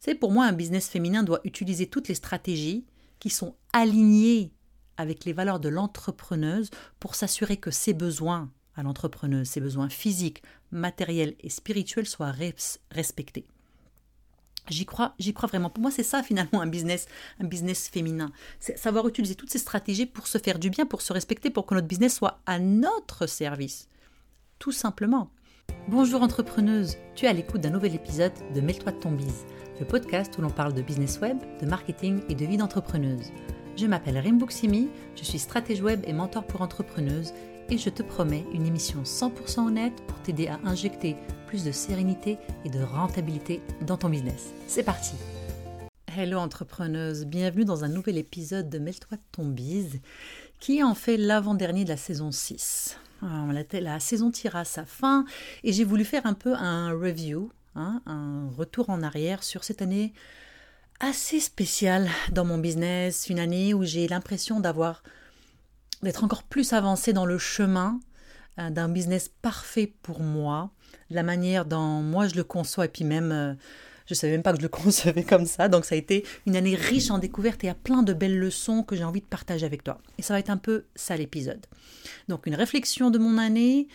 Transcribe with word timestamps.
C'est 0.00 0.14
pour 0.14 0.32
moi 0.32 0.46
un 0.46 0.52
business 0.52 0.88
féminin 0.88 1.22
doit 1.22 1.40
utiliser 1.44 1.86
toutes 1.86 2.08
les 2.08 2.14
stratégies 2.14 2.86
qui 3.18 3.28
sont 3.28 3.54
alignées 3.74 4.50
avec 4.96 5.26
les 5.26 5.34
valeurs 5.34 5.60
de 5.60 5.68
l'entrepreneuse 5.68 6.70
pour 6.98 7.14
s'assurer 7.14 7.58
que 7.58 7.70
ses 7.70 7.92
besoins 7.92 8.50
à 8.76 8.82
l'entrepreneuse, 8.82 9.46
ses 9.46 9.60
besoins 9.60 9.90
physiques, 9.90 10.42
matériels 10.70 11.34
et 11.40 11.50
spirituels 11.50 12.06
soient 12.06 12.34
respectés. 12.90 13.46
J'y 14.70 14.86
crois, 14.86 15.14
vraiment. 15.48 15.68
Pour 15.68 15.82
moi, 15.82 15.90
c'est 15.90 16.02
ça 16.02 16.22
finalement 16.22 16.62
un 16.62 16.66
business, 16.66 17.06
un 17.38 17.48
féminin. 17.74 18.32
C'est 18.58 18.78
savoir 18.78 19.06
utiliser 19.06 19.34
toutes 19.34 19.50
ces 19.50 19.58
stratégies 19.58 20.06
pour 20.06 20.28
se 20.28 20.38
faire 20.38 20.58
du 20.58 20.70
bien, 20.70 20.86
pour 20.86 21.02
se 21.02 21.12
respecter, 21.12 21.50
pour 21.50 21.66
que 21.66 21.74
notre 21.74 21.88
business 21.88 22.14
soit 22.14 22.40
à 22.46 22.58
notre 22.58 23.26
service. 23.26 23.88
Tout 24.58 24.72
simplement. 24.72 25.30
Bonjour 25.88 26.22
entrepreneuse, 26.22 26.96
tu 27.14 27.26
es 27.26 27.28
à 27.28 27.32
l'écoute 27.32 27.60
d'un 27.60 27.70
nouvel 27.70 27.94
épisode 27.94 28.32
de 28.54 28.60
Mêle-toi 28.60 28.92
de 28.92 28.98
ton 28.98 29.12
bise, 29.12 29.44
le 29.80 29.86
podcast 29.86 30.36
où 30.36 30.42
l'on 30.42 30.50
parle 30.50 30.74
de 30.74 30.82
business 30.82 31.20
web, 31.20 31.38
de 31.60 31.66
marketing 31.66 32.20
et 32.28 32.34
de 32.34 32.44
vie 32.44 32.58
d'entrepreneuse. 32.58 33.32
Je 33.76 33.86
m'appelle 33.86 34.18
Rimbuksimi, 34.18 34.90
je 35.16 35.24
suis 35.24 35.38
stratège 35.38 35.80
web 35.80 36.02
et 36.06 36.12
mentor 36.12 36.44
pour 36.44 36.60
entrepreneuses 36.60 37.32
et 37.70 37.78
je 37.78 37.88
te 37.88 38.02
promets 38.02 38.44
une 38.52 38.66
émission 38.66 39.02
100% 39.04 39.66
honnête 39.66 40.02
pour 40.06 40.20
t'aider 40.20 40.48
à 40.48 40.60
injecter 40.64 41.16
plus 41.46 41.64
de 41.64 41.72
sérénité 41.72 42.36
et 42.66 42.68
de 42.68 42.82
rentabilité 42.82 43.62
dans 43.86 43.96
ton 43.96 44.10
business. 44.10 44.52
C'est 44.66 44.82
parti 44.82 45.14
Hello 46.14 46.38
entrepreneuse, 46.38 47.24
bienvenue 47.24 47.64
dans 47.64 47.82
un 47.82 47.88
nouvel 47.88 48.18
épisode 48.18 48.68
de 48.68 48.78
Mêle-toi 48.78 49.16
de 49.16 49.22
ton 49.32 49.46
bise 49.46 50.00
qui 50.58 50.82
en 50.82 50.94
fait 50.94 51.16
l'avant-dernier 51.16 51.84
de 51.84 51.88
la 51.88 51.96
saison 51.96 52.32
6. 52.32 52.98
La, 53.22 53.80
la 53.80 54.00
saison 54.00 54.30
tire 54.30 54.56
à 54.56 54.66
sa 54.66 54.84
fin 54.84 55.24
et 55.64 55.72
j'ai 55.72 55.84
voulu 55.84 56.04
faire 56.04 56.26
un 56.26 56.34
peu 56.34 56.54
un 56.54 56.90
review, 56.90 57.50
hein, 57.74 58.02
un 58.06 58.48
retour 58.56 58.90
en 58.90 59.02
arrière 59.02 59.42
sur 59.42 59.64
cette 59.64 59.82
année 59.82 60.12
assez 61.00 61.40
spéciale 61.40 62.08
dans 62.30 62.44
mon 62.44 62.58
business, 62.58 63.28
une 63.28 63.38
année 63.38 63.74
où 63.74 63.84
j'ai 63.84 64.06
l'impression 64.06 64.60
d'avoir 64.60 65.02
d'être 66.02 66.24
encore 66.24 66.42
plus 66.42 66.72
avancé 66.72 67.12
dans 67.12 67.26
le 67.26 67.38
chemin 67.38 68.00
euh, 68.58 68.70
d'un 68.70 68.88
business 68.88 69.30
parfait 69.42 69.92
pour 70.02 70.20
moi, 70.20 70.70
la 71.10 71.22
manière 71.22 71.64
dont 71.64 72.02
moi 72.02 72.28
je 72.28 72.34
le 72.34 72.44
conçois 72.44 72.86
et 72.86 72.88
puis 72.88 73.04
même 73.04 73.32
euh, 73.32 73.54
je 74.10 74.14
savais 74.14 74.32
même 74.32 74.42
pas 74.42 74.52
que 74.52 74.58
je 74.58 74.62
le 74.62 74.68
concevais 74.82 75.22
comme 75.22 75.46
ça. 75.46 75.68
Donc 75.68 75.84
ça 75.84 75.94
a 75.94 75.98
été 75.98 76.26
une 76.46 76.56
année 76.56 76.74
riche 76.74 77.10
en 77.10 77.18
découvertes 77.18 77.62
et 77.64 77.68
à 77.68 77.74
plein 77.74 78.02
de 78.02 78.12
belles 78.12 78.38
leçons 78.38 78.82
que 78.82 78.96
j'ai 78.96 79.04
envie 79.04 79.20
de 79.20 79.26
partager 79.26 79.64
avec 79.64 79.84
toi. 79.84 79.98
Et 80.18 80.22
ça 80.22 80.34
va 80.34 80.40
être 80.40 80.50
un 80.50 80.56
peu 80.56 80.84
ça 80.96 81.16
l'épisode. 81.16 81.64
Donc 82.28 82.46
une 82.46 82.54
réflexion 82.54 83.10
de 83.10 83.18
mon 83.18 83.38
année, 83.38 83.88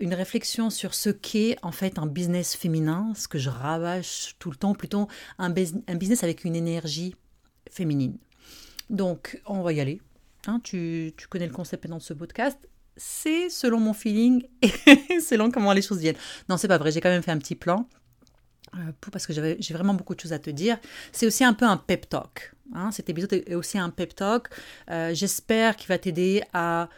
une 0.00 0.14
réflexion 0.14 0.70
sur 0.70 0.94
ce 0.94 1.10
qu'est 1.10 1.56
en 1.62 1.72
fait 1.72 1.98
un 1.98 2.06
business 2.06 2.54
féminin, 2.54 3.12
ce 3.16 3.28
que 3.28 3.38
je 3.38 3.50
rabâche 3.50 4.36
tout 4.38 4.50
le 4.50 4.56
temps, 4.56 4.74
plutôt 4.74 5.08
un, 5.38 5.50
business 5.50 6.22
avec 6.22 6.44
une 6.44 6.56
énergie 6.56 7.14
féminine. 7.70 8.16
Donc 8.90 9.40
on 9.46 9.62
va 9.62 9.72
y 9.72 9.80
aller. 9.80 10.00
Hein, 10.46 10.60
tu, 10.62 11.12
connais 11.28 11.46
le 11.46 11.52
concept 11.52 11.86
dans 11.86 12.00
ce 12.00 12.14
podcast. 12.14 12.58
C'est 12.96 13.48
selon 13.48 13.80
mon 13.80 13.92
feeling 13.92 14.44
et 14.62 15.20
selon 15.20 15.50
comment 15.50 15.72
les 15.72 15.82
choses 15.82 15.98
viennent. 15.98 16.16
Non, 16.48 16.56
c'est 16.56 16.68
pas 16.68 16.78
vrai, 16.78 16.90
j'ai 16.90 17.00
quand 17.00 17.10
même 17.10 17.22
fait 17.22 17.30
un 17.30 17.38
petit 17.38 17.54
plan. 17.54 17.88
Euh, 18.74 18.92
parce 19.10 19.26
que 19.26 19.32
j'ai 19.32 19.74
vraiment 19.74 19.94
beaucoup 19.94 20.14
de 20.14 20.20
choses 20.20 20.32
à 20.32 20.38
te 20.38 20.50
dire. 20.50 20.78
C'est 21.12 21.26
aussi 21.26 21.42
un 21.42 21.54
peu 21.54 21.64
un 21.64 21.76
pep 21.76 22.08
talk. 22.08 22.54
Hein. 22.74 22.90
Cet 22.92 23.08
épisode 23.08 23.32
est 23.32 23.54
aussi 23.54 23.78
un 23.78 23.90
pep 23.90 24.14
talk. 24.14 24.48
Euh, 24.90 25.14
j'espère 25.14 25.76
qu'il 25.76 25.88
va 25.88 25.98
t'aider 25.98 26.42
à, 26.52 26.88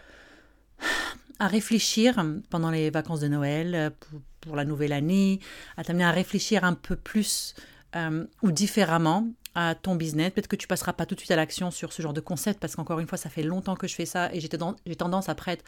à 1.40 1.48
réfléchir 1.48 2.24
pendant 2.50 2.70
les 2.70 2.90
vacances 2.90 3.20
de 3.20 3.28
Noël, 3.28 3.92
pour, 4.40 4.54
la 4.54 4.64
nouvelle 4.64 4.92
année, 4.92 5.40
à 5.76 5.84
t'amener 5.84 6.04
à 6.04 6.12
réfléchir 6.12 6.64
un 6.64 6.74
peu 6.74 6.96
plus 6.96 7.54
euh, 7.96 8.24
ou 8.42 8.52
différemment 8.52 9.26
à 9.54 9.74
ton 9.74 9.96
business. 9.96 10.30
Peut-être 10.30 10.48
que 10.48 10.56
tu 10.56 10.68
passeras 10.68 10.92
pas 10.92 11.06
tout 11.06 11.14
de 11.14 11.20
suite 11.20 11.32
à 11.32 11.36
l'action 11.36 11.70
sur 11.70 11.92
ce 11.92 12.02
genre 12.02 12.12
de 12.12 12.20
concept 12.20 12.60
parce 12.60 12.76
qu'encore 12.76 13.00
une 13.00 13.08
fois, 13.08 13.18
ça 13.18 13.28
fait 13.28 13.42
longtemps 13.42 13.74
que 13.74 13.88
je 13.88 13.94
fais 13.94 14.06
ça 14.06 14.32
et 14.32 14.40
j'ai 14.40 14.48
tendance 14.96 15.28
après 15.28 15.58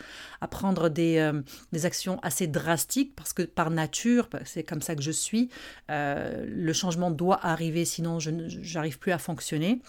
à 0.41 0.47
prendre 0.47 0.89
des, 0.89 1.19
euh, 1.19 1.43
des, 1.73 1.85
actions 1.85 2.21
assez 2.23 2.47
drastiques 2.47 3.17
parce 3.17 3.33
que 3.33 3.43
par 3.43 3.71
nature, 3.71 4.29
c'est 4.45 4.63
comme 4.63 4.83
ça 4.83 4.95
que 4.95 5.03
je 5.03 5.11
suis, 5.11 5.49
euh, 5.91 6.45
le 6.47 6.73
changement 6.73 7.11
doit 7.11 7.45
arriver 7.45 7.85
sinon 7.85 8.21
je 8.21 8.31
n'arrive 8.31 8.99
plus 9.01 9.13
à 9.13 9.19
fonctionner. 9.19 9.81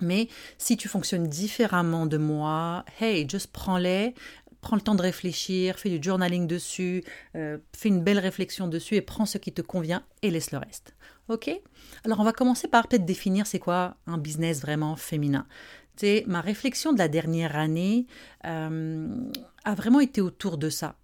Mais 0.00 0.28
si 0.58 0.76
tu 0.76 0.88
fonctionnes 0.88 1.28
différemment 1.28 2.06
de 2.06 2.16
moi, 2.16 2.84
hey, 3.00 3.28
juste 3.28 3.52
prends-les, 3.52 4.14
prends 4.64 4.76
le 4.76 4.82
temps 4.82 4.94
de 4.94 5.02
réfléchir, 5.02 5.78
fais 5.78 5.90
du 5.90 6.02
journaling 6.02 6.46
dessus, 6.46 7.04
euh, 7.36 7.58
fais 7.76 7.90
une 7.90 8.02
belle 8.02 8.18
réflexion 8.18 8.66
dessus 8.66 8.94
et 8.94 9.02
prends 9.02 9.26
ce 9.26 9.36
qui 9.36 9.52
te 9.52 9.60
convient 9.60 10.02
et 10.22 10.30
laisse 10.30 10.52
le 10.52 10.58
reste. 10.58 10.94
Ok? 11.28 11.50
Alors 12.04 12.18
on 12.20 12.24
va 12.24 12.32
commencer 12.32 12.66
par 12.66 12.88
peut-être 12.88 13.04
définir 13.04 13.46
c'est 13.46 13.58
quoi 13.58 13.96
un 14.06 14.16
business 14.16 14.62
vraiment 14.62 14.96
féminin. 14.96 15.46
C'est 15.96 16.24
ma 16.26 16.40
réflexion 16.40 16.94
de 16.94 16.98
la 16.98 17.08
dernière 17.08 17.56
année 17.56 18.06
euh, 18.46 19.14
a 19.64 19.74
vraiment 19.74 20.00
été 20.00 20.22
autour 20.22 20.56
de 20.56 20.70
ça. 20.70 20.96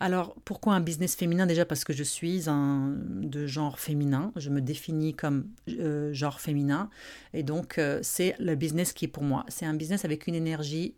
Alors, 0.00 0.36
pourquoi 0.44 0.74
un 0.74 0.80
business 0.80 1.16
féminin? 1.16 1.44
Déjà 1.44 1.64
parce 1.64 1.82
que 1.82 1.92
je 1.92 2.04
suis 2.04 2.48
un 2.48 2.94
de 3.20 3.48
genre 3.48 3.80
féminin, 3.80 4.32
je 4.36 4.48
me 4.48 4.60
définis 4.60 5.12
comme 5.12 5.48
euh, 5.70 6.12
genre 6.12 6.40
féminin, 6.40 6.88
et 7.34 7.42
donc 7.42 7.80
c'est 8.02 8.36
le 8.38 8.54
business 8.54 8.92
qui 8.92 9.06
est 9.06 9.08
pour 9.08 9.24
moi. 9.24 9.44
C'est 9.48 9.66
un 9.66 9.74
business 9.74 10.04
avec 10.04 10.28
une 10.28 10.36
énergie 10.36 10.94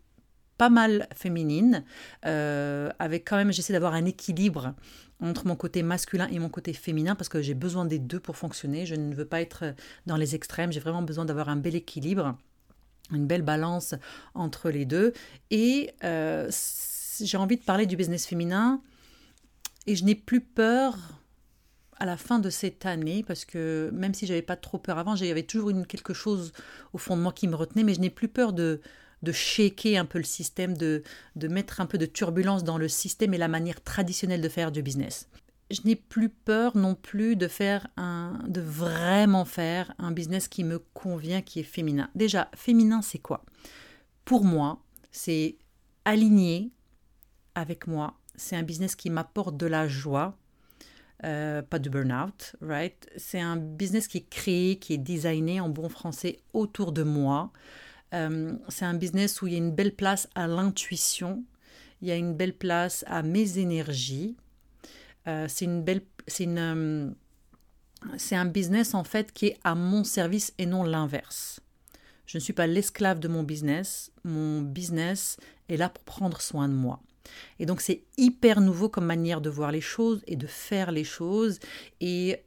pas 0.61 0.69
mal 0.69 1.07
féminine, 1.15 1.83
avec 2.21 3.27
quand 3.27 3.35
même, 3.35 3.51
j'essaie 3.51 3.73
d'avoir 3.73 3.95
un 3.95 4.05
équilibre 4.05 4.75
entre 5.19 5.47
mon 5.47 5.55
côté 5.55 5.81
masculin 5.81 6.27
et 6.27 6.37
mon 6.37 6.49
côté 6.49 6.71
féminin 6.73 7.15
parce 7.15 7.29
que 7.29 7.41
j'ai 7.41 7.55
besoin 7.55 7.83
des 7.83 7.97
deux 7.97 8.19
pour 8.19 8.37
fonctionner. 8.37 8.85
Je 8.85 8.93
ne 8.93 9.15
veux 9.15 9.25
pas 9.25 9.41
être 9.41 9.73
dans 10.05 10.17
les 10.17 10.35
extrêmes. 10.35 10.71
J'ai 10.71 10.79
vraiment 10.79 11.01
besoin 11.01 11.25
d'avoir 11.25 11.49
un 11.49 11.55
bel 11.55 11.75
équilibre, 11.75 12.37
une 13.11 13.25
belle 13.25 13.41
balance 13.41 13.95
entre 14.35 14.69
les 14.69 14.85
deux. 14.85 15.13
Et 15.49 15.89
euh, 16.03 16.51
j'ai 17.19 17.37
envie 17.37 17.57
de 17.57 17.63
parler 17.63 17.87
du 17.87 17.95
business 17.95 18.27
féminin 18.27 18.83
et 19.87 19.95
je 19.95 20.05
n'ai 20.05 20.13
plus 20.13 20.41
peur 20.41 20.95
à 21.97 22.05
la 22.05 22.17
fin 22.17 22.37
de 22.37 22.51
cette 22.51 22.85
année, 22.85 23.23
parce 23.23 23.45
que 23.45 23.89
même 23.93 24.13
si 24.13 24.27
j'avais 24.27 24.43
pas 24.43 24.57
trop 24.57 24.77
peur 24.77 24.99
avant, 24.99 25.15
j'avais 25.15 25.41
toujours 25.41 25.71
une, 25.71 25.87
quelque 25.87 26.13
chose 26.13 26.53
au 26.93 26.99
fond 26.99 27.17
de 27.17 27.21
moi 27.21 27.31
qui 27.31 27.47
me 27.47 27.55
retenait, 27.55 27.83
mais 27.83 27.95
je 27.95 27.99
n'ai 27.99 28.11
plus 28.11 28.27
peur 28.27 28.53
de, 28.53 28.81
de 29.21 29.31
shaker 29.31 29.99
un 29.99 30.05
peu 30.05 30.17
le 30.17 30.23
système, 30.23 30.75
de, 30.77 31.03
de 31.35 31.47
mettre 31.47 31.81
un 31.81 31.85
peu 31.85 31.97
de 31.97 32.05
turbulence 32.05 32.63
dans 32.63 32.77
le 32.77 32.87
système 32.87 33.33
et 33.33 33.37
la 33.37 33.47
manière 33.47 33.81
traditionnelle 33.81 34.41
de 34.41 34.49
faire 34.49 34.71
du 34.71 34.81
business. 34.81 35.29
Je 35.69 35.81
n'ai 35.85 35.95
plus 35.95 36.29
peur 36.29 36.75
non 36.75 36.95
plus 36.95 37.35
de 37.35 37.47
faire 37.47 37.87
un, 37.95 38.39
de 38.47 38.59
vraiment 38.59 39.45
faire 39.45 39.93
un 39.99 40.11
business 40.11 40.47
qui 40.47 40.63
me 40.63 40.79
convient, 40.79 41.41
qui 41.41 41.61
est 41.61 41.63
féminin. 41.63 42.09
Déjà, 42.13 42.49
féminin, 42.55 43.01
c'est 43.01 43.19
quoi? 43.19 43.45
Pour 44.25 44.43
moi, 44.43 44.81
c'est 45.11 45.55
aligné 46.03 46.71
avec 47.55 47.87
moi. 47.87 48.15
C'est 48.35 48.55
un 48.55 48.63
business 48.63 48.95
qui 48.95 49.09
m'apporte 49.09 49.55
de 49.55 49.65
la 49.65 49.87
joie, 49.87 50.37
euh, 51.23 51.61
pas 51.61 51.79
de 51.79 51.89
burn-out, 51.89 52.55
right? 52.61 53.09
C'est 53.15 53.39
un 53.39 53.55
business 53.55 54.07
qui 54.07 54.17
est 54.17 54.29
créé, 54.29 54.77
qui 54.77 54.93
est 54.93 54.97
designé 54.97 55.61
en 55.61 55.69
bon 55.69 55.87
français 55.87 56.39
autour 56.53 56.91
de 56.91 57.03
moi. 57.03 57.51
Euh, 58.13 58.53
c'est 58.69 58.85
un 58.85 58.93
business 58.93 59.41
où 59.41 59.47
il 59.47 59.53
y 59.53 59.55
a 59.55 59.59
une 59.59 59.71
belle 59.71 59.95
place 59.95 60.27
à 60.35 60.47
l'intuition, 60.47 61.43
il 62.01 62.07
y 62.07 62.11
a 62.11 62.15
une 62.15 62.35
belle 62.35 62.53
place 62.53 63.05
à 63.07 63.23
mes 63.23 63.57
énergies. 63.57 64.35
Euh, 65.27 65.45
c'est 65.47 65.65
une 65.65 66.57
euh, 66.57 67.09
un 68.31 68.45
business 68.45 68.95
en 68.95 69.03
fait 69.03 69.31
qui 69.31 69.47
est 69.47 69.59
à 69.63 69.75
mon 69.75 70.03
service 70.03 70.53
et 70.57 70.65
non 70.65 70.83
l'inverse. 70.83 71.59
Je 72.25 72.37
ne 72.37 72.41
suis 72.41 72.53
pas 72.53 72.67
l'esclave 72.67 73.19
de 73.19 73.27
mon 73.27 73.43
business. 73.43 74.11
Mon 74.23 74.61
business 74.61 75.37
est 75.69 75.77
là 75.77 75.89
pour 75.89 76.03
prendre 76.03 76.41
soin 76.41 76.67
de 76.67 76.73
moi. 76.73 77.01
Et 77.59 77.65
donc 77.65 77.81
c'est 77.81 78.03
hyper 78.17 78.61
nouveau 78.61 78.89
comme 78.89 79.05
manière 79.05 79.41
de 79.41 79.49
voir 79.49 79.71
les 79.71 79.81
choses 79.81 80.23
et 80.27 80.35
de 80.35 80.47
faire 80.47 80.91
les 80.91 81.03
choses. 81.03 81.59
Et 81.99 82.41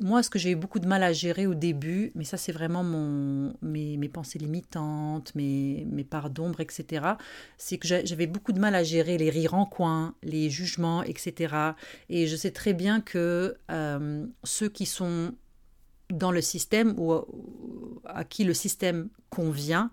moi, 0.00 0.22
ce 0.22 0.30
que 0.30 0.38
j'ai 0.38 0.50
eu 0.50 0.56
beaucoup 0.56 0.78
de 0.78 0.86
mal 0.86 1.02
à 1.02 1.12
gérer 1.12 1.46
au 1.46 1.54
début, 1.54 2.12
mais 2.14 2.24
ça 2.24 2.36
c'est 2.36 2.52
vraiment 2.52 2.82
mes, 3.62 4.08
pensées 4.08 4.38
limitantes, 4.38 5.34
mes, 5.34 5.86
mes 5.90 6.04
parts 6.04 6.30
d'ombre, 6.30 6.60
etc., 6.60 7.06
c'est 7.56 7.78
que 7.78 7.86
j'avais 7.86 8.26
beaucoup 8.26 8.52
de 8.52 8.60
mal 8.60 8.74
à 8.74 8.82
gérer 8.82 9.18
les 9.18 9.30
rires 9.30 9.54
en 9.54 9.66
coin, 9.66 10.14
les 10.22 10.50
jugements, 10.50 11.02
etc. 11.02 11.54
Et 12.08 12.26
je 12.26 12.36
sais 12.36 12.50
très 12.50 12.74
bien 12.74 13.00
que 13.00 13.56
euh, 13.70 14.26
ceux 14.44 14.68
qui 14.68 14.86
sont 14.86 15.32
dans 16.10 16.32
le 16.32 16.40
système 16.40 16.94
ou 16.98 17.12
à 18.04 18.24
qui 18.24 18.44
le 18.44 18.54
système 18.54 19.08
convient 19.30 19.90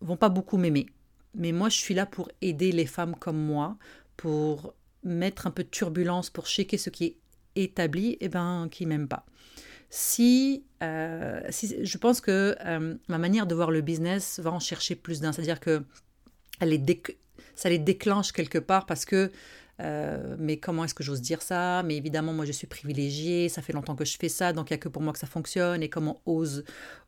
vont 0.00 0.16
pas 0.16 0.28
beaucoup 0.30 0.56
m'aimer. 0.56 0.86
Mais 1.34 1.52
moi, 1.52 1.68
je 1.68 1.76
suis 1.76 1.94
là 1.94 2.06
pour 2.06 2.30
aider 2.40 2.72
les 2.72 2.86
femmes 2.86 3.14
comme 3.14 3.38
moi, 3.38 3.76
pour 4.16 4.74
mettre 5.04 5.46
un 5.46 5.50
peu 5.50 5.64
de 5.64 5.68
turbulence, 5.68 6.30
pour 6.30 6.46
checker 6.46 6.78
ce 6.78 6.90
qui 6.90 7.04
est 7.04 7.16
établi, 7.56 8.16
eh 8.20 8.28
ben, 8.28 8.68
qui 8.70 8.86
m'aime 8.86 9.08
pas. 9.08 9.24
Si, 9.90 10.64
euh, 10.82 11.40
si, 11.50 11.84
je 11.84 11.98
pense 11.98 12.20
que 12.20 12.56
euh, 12.64 12.94
ma 13.08 13.18
manière 13.18 13.46
de 13.46 13.54
voir 13.54 13.70
le 13.70 13.82
business 13.82 14.40
va 14.40 14.50
en 14.50 14.60
chercher 14.60 14.94
plus 14.94 15.20
d'un, 15.20 15.32
c'est-à-dire 15.32 15.60
que 15.60 15.82
elle 16.60 16.78
ça 17.54 17.68
les 17.68 17.78
déclenche 17.78 18.32
quelque 18.32 18.58
part 18.58 18.86
parce 18.86 19.04
que 19.04 19.30
Euh, 19.80 20.36
mais 20.38 20.58
comment 20.58 20.84
est-ce 20.84 20.94
que 20.94 21.02
j'ose 21.02 21.20
dire 21.20 21.42
ça? 21.42 21.82
Mais 21.82 21.96
évidemment, 21.96 22.32
moi, 22.32 22.44
je 22.44 22.52
suis 22.52 22.66
privilégiée. 22.66 23.48
Ça 23.48 23.62
fait 23.62 23.72
longtemps 23.72 23.96
que 23.96 24.04
je 24.04 24.16
fais 24.18 24.28
ça, 24.28 24.52
donc 24.52 24.70
il 24.70 24.74
n'y 24.74 24.76
a 24.76 24.78
que 24.78 24.88
pour 24.88 25.02
moi 25.02 25.12
que 25.12 25.18
ça 25.18 25.26
fonctionne. 25.26 25.82
Et 25.82 25.88
comment 25.88 26.20
ose, 26.26 26.64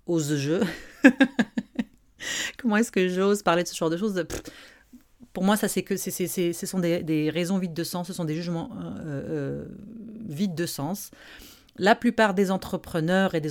ose-je 0.06 0.64
Comment 2.58 2.79
est-ce 2.79 2.90
que 2.90 3.08
j'ose 3.08 3.43
parler 3.43 3.62
de 3.62 3.69
ce 3.69 3.76
genre 3.76 3.90
de 3.90 3.97
choses? 3.97 4.25
Pour 5.35 5.45
moi, 5.45 5.59
ça, 5.59 5.69
c'est 5.69 5.83
que 5.83 5.97
c'est, 5.97 6.11
ce 6.11 6.67
sont 6.67 6.79
des, 6.79 7.31
raisons 7.31 7.59
vides 7.59 7.75
de 7.75 7.85
sens, 7.85 8.07
ce 8.07 8.15
sont 8.15 8.25
des 8.25 8.37
jugements 8.37 8.71
euh, 9.05 9.67
vides 10.27 10.55
de 10.55 10.65
sens. 10.65 11.11
La 11.77 11.95
plupart 11.95 12.33
des 12.35 12.51
entrepreneurs 12.51 13.35
et 13.35 13.43
des, 13.43 13.51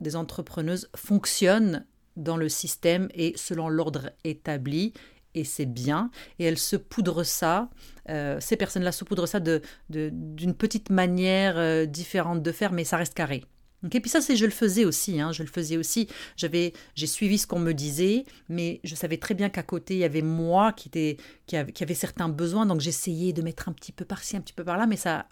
des 0.00 0.16
entrepreneuses 0.16 0.88
fonctionnent 0.96 1.84
dans 2.16 2.36
le 2.36 2.48
système 2.48 3.08
et 3.14 3.34
selon 3.36 3.68
l'ordre 3.68 4.10
établi 4.24 4.94
et 5.34 5.44
c'est 5.44 5.66
bien. 5.66 6.10
Et 6.38 6.44
elles 6.44 6.58
se 6.58 6.76
poudrent 6.76 7.24
ça, 7.24 7.68
euh, 8.08 8.38
ces 8.40 8.56
personnes-là 8.56 8.92
se 8.92 9.04
poudrent 9.04 9.28
ça 9.28 9.38
d'une 9.38 9.60
de, 9.90 10.52
petite 10.52 10.90
manière 10.90 11.58
euh, 11.58 11.86
différente 11.86 12.42
de 12.42 12.52
faire, 12.52 12.72
mais 12.72 12.84
ça 12.84 12.96
reste 12.96 13.14
carré. 13.14 13.44
Et 13.92 14.00
puis 14.00 14.10
ça, 14.10 14.20
c'est 14.20 14.36
je 14.36 14.44
le 14.44 14.50
faisais 14.50 14.84
aussi. 14.84 15.20
Hein, 15.20 15.32
je 15.32 15.42
le 15.42 15.48
faisais 15.48 15.76
aussi. 15.76 16.08
J'avais, 16.36 16.72
j'ai 16.94 17.06
suivi 17.06 17.38
ce 17.38 17.46
qu'on 17.46 17.60
me 17.60 17.72
disait, 17.72 18.24
mais 18.48 18.80
je 18.82 18.94
savais 18.94 19.18
très 19.18 19.34
bien 19.34 19.48
qu'à 19.48 19.62
côté 19.62 19.94
il 19.94 20.00
y 20.00 20.04
avait 20.04 20.22
moi 20.22 20.72
qui 20.72 20.88
était, 20.88 21.16
qui 21.46 21.56
avait, 21.56 21.94
certains 21.94 22.28
besoins, 22.28 22.66
donc 22.66 22.80
j'essayais 22.80 23.32
de 23.32 23.42
mettre 23.42 23.68
un 23.68 23.72
petit 23.72 23.92
peu 23.92 24.04
par-ci, 24.04 24.36
un 24.36 24.40
petit 24.40 24.52
peu 24.52 24.64
par-là, 24.64 24.86
mais 24.86 24.96
ça, 24.96 25.28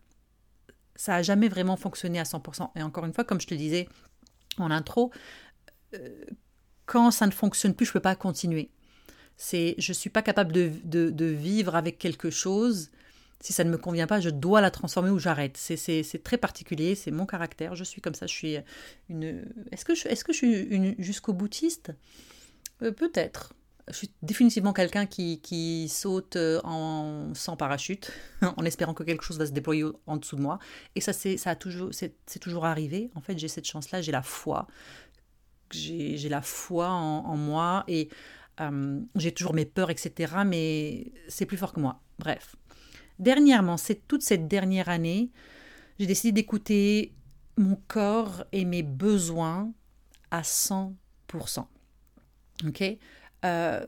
ça 0.95 1.17
a 1.17 1.23
jamais 1.23 1.49
vraiment 1.49 1.77
fonctionné 1.77 2.21
à 2.21 2.25
100%. 2.25 2.71
Et 2.77 2.83
encore 2.83 3.05
une 3.05 3.13
fois, 3.13 3.25
comme 3.25 3.41
je 3.41 3.47
te 3.47 3.55
disais 3.55 3.89
en 4.59 4.71
intro, 4.71 5.11
euh, 5.95 6.25
quand 6.87 7.11
ça 7.11 7.27
ne 7.27 7.33
fonctionne 7.33 7.75
plus, 7.75 7.87
je 7.87 7.93
peux 7.93 8.01
pas 8.01 8.15
continuer. 8.15 8.71
C'est, 9.37 9.75
je 9.79 9.93
suis 9.93 10.09
pas 10.09 10.23
capable 10.23 10.53
de, 10.53 10.71
de, 10.85 11.25
vivre 11.27 11.75
avec 11.75 11.99
quelque 11.99 12.31
chose. 12.31 12.91
Si 13.41 13.53
ça 13.53 13.65
ne 13.65 13.71
me 13.71 13.79
convient 13.79 14.07
pas, 14.07 14.21
je 14.21 14.31
dois 14.31 14.61
la 14.61 14.71
transformer 14.71 15.11
ou 15.11 15.19
j'arrête. 15.19 15.57
C'est, 15.57 16.23
très 16.25 16.39
particulier, 16.39 16.95
c'est 16.95 17.11
mon 17.11 17.27
caractère. 17.27 17.75
Je 17.75 17.85
suis 17.85 18.01
comme 18.01 18.15
ça. 18.15 18.27
Je 18.27 18.35
suis 18.35 18.57
une. 19.09 19.45
Est-ce 19.73 19.85
que 19.85 19.95
je, 19.95 20.33
suis 20.33 20.63
une 20.63 20.95
jusqu'au 20.99 21.33
boutiste 21.33 21.93
euh, 22.83 22.93
Peut-être. 22.93 23.55
Je 23.89 23.95
suis 23.95 24.11
définitivement 24.23 24.73
quelqu'un 24.73 25.07
qui, 25.07 25.89
saute 25.89 26.35
euh, 26.37 26.61
sans 27.35 27.57
parachute, 27.57 28.11
en 28.43 28.65
espérant 28.65 28.95
que 28.95 29.05
quelque 29.05 29.23
chose 29.23 29.39
va 29.39 29.47
se 29.47 29.53
déployer 29.53 29.85
en 30.07 30.17
dessous 30.17 30.37
de 30.37 30.43
moi. 30.43 30.59
Et 30.97 31.01
ça, 31.01 31.13
ça 31.13 31.55
toujours, 31.55 31.91
c'est, 31.93 32.17
toujours 32.41 32.65
arrivé. 32.65 33.11
En 33.15 33.21
fait, 33.21 33.39
j'ai 33.39 33.49
cette 33.49 33.67
chance-là, 33.67 34.03
j'ai 34.03 34.13
la 34.13 34.23
foi. 34.23 34.67
J'ai, 35.71 36.29
la 36.29 36.43
foi 36.43 36.89
en, 36.89 37.27
en 37.27 37.37
moi 37.37 37.85
et 37.89 38.09
euh, 38.61 39.01
j'ai 39.15 39.33
toujours 39.33 39.55
mes 39.55 39.65
peurs, 39.65 39.91
etc. 39.91 40.35
Mais 40.47 41.13
c'est 41.29 41.47
plus 41.47 41.57
fort 41.57 41.73
que 41.73 41.81
moi. 41.81 42.01
Bref. 42.19 42.57
Dernièrement, 43.19 43.77
c'est 43.77 44.07
toute 44.07 44.23
cette 44.23 44.49
dernière 44.49 44.89
année, 44.89 45.31
j'ai 45.99 46.07
décidé 46.07 46.33
d'écouter 46.33 47.15
mon 47.57 47.77
corps 47.89 48.45
et 48.53 48.65
mes 48.65 48.83
besoins 48.83 49.73
à 50.31 50.43
100%. 50.43 51.67
Ok? 52.67 52.83
Euh, 53.45 53.87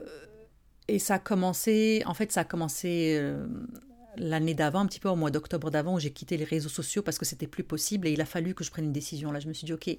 Et 0.88 0.98
ça 0.98 1.14
a 1.14 1.18
commencé, 1.18 2.02
en 2.06 2.14
fait, 2.14 2.32
ça 2.32 2.40
a 2.40 2.44
commencé 2.44 3.16
euh, 3.20 3.46
l'année 4.16 4.54
d'avant, 4.54 4.80
un 4.80 4.86
petit 4.86 5.00
peu 5.00 5.08
au 5.10 5.16
mois 5.16 5.30
d'octobre 5.30 5.70
d'avant, 5.70 5.94
où 5.96 6.00
j'ai 6.00 6.12
quitté 6.12 6.36
les 6.38 6.44
réseaux 6.44 6.70
sociaux 6.70 7.02
parce 7.02 7.18
que 7.18 7.26
c'était 7.26 7.46
plus 7.46 7.64
possible 7.64 8.06
et 8.08 8.12
il 8.12 8.20
a 8.22 8.24
fallu 8.26 8.54
que 8.54 8.64
je 8.64 8.70
prenne 8.70 8.86
une 8.86 8.92
décision. 8.92 9.30
Là, 9.32 9.40
je 9.40 9.48
me 9.48 9.52
suis 9.52 9.66
dit, 9.66 9.72
ok, 9.74 9.90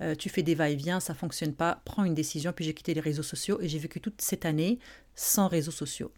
euh, 0.00 0.14
tu 0.14 0.30
fais 0.30 0.42
des 0.42 0.54
va-et-vient, 0.54 1.00
ça 1.00 1.14
fonctionne 1.14 1.54
pas, 1.54 1.82
prends 1.84 2.04
une 2.04 2.14
décision. 2.14 2.52
Puis 2.54 2.64
j'ai 2.64 2.74
quitté 2.74 2.94
les 2.94 3.00
réseaux 3.00 3.22
sociaux 3.22 3.60
et 3.60 3.68
j'ai 3.68 3.78
vécu 3.78 4.00
toute 4.00 4.20
cette 4.22 4.46
année 4.46 4.78
sans 5.14 5.48
réseaux 5.48 5.70
sociaux. 5.72 6.12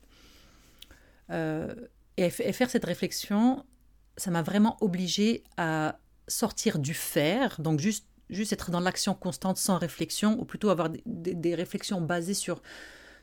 Et, 2.20 2.30
faire 2.30 2.70
cette 2.70 2.84
réflexion, 2.84 3.64
ça 4.16 4.30
m'a 4.30 4.42
vraiment 4.42 4.76
obligée 4.80 5.42
à 5.56 5.98
sortir 6.28 6.78
du 6.78 6.94
faire, 6.94 7.60
donc 7.60 7.80
juste, 7.80 8.06
juste 8.28 8.52
être 8.52 8.70
dans 8.70 8.80
l'action 8.80 9.14
constante 9.14 9.56
sans 9.56 9.78
réflexion, 9.78 10.38
ou 10.38 10.44
plutôt 10.44 10.68
avoir 10.70 10.90
des 11.06 11.54
réflexions 11.54 12.00
basées 12.00 12.34
sur 12.34 12.62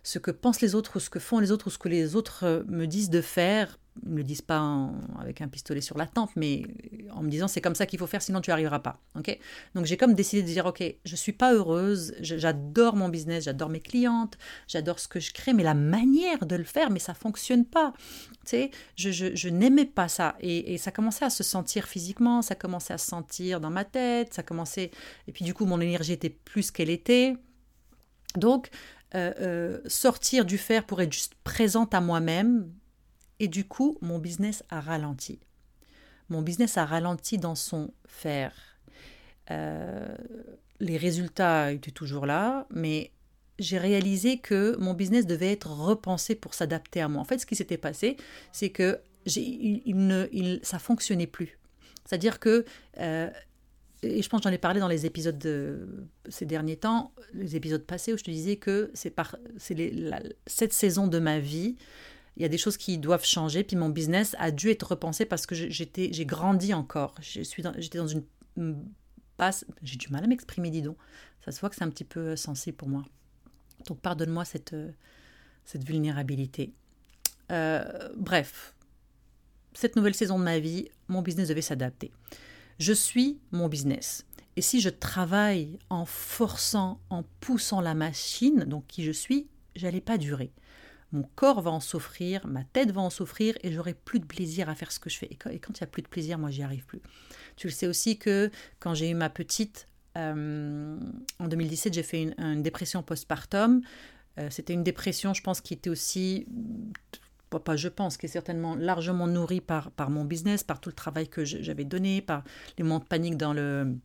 ce 0.07 0.19
que 0.19 0.31
pensent 0.31 0.61
les 0.61 0.73
autres 0.73 0.95
ou 0.95 0.99
ce 0.99 1.09
que 1.09 1.19
font 1.19 1.39
les 1.39 1.51
autres 1.51 1.67
ou 1.67 1.69
ce 1.69 1.77
que 1.77 1.89
les 1.89 2.15
autres 2.15 2.45
euh, 2.45 2.63
me 2.67 2.85
disent 2.85 3.09
de 3.09 3.21
faire. 3.21 3.77
Ils 4.05 4.11
ne 4.11 4.17
le 4.17 4.23
disent 4.23 4.41
pas 4.41 4.89
avec 5.19 5.41
un 5.41 5.47
pistolet 5.47 5.81
sur 5.81 5.97
la 5.97 6.05
tempe, 6.05 6.31
mais 6.35 6.63
en 7.11 7.23
me 7.23 7.29
disant 7.29 7.47
c'est 7.47 7.61
comme 7.61 7.75
ça 7.75 7.85
qu'il 7.85 7.99
faut 7.99 8.07
faire, 8.07 8.21
sinon 8.21 8.41
tu 8.41 8.51
arriveras 8.51 8.79
pas. 8.79 8.99
ok? 9.15 9.37
Donc 9.75 9.85
j'ai 9.85 9.97
comme 9.97 10.13
décidé 10.13 10.41
de 10.41 10.47
dire 10.47 10.65
ok, 10.65 10.83
je 11.03 11.15
suis 11.15 11.33
pas 11.33 11.53
heureuse, 11.53 12.13
j'adore 12.21 12.95
mon 12.95 13.09
business, 13.09 13.45
j'adore 13.45 13.69
mes 13.69 13.79
clientes, 13.79 14.37
j'adore 14.67 14.99
ce 14.99 15.07
que 15.07 15.19
je 15.19 15.33
crée, 15.33 15.53
mais 15.53 15.63
la 15.63 15.73
manière 15.73 16.45
de 16.45 16.55
le 16.55 16.63
faire, 16.63 16.89
mais 16.89 16.99
ça 16.99 17.13
fonctionne 17.13 17.65
pas. 17.65 17.93
Tu 18.45 18.51
sais, 18.51 18.71
je, 18.95 19.11
je, 19.11 19.35
je 19.35 19.49
n'aimais 19.49 19.85
pas 19.85 20.07
ça 20.07 20.35
et, 20.39 20.73
et, 20.73 20.77
ça 20.77 20.91
commençait 20.91 21.25
à 21.25 21.29
se 21.29 21.43
sentir 21.43 21.85
physiquement, 21.85 22.41
ça 22.41 22.55
commençait 22.55 22.93
à 22.93 22.97
se 22.97 23.07
sentir 23.07 23.59
dans 23.59 23.69
ma 23.69 23.83
tête, 23.83 24.33
ça 24.33 24.43
commençait 24.43 24.91
et 25.27 25.31
puis 25.31 25.43
du 25.43 25.53
coup 25.53 25.65
mon 25.65 25.81
énergie 25.81 26.13
était 26.13 26.29
plus 26.29 26.71
qu'elle 26.71 26.89
était. 26.89 27.35
Donc, 28.35 28.69
euh, 29.15 29.33
euh, 29.39 29.79
sortir 29.87 30.43
du 30.43 30.57
faire 30.57 30.85
pour 30.85 31.01
être 31.01 31.13
juste 31.13 31.35
présente 31.43 31.93
à 31.93 32.01
moi-même. 32.01 32.71
Et 33.39 33.47
du 33.47 33.65
coup, 33.65 33.97
mon 34.01 34.19
business 34.19 34.63
a 34.69 34.81
ralenti. 34.81 35.39
Mon 36.29 36.41
business 36.41 36.77
a 36.77 36.85
ralenti 36.85 37.37
dans 37.37 37.55
son 37.55 37.91
faire. 38.05 38.53
Euh, 39.51 40.15
les 40.79 40.97
résultats 40.97 41.71
étaient 41.71 41.91
toujours 41.91 42.25
là, 42.25 42.67
mais 42.69 43.11
j'ai 43.59 43.77
réalisé 43.77 44.39
que 44.39 44.75
mon 44.77 44.93
business 44.93 45.25
devait 45.25 45.51
être 45.51 45.71
repensé 45.71 46.35
pour 46.35 46.53
s'adapter 46.53 47.01
à 47.01 47.07
moi. 47.07 47.21
En 47.21 47.25
fait, 47.25 47.39
ce 47.39 47.45
qui 47.45 47.55
s'était 47.55 47.77
passé, 47.77 48.17
c'est 48.51 48.69
que 48.69 48.99
il, 49.25 49.95
ne, 49.95 50.27
il, 50.31 50.59
ça 50.63 50.79
fonctionnait 50.79 51.27
plus. 51.27 51.59
C'est-à-dire 52.05 52.39
que 52.39 52.65
et 54.03 54.21
je 54.21 54.29
pense 54.29 54.41
que 54.41 54.49
j'en 54.49 54.53
ai 54.53 54.59
parlé 54.59 54.79
dans 54.79 54.87
les 54.87 55.05
épisodes 55.05 55.37
de 55.39 55.87
ces 56.29 56.45
derniers 56.45 56.77
temps, 56.77 57.11
les 57.33 57.55
épisodes 57.55 57.83
passés 57.83 58.13
où 58.13 58.17
je 58.17 58.23
te 58.23 58.31
disais 58.31 58.57
que 58.57 58.91
c'est 58.93 59.15
cette 60.45 60.73
saison 60.73 61.07
de 61.07 61.19
ma 61.19 61.39
vie, 61.39 61.75
il 62.37 62.43
y 62.43 62.45
a 62.45 62.49
des 62.49 62.57
choses 62.57 62.77
qui 62.77 62.97
doivent 62.99 63.25
changer, 63.25 63.63
puis 63.63 63.75
mon 63.75 63.89
business 63.89 64.35
a 64.39 64.51
dû 64.51 64.69
être 64.69 64.83
repensé 64.83 65.25
parce 65.25 65.45
que 65.45 65.55
j'étais 65.55 66.09
j'ai 66.13 66.25
grandi 66.25 66.73
encore. 66.73 67.15
Je 67.19 67.41
suis 67.41 67.63
j'étais 67.79 67.97
dans 67.97 68.07
une 68.07 68.23
passe, 69.37 69.65
j'ai 69.81 69.97
du 69.97 70.07
mal 70.09 70.23
à 70.23 70.27
m'exprimer, 70.27 70.69
dis 70.69 70.81
donc. 70.81 70.97
Ça 71.43 71.51
se 71.51 71.59
voit 71.59 71.69
que 71.69 71.75
c'est 71.75 71.83
un 71.83 71.89
petit 71.89 72.03
peu 72.03 72.35
sensible 72.35 72.77
pour 72.77 72.89
moi. 72.89 73.03
Donc 73.87 73.99
pardonne-moi 73.99 74.45
cette 74.45 74.75
cette 75.65 75.83
vulnérabilité. 75.83 76.73
Euh, 77.51 78.09
bref, 78.15 78.75
cette 79.73 79.95
nouvelle 79.95 80.15
saison 80.15 80.37
de 80.37 80.43
ma 80.43 80.59
vie, 80.59 80.89
mon 81.07 81.21
business 81.21 81.49
devait 81.49 81.61
s'adapter. 81.61 82.11
Je 82.79 82.93
suis 82.93 83.39
mon 83.51 83.67
business. 83.67 84.25
Et 84.55 84.61
si 84.61 84.81
je 84.81 84.89
travaille 84.89 85.77
en 85.89 86.05
forçant, 86.05 86.99
en 87.09 87.23
poussant 87.39 87.81
la 87.81 87.93
machine, 87.93 88.63
donc 88.65 88.85
qui 88.87 89.03
je 89.03 89.11
suis, 89.11 89.47
j'allais 89.75 90.01
pas 90.01 90.17
durer. 90.17 90.51
Mon 91.11 91.23
corps 91.35 91.61
va 91.61 91.71
en 91.71 91.79
souffrir, 91.79 92.45
ma 92.47 92.63
tête 92.65 92.91
va 92.91 93.01
en 93.01 93.09
souffrir 93.09 93.57
et 93.63 93.71
j'aurai 93.71 93.93
plus 93.93 94.19
de 94.19 94.25
plaisir 94.25 94.69
à 94.69 94.75
faire 94.75 94.91
ce 94.91 94.99
que 94.99 95.09
je 95.09 95.17
fais. 95.17 95.27
Et 95.31 95.35
quand, 95.35 95.49
il 95.49 95.59
n'y 95.81 95.83
a 95.83 95.87
plus 95.87 96.01
de 96.01 96.07
plaisir, 96.07 96.37
moi, 96.37 96.49
j'y 96.49 96.63
arrive 96.63 96.85
plus. 96.85 97.01
Tu 97.55 97.67
le 97.67 97.73
sais 97.73 97.87
aussi 97.87 98.17
que 98.17 98.51
quand 98.79 98.93
j'ai 98.93 99.09
eu 99.09 99.13
ma 99.13 99.29
petite, 99.29 99.87
euh, 100.17 100.97
en 101.39 101.47
2017, 101.47 101.93
j'ai 101.93 102.03
fait 102.03 102.33
une, 102.37 102.61
dépression 102.61 103.03
postpartum. 103.03 103.81
Euh, 104.37 104.49
C'était 104.49 104.73
une 104.73 104.83
dépression, 104.83 105.33
je 105.33 105.41
pense, 105.41 105.61
qui 105.61 105.73
était 105.73 105.89
aussi 105.89 106.45
pas 107.49 107.75
je 107.75 107.87
pense, 107.87 108.17
qui 108.17 108.25
est 108.25 108.29
certainement 108.29 108.75
largement 108.75 109.27
nourri 109.27 109.61
par, 109.61 109.91
par 109.91 110.09
mon 110.09 110.25
business, 110.25 110.63
par 110.63 110.81
tout 110.81 110.89
le 110.89 110.95
travail 110.95 111.27
que 111.27 111.45
j'avais 111.45 111.85
donné, 111.85 112.21
par 112.21 112.43
les 112.77 112.83
moments 112.83 112.99
de 112.99 113.05
panique 113.05 113.37
dans 113.37 113.53
le, 113.53 113.95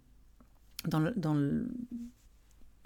dans 0.86 1.00
le, 1.00 1.12
dans 1.16 1.34
le 1.34 1.68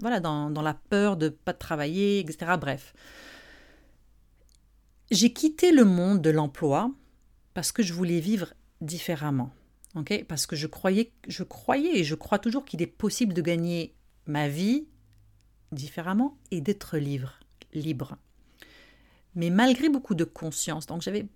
voilà, 0.00 0.20
dans, 0.20 0.50
dans, 0.50 0.62
la 0.62 0.74
peur 0.74 1.16
de 1.16 1.28
pas 1.28 1.52
travailler, 1.52 2.20
etc. 2.20 2.52
Bref. 2.60 2.94
J'ai 5.10 5.32
quitté 5.32 5.72
le 5.72 5.84
monde 5.84 6.20
de 6.20 6.30
l'emploi 6.30 6.90
parce 7.54 7.72
que 7.72 7.82
je 7.82 7.92
voulais 7.92 8.20
vivre 8.20 8.54
différemment. 8.80 9.52
ok? 9.94 10.24
Parce 10.28 10.46
que 10.46 10.56
je 10.56 10.66
croyais, 10.66 11.12
je 11.28 11.42
croyais 11.42 11.98
et 11.98 12.04
je 12.04 12.14
crois 12.14 12.38
toujours 12.38 12.64
qu'il 12.64 12.82
est 12.82 12.86
possible 12.86 13.32
de 13.34 13.42
gagner 13.42 13.94
ma 14.26 14.48
vie 14.48 14.86
différemment 15.72 16.36
et 16.50 16.60
d'être 16.60 16.98
libre. 16.98 17.38
libre 17.72 18.16
mais 19.36 19.50
malgré 19.50 19.88
beaucoup 19.88 20.14
de 20.14 20.24
conscience, 20.24 20.86
donc 20.86 21.02
j'avais 21.02 21.26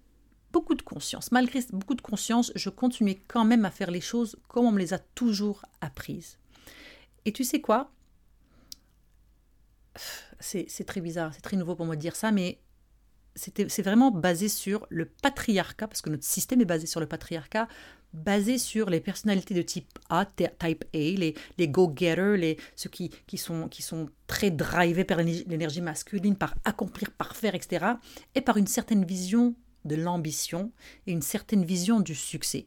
beaucoup 0.52 0.74
de 0.74 0.82
conscience, 0.82 1.30
malgré 1.30 1.60
beaucoup 1.70 1.94
de 1.94 2.00
conscience, 2.00 2.50
je 2.56 2.70
continuais 2.70 3.20
quand 3.28 3.44
même 3.44 3.64
à 3.64 3.70
faire 3.70 3.90
les 3.90 4.00
choses 4.00 4.36
comme 4.48 4.64
on 4.64 4.72
me 4.72 4.78
les 4.78 4.94
a 4.94 4.98
toujours 4.98 5.64
apprises. 5.80 6.38
Et 7.26 7.32
tu 7.32 7.44
sais 7.44 7.60
quoi? 7.60 7.92
C'est 10.40 10.86
très 10.86 11.02
bizarre, 11.02 11.34
c'est 11.34 11.42
très 11.42 11.58
nouveau 11.58 11.76
pour 11.76 11.84
moi 11.84 11.94
de 11.94 12.00
dire 12.00 12.16
ça, 12.16 12.32
mais 12.32 12.58
c'est 13.40 13.82
vraiment 13.82 14.10
basé 14.10 14.48
sur 14.48 14.86
le 14.90 15.06
patriarcat, 15.06 15.88
parce 15.88 16.02
que 16.02 16.10
notre 16.10 16.24
système 16.24 16.60
est 16.60 16.66
basé 16.66 16.86
sur 16.86 17.00
le 17.00 17.06
patriarcat, 17.06 17.68
basé 18.12 18.58
sur 18.58 18.90
les 18.90 19.00
personnalités 19.00 19.54
de 19.54 19.62
type 19.62 19.98
A, 20.08 20.26
type 20.26 20.84
A, 20.92 20.98
les, 20.98 21.34
les 21.58 21.68
go-getters, 21.68 22.36
les, 22.36 22.58
ceux 22.76 22.90
qui, 22.90 23.10
qui, 23.26 23.38
sont, 23.38 23.68
qui 23.68 23.82
sont 23.82 24.08
très 24.26 24.50
drivés 24.50 25.04
par 25.04 25.18
l'énergie 25.18 25.80
masculine, 25.80 26.36
par 26.36 26.54
accomplir, 26.64 27.10
par 27.12 27.36
faire, 27.36 27.54
etc., 27.54 27.86
et 28.34 28.40
par 28.40 28.56
une 28.56 28.66
certaine 28.66 29.04
vision 29.04 29.54
de 29.84 29.96
l'ambition 29.96 30.72
et 31.06 31.12
une 31.12 31.22
certaine 31.22 31.64
vision 31.64 32.00
du 32.00 32.14
succès. 32.14 32.66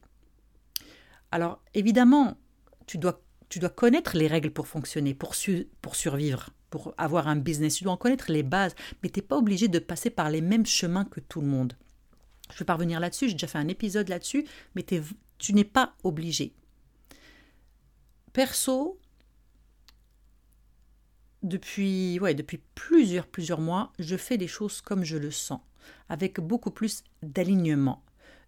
Alors 1.32 1.62
évidemment, 1.74 2.38
tu 2.88 2.98
dois, 2.98 3.22
tu 3.50 3.60
dois 3.60 3.70
connaître 3.70 4.18
les 4.18 4.28
règles 4.28 4.52
pour 4.52 4.68
fonctionner, 4.68 5.14
pour, 5.14 5.36
pour 5.82 5.96
survivre, 5.96 6.50
pour 6.74 6.96
avoir 6.98 7.28
un 7.28 7.36
business. 7.36 7.76
Tu 7.76 7.84
dois 7.84 7.94
en 7.94 7.98
connaître 7.98 8.32
les 8.32 8.42
bases, 8.42 8.74
mais 9.04 9.10
tu 9.10 9.20
n'es 9.20 9.24
pas 9.24 9.38
obligé 9.38 9.68
de 9.68 9.78
passer 9.78 10.10
par 10.10 10.32
les 10.32 10.42
mêmes 10.42 10.66
chemins 10.66 11.06
que 11.06 11.20
tout 11.20 11.40
le 11.40 11.46
monde. 11.46 11.74
Je 12.52 12.58
vais 12.58 12.66
pas 12.66 12.74
revenir 12.74 13.00
là-dessus, 13.00 13.28
j'ai 13.28 13.34
déjà 13.34 13.46
fait 13.46 13.60
un 13.60 13.68
épisode 13.68 14.10
là-dessus, 14.10 14.44
mais 14.74 14.84
tu 15.38 15.54
n'es 15.54 15.66
pas 15.66 15.94
obligé. 16.04 16.56
Perso, 18.34 19.00
depuis, 21.44 22.20
ouais, 22.20 22.34
depuis 22.34 22.60
plusieurs, 22.74 23.28
plusieurs 23.28 23.62
mois, 23.62 23.94
je 24.00 24.18
fais 24.18 24.38
les 24.38 24.48
choses 24.48 24.82
comme 24.82 25.04
je 25.04 25.18
le 25.18 25.30
sens, 25.30 25.62
avec 26.10 26.40
beaucoup 26.40 26.72
plus 26.72 27.04
d'alignement. 27.22 28.04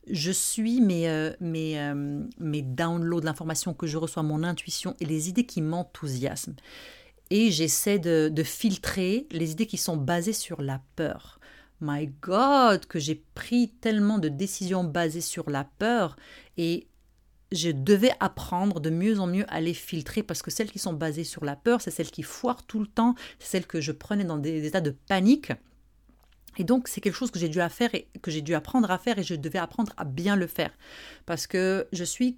Je 0.09 0.31
suis 0.31 0.81
mes, 0.81 1.09
euh, 1.09 1.31
mes, 1.39 1.79
euh, 1.79 2.23
mes 2.39 2.63
downloads 2.63 3.21
d'informations 3.21 3.75
que 3.75 3.85
je 3.85 3.97
reçois, 3.97 4.23
mon 4.23 4.43
intuition 4.43 4.95
et 4.99 5.05
les 5.05 5.29
idées 5.29 5.45
qui 5.45 5.61
m'enthousiasment. 5.61 6.55
Et 7.31 7.51
j'essaie 7.51 7.99
de, 7.99 8.29
de 8.31 8.43
filtrer 8.43 9.27
les 9.31 9.51
idées 9.51 9.65
qui 9.65 9.77
sont 9.77 9.97
basées 9.97 10.33
sur 10.33 10.61
la 10.61 10.81
peur. 10.95 11.39
My 11.81 12.07
God, 12.21 12.85
que 12.85 12.99
j'ai 12.99 13.23
pris 13.33 13.69
tellement 13.81 14.17
de 14.19 14.29
décisions 14.29 14.83
basées 14.83 15.21
sur 15.21 15.49
la 15.49 15.63
peur 15.63 16.15
et 16.57 16.87
je 17.51 17.69
devais 17.69 18.11
apprendre 18.19 18.79
de 18.79 18.89
mieux 18.89 19.19
en 19.19 19.27
mieux 19.27 19.45
à 19.49 19.61
les 19.61 19.73
filtrer 19.73 20.23
parce 20.23 20.41
que 20.41 20.51
celles 20.51 20.71
qui 20.71 20.79
sont 20.79 20.93
basées 20.93 21.23
sur 21.23 21.45
la 21.45 21.55
peur, 21.55 21.81
c'est 21.81 21.91
celles 21.91 22.11
qui 22.11 22.23
foirent 22.23 22.65
tout 22.65 22.79
le 22.79 22.87
temps, 22.87 23.15
c'est 23.39 23.49
celles 23.49 23.67
que 23.67 23.81
je 23.81 23.91
prenais 23.91 24.23
dans 24.23 24.37
des 24.37 24.65
états 24.65 24.81
de 24.81 24.91
panique. 24.91 25.51
Et 26.57 26.63
donc, 26.63 26.87
c'est 26.87 27.01
quelque 27.01 27.15
chose 27.15 27.31
que 27.31 27.39
j'ai 27.39 27.49
dû, 27.49 27.59
faire 27.69 27.93
et, 27.93 28.07
que 28.21 28.31
j'ai 28.31 28.41
dû 28.41 28.53
apprendre 28.55 28.89
à 28.89 28.97
faire 28.97 29.19
et 29.19 29.23
je 29.23 29.35
devais 29.35 29.59
apprendre 29.59 29.91
à 29.97 30.05
bien 30.05 30.35
le 30.35 30.47
faire. 30.47 30.71
Parce 31.25 31.47
que 31.47 31.87
je 31.91 32.03
suis. 32.03 32.37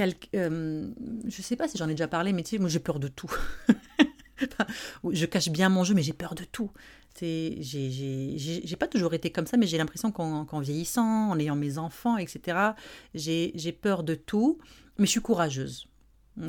Euh, 0.00 0.90
je 1.26 1.42
sais 1.42 1.56
pas 1.56 1.68
si 1.68 1.76
j'en 1.76 1.88
ai 1.88 1.92
déjà 1.92 2.08
parlé, 2.08 2.32
mais 2.32 2.42
tu 2.42 2.50
sais, 2.50 2.58
moi 2.58 2.68
j'ai 2.68 2.80
peur 2.80 2.98
de 2.98 3.08
tout. 3.08 3.30
je 5.10 5.26
cache 5.26 5.50
bien 5.50 5.68
mon 5.68 5.84
jeu, 5.84 5.94
mais 5.94 6.02
j'ai 6.02 6.12
peur 6.12 6.34
de 6.34 6.44
tout. 6.44 6.70
J'ai 7.20 8.76
pas 8.78 8.88
toujours 8.88 9.14
été 9.14 9.30
comme 9.30 9.46
ça, 9.46 9.56
mais 9.56 9.66
j'ai 9.66 9.78
l'impression 9.78 10.10
qu'en 10.12 10.60
vieillissant, 10.60 11.30
en 11.30 11.38
ayant 11.38 11.56
mes 11.56 11.78
enfants, 11.78 12.16
etc., 12.16 12.72
j'ai 13.14 13.72
peur 13.72 14.02
de 14.02 14.14
tout, 14.14 14.58
mais 14.98 15.06
je 15.06 15.10
suis 15.10 15.20
courageuse. 15.20 15.88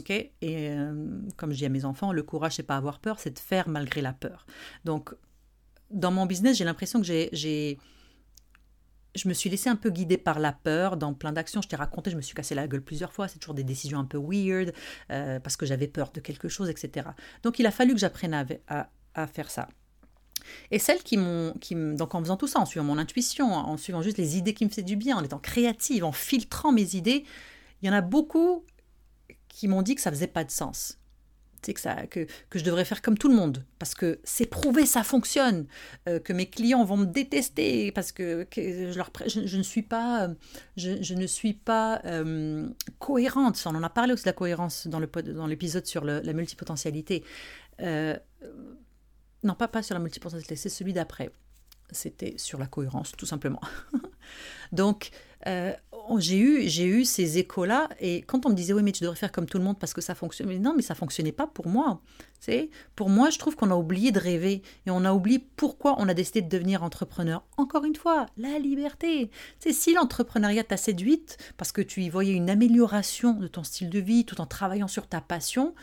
et 0.10 0.32
euh, 0.42 1.20
comme 1.36 1.52
je 1.52 1.58
dis 1.58 1.66
à 1.66 1.70
mes 1.70 1.86
enfants, 1.86 2.14
le 2.14 2.24
courage, 2.24 2.54
c'est 2.56 2.64
pas 2.64 2.78
avoir 2.78 3.00
peur, 3.00 3.20
c'est 3.20 3.32
de 3.32 3.40
faire 3.40 3.68
malgré 3.68 4.02
la 4.02 4.14
peur. 4.14 4.46
Donc, 4.86 5.14
dans 5.92 6.12
mon 6.12 6.26
business, 6.26 6.58
j'ai 6.58 6.64
l'impression 6.64 7.02
que 7.02 7.06
j'ai 7.06 7.78
je 9.16 9.28
me 9.28 9.34
suis 9.34 9.50
laissée 9.50 9.70
un 9.70 9.76
peu 9.76 9.90
guider 9.90 10.18
par 10.18 10.40
la 10.40 10.52
peur 10.52 10.98
dans 10.98 11.14
plein 11.14 11.32
d'actions. 11.32 11.62
Je 11.62 11.68
t'ai 11.68 11.76
raconté, 11.76 12.12
je 12.12 12.16
me 12.16 12.22
suis 12.22 12.34
cassé 12.34 12.56
la 12.56 12.68
gueule 12.68 12.82
plusieurs 12.82 13.14
fois. 13.14 13.28
C'est 13.28 13.40
toujours 13.40 13.54
des 13.54 13.64
décisions 13.64 14.00
un 14.00 14.06
peu 14.06 14.18
weird 14.18 14.74
euh, 15.12 15.40
parce 15.40 15.58
que 15.58 15.66
j'avais 15.66 15.88
peur 15.88 16.12
de 16.12 16.20
quelque 16.20 16.50
chose, 16.50 16.70
etc. 16.70 17.08
Donc 17.44 17.60
il 17.60 17.66
a 17.66 17.72
fallu 17.72 17.94
que 17.94 18.00
j'apprenne 18.00 18.34
à, 18.34 19.28
faire 19.28 19.52
ça. 19.52 19.68
Et 20.72 20.80
celles 20.80 21.04
qui 21.04 21.18
m'ont, 21.18 21.54
qui, 21.62 21.76
donc 21.76 22.16
en 22.16 22.20
faisant 22.20 22.36
tout 22.36 22.48
ça, 22.48 22.60
en 22.60 22.66
suivant 22.66 22.86
mon 22.86 22.98
intuition, 22.98 23.54
en 23.54 23.78
suivant 23.78 24.02
juste 24.02 24.18
les 24.18 24.38
idées 24.38 24.54
qui 24.54 24.66
me 24.66 24.70
faisaient 24.70 24.82
du 24.82 24.96
bien, 24.96 25.16
en 25.16 25.24
étant 25.24 25.40
créative, 25.40 26.04
en 26.04 26.12
filtrant 26.12 26.72
mes 26.72 26.96
idées, 26.96 27.24
il 27.82 27.88
y 27.88 27.90
en 27.90 27.94
a 27.94 28.02
beaucoup 28.02 28.66
qui 29.48 29.68
m'ont 29.68 29.84
dit 29.84 29.96
que 29.96 30.02
ça 30.02 30.12
faisait 30.12 30.28
pas 30.28 30.44
de 30.44 30.52
sens 30.52 30.98
que, 31.72 31.80
ça, 31.80 32.06
que, 32.08 32.28
que, 32.50 32.60
je 32.60 32.64
devrais 32.66 32.84
faire 32.84 33.02
comme 33.02 33.18
tout 33.18 33.30
le 33.30 33.36
monde, 33.36 33.64
parce 33.80 33.96
que 33.96 34.20
c'est 34.26 34.46
prouvé, 34.46 34.86
ça 34.86 35.04
fonctionne, 35.04 35.66
euh, 36.10 36.20
que 36.20 36.34
mes 36.34 36.48
clients 36.48 36.84
vont 36.84 36.98
me 36.98 37.06
détester, 37.06 37.94
parce 37.94 38.12
que, 38.12 38.46
je, 38.56 38.98
leur, 38.98 39.10
je, 39.26 39.58
ne 39.58 39.64
suis 39.64 39.84
pas, 39.84 40.28
je, 40.76 41.14
ne 41.14 41.28
suis 41.28 41.54
pas 41.54 42.02
euh, 42.04 42.68
cohérente. 43.00 43.62
On 43.66 43.76
en 43.76 43.84
a 43.84 43.90
parlé 43.90 44.14
aussi 44.14 44.24
de 44.24 44.30
la 44.30 44.34
cohérence 44.34 44.88
dans, 44.88 45.00
le, 45.00 45.08
dans 45.08 45.48
l'épisode 45.48 45.86
sur 45.86 46.04
la 46.04 46.34
multipotentialité. 46.34 47.24
Euh, 47.82 48.18
non, 49.44 49.56
pas, 49.56 49.68
pas 49.68 49.84
sur 49.84 49.94
la 49.94 50.00
multipotentialité, 50.00 50.56
c'est 50.56 50.70
celui 50.70 50.94
d'après. 50.94 51.32
C'était 51.92 52.36
sur 52.38 52.60
la 52.60 52.66
cohérence, 52.66 53.12
tout 53.18 53.26
simplement. 53.26 53.62
Donc, 54.72 55.12
euh, 55.48 55.74
j'ai 56.18 56.38
eu, 56.38 56.68
j'ai 56.68 56.86
eu 56.86 57.06
ces 57.06 57.38
échos-là, 57.38 57.90
et 58.00 58.22
quand 58.24 58.46
on 58.46 58.50
me 58.50 58.56
disait, 58.56 58.74
oui, 58.74 58.84
mais 58.84 58.92
tu 58.92 59.04
devrais 59.04 59.16
faire 59.16 59.32
comme 59.32 59.46
tout 59.46 59.58
le 59.58 59.64
monde 59.64 59.80
parce 59.80 59.94
que 59.94 60.02
ça 60.02 60.16
fonctionne, 60.16 60.48
mais 60.48 60.60
non, 60.60 60.74
mais 60.76 60.82
ça 60.82 60.96
fonctionnait 60.96 61.32
pas 61.32 61.48
pour 61.48 61.68
moi. 61.68 62.02
C'est 62.40 62.70
pour 62.96 63.10
moi, 63.10 63.30
je 63.30 63.40
trouve 63.40 63.56
qu'on 63.56 63.72
a 63.72 63.76
oublié 63.76 64.12
de 64.12 64.20
rêver, 64.20 64.62
et 64.86 64.92
on 64.92 65.06
a 65.06 65.14
oublié 65.14 65.40
pourquoi 65.56 65.96
on 66.00 66.10
a 66.10 66.14
décidé 66.14 66.42
de 66.42 66.50
devenir 66.50 66.84
entrepreneur. 66.84 67.44
Encore 67.58 67.86
une 67.86 67.96
fois, 67.96 68.26
la 68.38 68.60
liberté. 68.60 69.30
C'est 69.60 69.74
si 69.74 69.94
l'entrepreneuriat 69.94 70.64
t'a 70.64 70.78
séduite 70.78 71.38
parce 71.58 71.72
que 71.72 71.82
tu 71.82 72.02
y 72.02 72.10
voyais 72.10 72.34
une 72.34 72.50
amélioration 72.50 73.34
de 73.34 73.48
ton 73.48 73.64
style 73.64 73.90
de 73.90 74.00
vie 74.00 74.26
tout 74.26 74.42
en 74.42 74.46
travaillant 74.46 74.88
sur 74.88 75.08
ta 75.08 75.22
passion, 75.22 75.74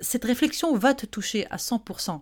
cette 0.00 0.24
réflexion 0.24 0.76
va 0.76 0.94
te 0.94 1.06
toucher 1.06 1.46
à 1.50 1.56
100%. 1.56 2.20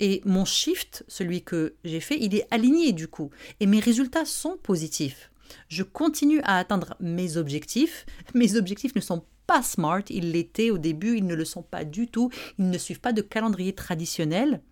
Et 0.00 0.20
mon 0.24 0.44
shift, 0.44 1.04
celui 1.08 1.42
que 1.42 1.74
j'ai 1.84 2.00
fait, 2.00 2.18
il 2.20 2.34
est 2.34 2.46
aligné 2.50 2.92
du 2.92 3.08
coup. 3.08 3.30
Et 3.60 3.66
mes 3.66 3.80
résultats 3.80 4.24
sont 4.24 4.56
positifs. 4.56 5.31
Je 5.68 5.82
continue 5.82 6.40
à 6.42 6.58
atteindre 6.58 6.96
mes 7.00 7.36
objectifs. 7.36 8.06
Mes 8.34 8.56
objectifs 8.56 8.94
ne 8.94 9.00
sont 9.00 9.24
pas 9.46 9.62
smart, 9.62 10.02
ils 10.08 10.32
l'étaient 10.32 10.70
au 10.70 10.78
début, 10.78 11.16
ils 11.16 11.26
ne 11.26 11.34
le 11.34 11.44
sont 11.44 11.62
pas 11.62 11.84
du 11.84 12.06
tout, 12.06 12.30
ils 12.58 12.70
ne 12.70 12.78
suivent 12.78 13.00
pas 13.00 13.12
de 13.12 13.22
calendrier 13.22 13.74
traditionnel. 13.74 14.62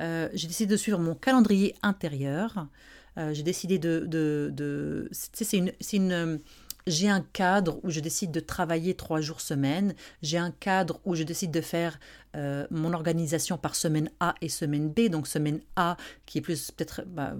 Euh, 0.00 0.28
j'ai 0.34 0.46
décidé 0.48 0.70
de 0.72 0.76
suivre 0.76 0.98
mon 0.98 1.14
calendrier 1.14 1.74
intérieur. 1.82 2.66
Euh, 3.18 3.32
j'ai 3.32 3.42
décidé 3.42 3.78
de... 3.78 4.04
de, 4.06 4.50
de 4.52 5.08
c'est 5.12 5.56
une, 5.56 5.72
une 5.92 6.40
j'ai 6.86 7.08
un 7.08 7.20
cadre 7.20 7.80
où 7.82 7.90
je 7.90 8.00
décide 8.00 8.30
de 8.30 8.40
travailler 8.40 8.94
trois 8.94 9.20
jours 9.20 9.40
semaine, 9.40 9.94
j'ai 10.22 10.38
un 10.38 10.50
cadre 10.50 11.00
où 11.04 11.14
je 11.14 11.24
décide 11.24 11.50
de 11.50 11.60
faire 11.60 11.98
euh, 12.36 12.66
mon 12.70 12.92
organisation 12.92 13.58
par 13.58 13.74
semaine 13.74 14.10
A 14.20 14.34
et 14.40 14.48
semaine 14.48 14.90
B, 14.90 15.08
donc 15.08 15.26
semaine 15.26 15.60
A 15.74 15.96
qui 16.26 16.38
est 16.38 16.42
plus 16.42 16.70
peut-être 16.70 17.02
bah, 17.06 17.34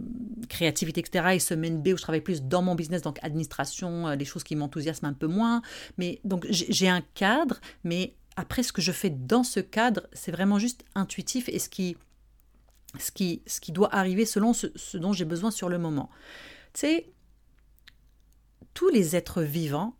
créativité, 0.49 1.00
etc., 1.00 1.29
et 1.35 1.38
semaine 1.38 1.81
B 1.81 1.88
où 1.88 1.97
je 1.97 2.03
travaille 2.03 2.21
plus 2.21 2.43
dans 2.43 2.62
mon 2.62 2.75
business, 2.75 3.03
donc 3.03 3.19
administration, 3.23 4.09
euh, 4.09 4.17
les 4.17 4.25
choses 4.25 4.43
qui 4.43 4.57
m'enthousiasment 4.57 5.09
un 5.09 5.12
peu 5.12 5.26
moins. 5.29 5.62
Mais 5.97 6.21
donc 6.25 6.47
j'ai 6.50 6.88
un 6.88 7.03
cadre, 7.15 7.61
mais 7.85 8.15
après 8.37 8.62
ce 8.62 8.73
que 8.73 8.83
je 8.83 8.93
fais 8.93 9.11
dans 9.11 9.45
ce 9.45 9.61
cadre, 9.61 10.09
c'est 10.12 10.33
vraiment 10.33 10.59
juste 10.59 10.85
intuitif 10.95 11.49
et 11.49 11.59
ce 11.59 11.69
qui, 11.69 11.97
ce 12.99 13.12
qui, 13.12 13.43
ce 13.47 13.61
qui 13.61 13.71
doit 13.71 13.95
arriver 13.95 14.26
selon 14.26 14.53
ce, 14.53 14.67
ce 14.75 14.99
dont 14.99 15.12
j'ai 15.12 15.25
besoin 15.25 15.50
sur 15.50 15.69
le 15.69 15.79
moment. 15.79 16.11
Tu 16.73 16.81
sais, 16.81 17.07
tous 18.76 18.90
les 18.90 19.16
êtres 19.16 19.42
vivants 19.42 19.97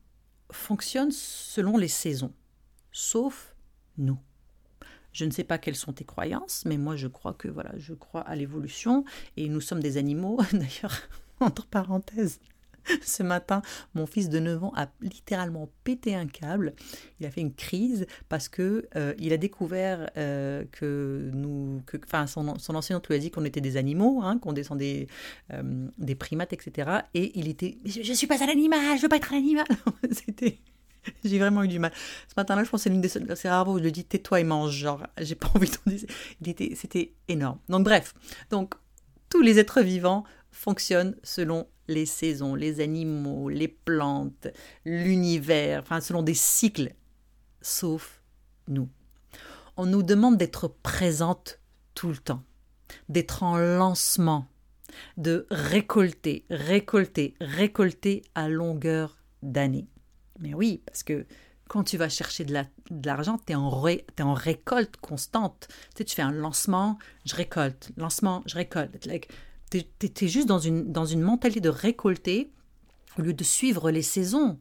fonctionnent 0.51 1.11
selon 1.11 1.79
les 1.79 1.89
saisons, 1.89 2.35
sauf 2.93 3.57
nous. 3.97 4.19
Je 5.13 5.25
ne 5.25 5.31
sais 5.31 5.45
pas 5.45 5.57
quelles 5.57 5.77
sont 5.77 5.95
tes 5.95 6.05
croyances, 6.05 6.67
mais 6.67 6.77
moi 6.77 6.95
je 6.95 7.09
crois 7.09 7.33
que 7.33 7.49
voilà, 7.49 7.73
je 7.79 7.95
crois 7.95 8.21
à 8.21 8.37
l'évolution 8.37 9.07
et 9.39 9.49
nous 9.49 9.63
sommes 9.63 9.81
des 9.81 9.97
animaux. 9.97 10.39
D'ailleurs, 10.53 11.09
entre 11.41 11.67
parenthèses, 11.67 12.39
ce 13.03 13.23
matin, 13.23 13.63
mon 13.95 14.07
fils 14.07 14.29
de 14.29 14.39
9 14.39 14.65
ans 14.65 14.73
a 14.77 14.89
littéralement 15.01 15.69
pété 15.85 16.15
un 16.15 16.27
câble. 16.27 16.75
Il 17.21 17.27
a 17.27 17.31
fait 17.31 17.41
une 17.41 17.55
crise 17.55 18.07
parce 18.29 18.49
que 18.49 18.89
euh, 18.97 19.15
il 19.19 19.33
a 19.33 19.37
découvert 19.37 20.11
euh, 20.17 20.65
que 20.73 21.31
nous, 21.33 21.83
que, 21.87 21.97
enfin, 22.05 22.27
son, 22.27 22.59
son 22.59 22.75
enseignante 22.75 23.09
lui 23.09 23.17
a 23.17 23.19
dit 23.19 23.31
qu'on 23.31 23.45
était 23.45 23.61
des 23.61 23.77
animaux, 23.77 24.21
hein, 24.23 24.39
qu'on 24.39 24.53
descendait 24.53 25.07
euh, 25.53 25.89
des 25.99 26.15
primates, 26.15 26.53
etc. 26.53 27.01
Et 27.15 27.39
il 27.39 27.49
était, 27.49 27.79
je, 27.85 28.09
ne 28.09 28.17
suis 28.17 28.27
pas 28.27 28.43
un 28.43 28.49
animal, 28.49 28.97
je 28.97 29.03
veux 29.03 29.09
pas 29.09 29.17
être 29.17 29.33
un 29.33 29.39
animal. 29.39 29.67
C'était 30.11 30.59
j'ai 31.25 31.39
vraiment 31.39 31.63
eu 31.63 31.69
du 31.69 31.79
mal. 31.79 31.93
Ce 32.29 32.35
matin-là, 32.37 32.65
je 32.65 32.71
pense 32.71 32.81
que 32.81 32.83
c'est 32.85 32.91
l'une 32.91 33.01
des 33.01 33.49
rares 33.49 33.69
où 33.69 33.79
je 33.79 33.85
lui 33.85 33.93
dis 33.93 34.05
tais-toi 34.05 34.41
et 34.41 34.45
mange. 34.45 34.75
Genre, 34.75 35.07
j'ai 35.21 35.37
pas 35.37 35.49
envie 35.55 35.71
de 35.71 35.93
dire. 35.93 36.77
C'était 36.77 37.13
énorme. 37.29 37.59
Donc, 37.69 37.85
bref. 37.85 38.15
Donc, 38.51 38.75
tous 39.29 39.41
les 39.41 39.59
êtres 39.59 39.83
vivants 39.83 40.25
fonctionnent 40.51 41.17
selon 41.23 41.69
les 41.89 42.07
saisons, 42.07 42.55
les 42.55 42.81
animaux, 42.81 43.49
les 43.49 43.69
plantes, 43.69 44.49
l'univers, 44.85 45.81
enfin 45.83 46.01
selon 46.01 46.23
des 46.23 46.35
cycles, 46.35 46.93
sauf 47.61 48.23
nous. 48.69 48.89
On 49.77 49.87
nous 49.87 50.03
demande 50.03 50.37
d'être 50.37 50.69
présente 50.69 51.61
tout 51.95 52.09
le 52.09 52.17
temps, 52.17 52.43
d'être 53.09 53.43
en 53.43 53.59
lancement, 53.59 54.47
de 55.17 55.47
récolter, 55.51 56.45
récolter, 56.51 57.35
récolter 57.41 58.23
à 58.35 58.49
longueur 58.49 59.19
d'année. 59.43 59.89
Mais 60.39 60.55
oui, 60.55 60.83
parce 60.87 61.03
que 61.03 61.27
quand 61.69 61.83
tu 61.83 61.97
vas 61.97 62.09
chercher 62.09 62.45
de 62.45 62.55
l'argent, 63.05 63.39
tu 63.45 63.53
es, 63.53 63.57
en 63.57 64.35
récolte 64.35 64.97
constante. 64.99 65.69
Tu, 65.95 66.05
tu 66.05 66.15
fais 66.15 66.23
un 66.23 66.33
lancement, 66.33 66.99
je 67.25 67.35
récolte, 67.35 67.91
lancement, 67.97 68.43
je 68.47 68.55
récolte. 68.55 69.09
Tu 69.99 70.25
es, 70.25 70.29
juste 70.29 70.47
dans 70.47 70.59
une, 70.59 71.21
mentalité 71.21 71.61
de 71.61 71.69
récolter 71.69 72.51
au 73.19 73.23
lieu 73.23 73.33
de 73.33 73.45
suivre 73.45 73.91
les 73.91 74.03
saisons, 74.03 74.59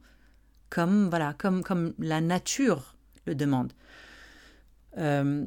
comme, 0.69 1.09
voilà, 1.09 1.33
comme, 1.33 1.63
comme 1.63 1.93
la 1.99 2.21
nature 2.21 2.95
le 3.25 3.35
demande. 3.35 3.73
Euh, 4.97 5.45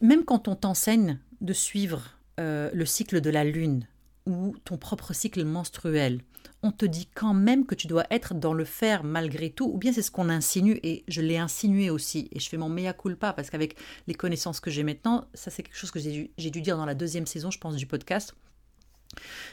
même 0.00 0.24
quand 0.24 0.48
on 0.48 0.56
t'enseigne 0.56 1.18
de 1.40 1.52
suivre 1.52 2.16
euh, 2.40 2.70
le 2.72 2.86
cycle 2.86 3.20
de 3.20 3.30
la 3.30 3.44
lune 3.44 3.86
ou 4.26 4.54
ton 4.64 4.78
propre 4.78 5.12
cycle 5.12 5.44
menstruel. 5.44 6.20
On 6.62 6.72
te 6.72 6.84
dit 6.84 7.08
quand 7.14 7.34
même 7.34 7.66
que 7.66 7.74
tu 7.74 7.86
dois 7.86 8.04
être 8.10 8.34
dans 8.34 8.54
le 8.54 8.64
faire 8.64 9.04
malgré 9.04 9.50
tout, 9.50 9.70
ou 9.72 9.78
bien 9.78 9.92
c'est 9.92 10.02
ce 10.02 10.10
qu'on 10.10 10.28
insinue, 10.28 10.80
et 10.82 11.04
je 11.08 11.20
l'ai 11.20 11.38
insinué 11.38 11.90
aussi, 11.90 12.28
et 12.32 12.40
je 12.40 12.48
fais 12.48 12.56
mon 12.56 12.68
mea 12.68 12.92
culpa, 12.92 13.32
parce 13.32 13.50
qu'avec 13.50 13.76
les 14.06 14.14
connaissances 14.14 14.60
que 14.60 14.70
j'ai 14.70 14.82
maintenant, 14.82 15.28
ça 15.34 15.50
c'est 15.50 15.62
quelque 15.62 15.76
chose 15.76 15.90
que 15.90 16.00
j'ai 16.00 16.30
dû, 16.36 16.60
dire 16.60 16.76
dans 16.76 16.86
la 16.86 16.94
deuxième 16.94 17.26
saison, 17.26 17.50
je 17.50 17.58
pense, 17.58 17.76
du 17.76 17.86
podcast, 17.86 18.34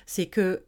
c'est 0.06 0.26
que 0.26 0.64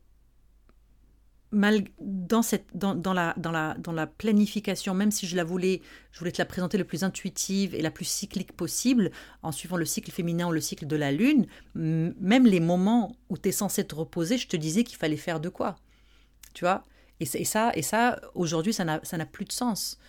mal, 1.51 1.85
dans, 1.99 2.41
cette, 2.41 2.67
dans 2.75 3.13
la 3.13 4.07
planification, 4.07 4.93
même 4.93 5.11
si 5.11 5.27
je 5.27 5.35
la 5.35 5.43
voulais, 5.43 5.81
je 6.11 6.19
voulais 6.19 6.31
te 6.31 6.41
la 6.41 6.45
présenter 6.45 6.77
le 6.77 6.83
plus 6.83 7.03
intuitive 7.03 7.73
et 7.73 7.81
la 7.81 7.91
plus 7.91 8.05
cyclique 8.05 8.51
possible, 8.51 9.11
en 9.43 9.51
suivant 9.51 9.77
le 9.77 9.85
cycle 9.85 10.11
féminin 10.11 10.47
ou 10.47 10.51
le 10.51 10.61
cycle 10.61 10.85
de 10.85 10.95
la 10.95 11.11
lune, 11.11 11.47
même 11.75 12.45
les 12.45 12.59
moments 12.59 13.15
où 13.29 13.37
tu 13.37 13.49
es 13.49 13.51
censé 13.51 13.85
te 13.85 13.95
reposer, 13.95 14.37
je 14.37 14.47
te 14.47 14.57
disais 14.57 14.83
qu'il 14.83 14.97
fallait 14.97 15.17
faire 15.17 15.39
de 15.39 15.49
quoi. 15.49 15.77
Tu 16.57 16.65
vois 16.65 16.83
et, 17.19 17.25
ça, 17.25 17.71
et 17.75 17.83
ça 17.83 18.19
aujourd'hui, 18.33 18.73
ça 18.73 18.83
n'a 18.83 19.25
plus 19.25 19.45
de 19.45 19.51
sens. 19.51 19.99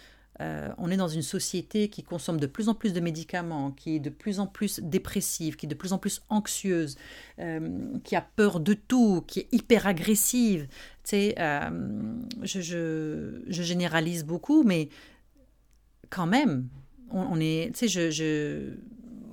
Euh, 0.41 0.71
on 0.79 0.91
est 0.91 0.97
dans 0.97 1.09
une 1.09 1.23
société 1.23 1.91
qui 1.91 2.03
consomme 2.03 2.41
de 2.41 2.47
plus 2.47 2.71
en 2.71 2.75
plus 2.75 2.95
de 2.95 3.01
médicaments, 3.01 3.71
qui 3.73 3.97
est 3.97 4.01
de 4.01 4.09
plus 4.09 4.41
en 4.41 4.47
plus 4.47 4.81
dépressive, 4.81 5.57
qui 5.57 5.67
est 5.67 5.69
de 5.69 5.75
plus 5.75 5.93
en 5.93 5.99
plus 5.99 6.23
anxieuse, 6.31 6.97
euh, 7.39 7.99
qui 8.03 8.17
a 8.17 8.23
peur 8.23 8.61
de 8.61 8.73
tout, 8.73 9.23
qui 9.27 9.41
est 9.41 9.49
hyper 9.53 9.87
agressive. 9.87 10.69
Tu 11.05 11.11
sais, 11.11 11.35
euh, 11.39 12.15
je, 12.41 13.43
généralise 13.49 14.25
beaucoup, 14.25 14.63
mais 14.63 14.89
quand 16.09 16.27
même, 16.27 16.69
on, 17.11 17.39
est. 17.41 17.73
Tu 17.75 17.89
sais, 17.89 18.11
je, 18.11 18.75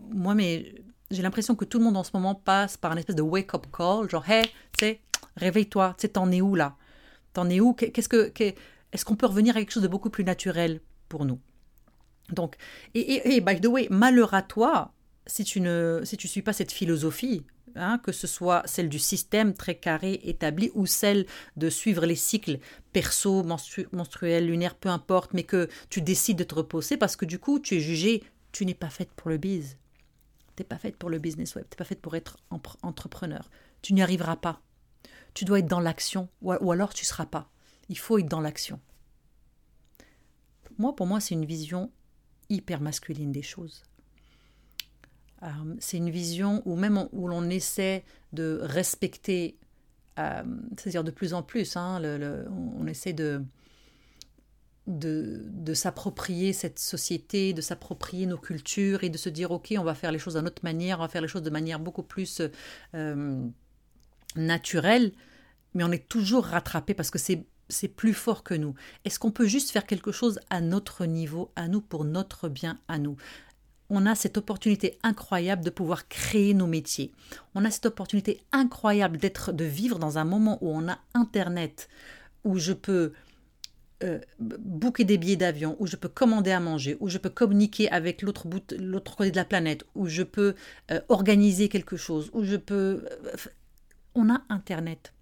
moi, 0.10 0.36
mais 0.36 0.76
j'ai 1.12 1.22
l'impression 1.22 1.56
que 1.56 1.64
tout 1.64 1.78
le 1.78 1.86
monde 1.86 1.96
en 1.96 2.04
ce 2.04 2.12
moment 2.14 2.36
passe 2.36 2.76
par 2.76 2.92
un 2.92 2.98
espèce 2.98 3.16
de 3.16 3.22
wake-up 3.22 3.68
call, 3.72 4.10
genre, 4.10 4.30
hey, 4.30 4.44
tu 4.78 4.86
sais, 4.86 5.00
réveille-toi, 5.38 5.96
tu 5.98 6.02
sais, 6.02 6.10
t'en 6.10 6.30
es 6.30 6.42
où 6.42 6.56
là? 6.56 6.76
T'en 7.36 7.50
es 7.50 7.60
où? 7.60 7.74
Qu'est-ce 7.74 8.10
que. 8.10 8.32
Est-ce 8.94 9.04
qu'on 9.04 9.18
peut 9.18 9.26
revenir 9.26 9.58
à 9.58 9.60
quelque 9.60 9.74
chose 9.74 9.84
de 9.84 9.90
beaucoup 9.90 10.10
plus 10.10 10.24
naturel 10.24 10.80
pour 11.10 11.26
nous? 11.26 11.40
Donc, 12.30 12.56
et, 12.94 13.42
by 13.42 13.60
the 13.60 13.68
way, 13.68 13.88
malheur 13.92 14.34
à 14.34 14.42
toi 14.42 14.94
si 15.28 15.44
tu 15.44 15.60
ne 15.60 16.02
si 16.06 16.16
tu 16.18 16.28
suis 16.30 16.42
pas 16.42 16.54
cette 16.54 16.72
philosophie, 16.72 17.44
hein, 17.76 18.00
que 18.02 18.14
ce 18.14 18.26
soit 18.26 18.64
celle 18.66 18.88
du 18.88 19.00
système 19.00 19.54
très 19.54 19.76
carré 19.76 20.22
établi 20.24 20.72
ou 20.76 20.86
celle 20.86 21.26
de 21.58 21.70
suivre 21.70 22.06
les 22.06 22.16
cycles 22.16 22.60
perso, 22.94 23.44
menstruels, 23.44 24.48
lunaires, 24.48 24.76
peu 24.76 24.90
importe, 24.90 25.34
mais 25.34 25.44
que 25.44 25.68
tu 25.90 26.02
décides 26.02 26.38
de 26.38 26.46
te 26.46 26.56
reposer 26.56 26.96
parce 26.96 27.18
que 27.18 27.26
du 27.26 27.38
coup 27.38 27.60
tu 27.60 27.76
es 27.76 27.80
jugé, 27.82 28.24
tu 28.54 28.66
n'es 28.66 28.76
pas 28.76 28.90
faite 28.90 29.12
pour 29.14 29.30
le 29.30 29.38
biz. 29.38 29.78
Tu 30.56 30.62
n'es 30.62 30.66
pas 30.66 30.78
faite 30.78 30.96
pour 30.96 31.10
le 31.10 31.20
business 31.20 31.54
web, 31.56 31.66
tu 31.66 31.74
n'es 31.74 31.78
pas 31.78 31.84
faite 31.84 32.02
pour 32.02 32.16
être 32.16 32.38
entrepreneur. 32.82 33.50
Tu 33.82 33.94
n'y 33.94 34.02
arriveras 34.02 34.38
pas. 34.38 34.62
Tu 35.36 35.46
dois 35.46 35.60
être 35.60 35.68
dans 35.68 35.80
l'action 35.80 36.30
ou, 36.42 36.72
alors 36.72 36.94
tu 36.94 37.04
ne 37.04 37.08
seras 37.08 37.28
pas. 37.28 37.52
Il 37.90 37.98
faut 38.00 38.18
être 38.18 38.28
dans 38.28 38.42
l'action. 38.42 38.80
Moi, 40.80 40.96
pour 40.96 41.06
moi, 41.06 41.20
c'est 41.20 41.36
une 41.36 41.46
vision 41.46 41.92
hyper 42.50 42.82
masculine 42.82 43.32
des 43.32 43.44
choses. 43.44 43.84
Euh, 45.44 45.48
c'est 45.80 45.98
une 45.98 46.10
vision 46.10 46.64
où 46.66 46.76
même 46.76 47.08
où 47.12 47.28
l'on 47.28 47.50
essaie 47.50 48.04
de 48.34 48.60
respecter, 48.64 49.60
euh, 50.18 50.44
c'est-à-dire 50.78 51.04
de 51.04 51.12
plus 51.12 51.34
en 51.34 51.44
plus, 51.44 51.76
hein, 51.78 52.02
on 52.50 52.88
essaie 52.88 53.14
de, 53.14 53.44
de, 54.88 55.74
s'approprier 55.74 56.54
cette 56.54 56.80
société, 56.80 57.54
de 57.54 57.62
s'approprier 57.62 58.26
nos 58.26 58.38
cultures 58.38 59.04
et 59.04 59.10
de 59.10 59.18
se 59.18 59.30
dire, 59.30 59.52
OK, 59.52 59.74
on 59.78 59.84
va 59.84 59.96
faire 59.96 60.12
les 60.12 60.20
choses 60.20 60.36
d'une 60.36 60.48
autre 60.48 60.64
manière, 60.64 61.00
on 61.00 61.02
va 61.02 61.08
faire 61.08 61.22
les 61.22 61.28
choses 61.28 61.44
de 61.44 61.50
manière 61.50 61.80
beaucoup 61.80 62.04
plus 62.04 62.42
euh, 62.94 63.48
naturelle, 64.36 65.12
mais 65.74 65.84
on 65.84 65.92
est 65.92 66.08
toujours 66.08 66.46
rattrapé 66.46 66.94
parce 66.94 67.12
que 67.12 67.20
c'est 67.20 67.46
c'est 67.68 67.88
plus 67.88 68.14
fort 68.14 68.44
que 68.44 68.54
nous 68.54 68.76
Est-ce 69.06 69.18
qu'on 69.18 69.32
peut 69.32 69.48
juste 69.48 69.72
faire 69.72 69.88
quelque 69.88 70.12
chose 70.12 70.40
à 70.50 70.62
notre 70.62 71.06
niveau, 71.06 71.52
à 71.56 71.68
nous, 71.68 71.82
pour 71.82 72.06
notre 72.06 72.48
bien, 72.48 72.78
à 72.88 73.00
nous? 73.00 73.18
On 73.90 74.06
a 74.06 74.16
cette 74.16 74.38
opportunité 74.38 74.98
incroyable 75.04 75.64
de 75.64 75.70
pouvoir 75.70 76.08
créer 76.08 76.54
nos 76.54 76.68
métiers. 76.68 77.12
On 77.54 77.66
a 77.66 77.72
cette 77.72 77.86
opportunité 77.86 78.42
incroyable 78.52 79.18
d'être, 79.18 79.52
de 79.52 79.66
vivre 79.66 80.00
dans 80.00 80.18
un 80.18 80.26
moment 80.26 80.58
où 80.62 80.70
on 80.70 80.88
a 80.88 81.00
Internet, 81.14 81.88
où 82.44 82.58
je 82.58 82.74
peux 82.74 83.14
euh, 84.04 84.20
booker 84.40 85.06
des 85.06 85.18
billets 85.18 85.36
d'avion, 85.36 85.76
où 85.80 85.88
je 85.88 85.96
peux 85.96 86.10
commander 86.10 86.52
à 86.52 86.60
manger, 86.60 86.98
où 87.00 87.10
je 87.10 87.18
peux 87.18 87.30
communiquer 87.30 87.90
avec 87.92 88.22
l'autre 88.22 88.48
côté 88.50 89.32
de 89.32 89.36
la 89.36 89.46
planète, 89.46 89.86
où 89.96 90.08
je 90.08 90.24
peux 90.24 90.56
euh, 90.92 91.00
organiser 91.10 91.70
quelque 91.70 91.96
chose, 91.96 92.30
où 92.34 92.44
je 92.44 92.56
peux. 92.56 93.06
Euh, 93.06 93.36
on 94.16 94.34
a 94.34 94.42
Internet. 94.50 95.14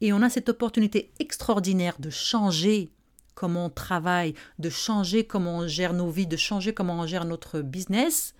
Et 0.00 0.12
on 0.12 0.22
a 0.22 0.30
cette 0.30 0.48
opportunité 0.48 1.12
extraordinaire 1.18 1.96
de 1.98 2.10
changer 2.10 2.90
comment 3.34 3.66
on 3.66 3.70
travaille, 3.70 4.34
de 4.58 4.70
changer 4.70 5.26
comment 5.26 5.58
on 5.58 5.68
gère 5.68 5.92
nos 5.92 6.10
vies, 6.10 6.26
de 6.26 6.36
changer 6.36 6.74
comment 6.74 7.00
on 7.00 7.06
gère 7.06 7.24
notre 7.24 7.60
business. 7.60 8.34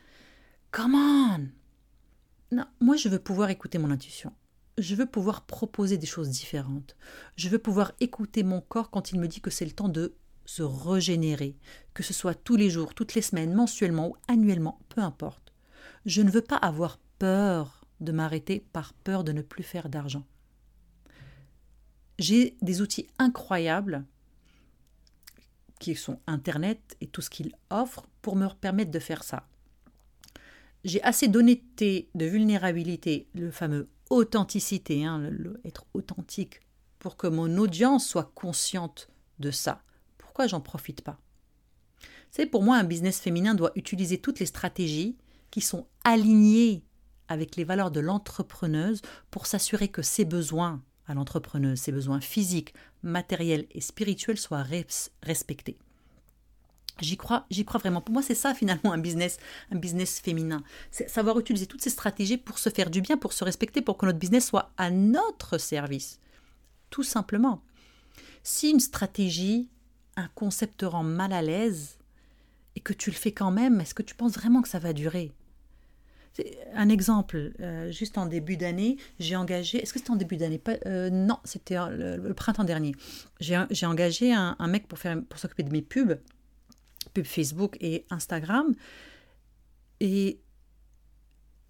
Come 0.73 0.95
on! 0.95 1.49
Non, 2.51 2.65
moi, 2.81 2.97
je 2.97 3.09
veux 3.09 3.19
pouvoir 3.19 3.51
écouter 3.51 3.79
mon 3.79 3.91
intuition. 3.91 4.33
Je 4.79 4.95
veux 4.95 5.07
pouvoir 5.07 5.45
proposer 5.45 5.99
des 5.99 6.07
choses 6.07 6.31
différentes. 6.31 6.97
Je 7.37 7.49
veux 7.49 7.59
pouvoir 7.59 7.93
écouter 8.01 8.43
mon 8.43 8.61
corps 8.61 8.91
quand 8.91 9.13
il 9.13 9.21
me 9.21 9.29
dit 9.29 9.41
que 9.41 9.51
c'est 9.51 9.65
le 9.65 9.73
temps 9.73 9.89
de 9.89 10.15
se 10.47 10.63
régénérer, 10.63 11.57
que 11.93 12.03
ce 12.03 12.15
soit 12.15 12.35
tous 12.35 12.57
les 12.57 12.71
jours, 12.71 12.95
toutes 12.95 13.15
les 13.15 13.23
semaines, 13.23 13.53
mensuellement 13.53 14.09
ou 14.09 14.17
annuellement, 14.29 14.81
peu 14.89 15.03
importe. 15.03 15.53
Je 16.07 16.23
ne 16.23 16.31
veux 16.31 16.43
pas 16.43 16.57
avoir 16.57 16.99
peur 17.19 17.78
de 18.01 18.13
m'arrêter 18.13 18.65
par 18.73 18.93
peur 18.93 19.25
de 19.25 19.33
ne 19.33 19.43
plus 19.43 19.63
faire 19.63 19.89
d'argent 19.89 20.25
j'ai 22.19 22.57
des 22.63 22.81
outils 22.81 23.07
incroyables 23.19 24.05
qui 25.79 25.95
sont 25.95 26.19
Internet 26.27 26.97
et 27.01 27.07
tout 27.07 27.23
ce 27.23 27.31
qu'il 27.31 27.53
offre 27.71 28.07
pour 28.21 28.35
me 28.35 28.49
permettre 28.49 28.91
de 28.91 28.99
faire 28.99 29.23
ça. 29.23 29.47
J'ai 30.85 31.03
assez 31.03 31.29
d'honnêteté, 31.29 32.09
de 32.15 32.25
vulnérabilité, 32.25 33.29
le 33.35 33.51
fameux 33.51 33.89
authenticité, 34.11 35.05
hein, 35.05 35.31
être 35.65 35.87
authentique, 35.95 36.61
pour 36.99 37.17
que 37.17 37.27
mon 37.27 37.59
audience 37.59 38.09
soit 38.09 38.33
consciente 38.35 39.09
de 39.39 39.51
ça. 39.51 39.83
Pourquoi 40.17 40.47
j'en 40.47 40.61
profite 40.61 41.03
pas? 41.03 41.21
C'est 42.31 42.47
pour 42.47 42.63
moi 42.63 42.77
un 42.77 42.85
business 42.85 43.21
féminin 43.21 43.55
doit 43.55 43.73
utiliser 43.77 44.19
toutes 44.19 44.41
les 44.41 44.47
stratégies 44.47 45.17
qui 45.51 45.61
sont 45.61 45.87
alignées 46.05 46.83
avec 47.29 47.57
les 47.57 47.65
valeurs 47.65 47.91
de 47.91 48.01
l'entrepreneuse 48.01 49.03
pour 49.31 49.47
s'assurer 49.47 49.89
que 49.89 50.03
ses 50.03 50.25
besoins, 50.25 50.83
à 51.07 51.15
l'entrepreneuse, 51.15 51.79
ses 51.79 51.93
besoins 51.93 52.21
physiques, 52.21 52.75
matériels 53.03 53.67
et 53.73 53.81
spirituels 53.81 54.39
soient 54.39 54.67
respectés. 55.23 55.79
J'y 57.01 57.17
crois, 57.17 57.47
j'y 57.51 57.65
crois 57.65 57.79
vraiment. 57.79 58.01
Pour 58.01 58.13
moi, 58.13 58.23
c'est 58.23 58.35
ça 58.35 58.55
finalement 58.55 58.93
un 58.93 58.99
business, 58.99 59.39
un 59.71 59.77
business 59.77 60.19
féminin. 60.19 60.63
C'est 60.91 61.09
savoir 61.09 61.39
utiliser 61.39 61.67
toutes 61.67 61.83
ces 61.83 61.91
stratégies 61.91 62.39
pour 62.39 62.59
se 62.59 62.71
faire 62.71 62.91
du 62.91 63.01
bien, 63.01 63.17
pour 63.17 63.33
se 63.33 63.45
respecter, 63.45 63.83
pour 63.83 63.97
que 63.99 64.07
notre 64.07 64.19
business 64.19 64.47
soit 64.47 64.73
à 64.77 64.91
notre 64.91 65.59
service. 65.59 66.19
Tout 66.91 67.05
simplement. 67.05 67.63
Si 68.43 68.71
une 68.71 68.81
stratégie, 68.81 69.69
un 70.17 70.29
concept 70.35 70.79
te 70.79 70.87
rend 70.87 71.05
mal 71.05 71.33
à 71.33 71.43
l'aise 71.43 71.99
et 72.75 72.81
que 72.81 72.93
tu 72.93 73.11
le 73.11 73.17
fais 73.17 73.33
quand 73.33 73.51
même, 73.51 73.81
est-ce 73.81 73.95
que 73.95 74.03
tu 74.03 74.15
penses 74.15 74.33
vraiment 74.33 74.63
que 74.63 74.69
ça 74.69 74.79
va 74.79 74.93
durer? 74.93 75.33
Un 76.75 76.89
exemple, 76.89 77.53
euh, 77.61 77.91
juste 77.91 78.19
en 78.19 78.27
début 78.27 78.57
d'année, 78.57 78.97
j'ai 79.19 79.37
engagé. 79.37 79.83
Est-ce 79.83 79.93
que 79.93 79.99
c'était 79.99 80.11
en 80.11 80.17
début 80.17 80.37
d'année? 80.37 80.61
Euh, 80.87 81.11
Non, 81.11 81.39
c'était 81.45 81.77
le, 81.91 82.33
printemps 82.35 82.65
dernier. 82.65 82.95
J'ai 83.41 83.87
engagé 83.87 84.33
un, 84.33 84.57
mec 84.69 84.87
pour, 84.87 84.99
pour 85.29 85.39
s'occuper 85.39 85.63
de 85.63 85.73
mes 85.73 85.83
pubs, 85.83 86.19
pubs 87.15 87.25
Facebook 87.25 87.77
et 87.81 88.05
Instagram. 88.11 88.75
Et 90.01 90.41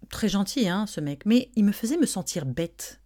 très 0.09 0.29
gentil, 0.29 0.67
hein, 0.67 0.85
ce 0.87 1.01
mec. 1.01 1.25
Mais 1.25 1.49
il 1.55 1.65
me 1.65 1.71
faisait 1.71 1.97
me 1.97 2.05
sentir 2.05 2.45
bête. 2.45 2.99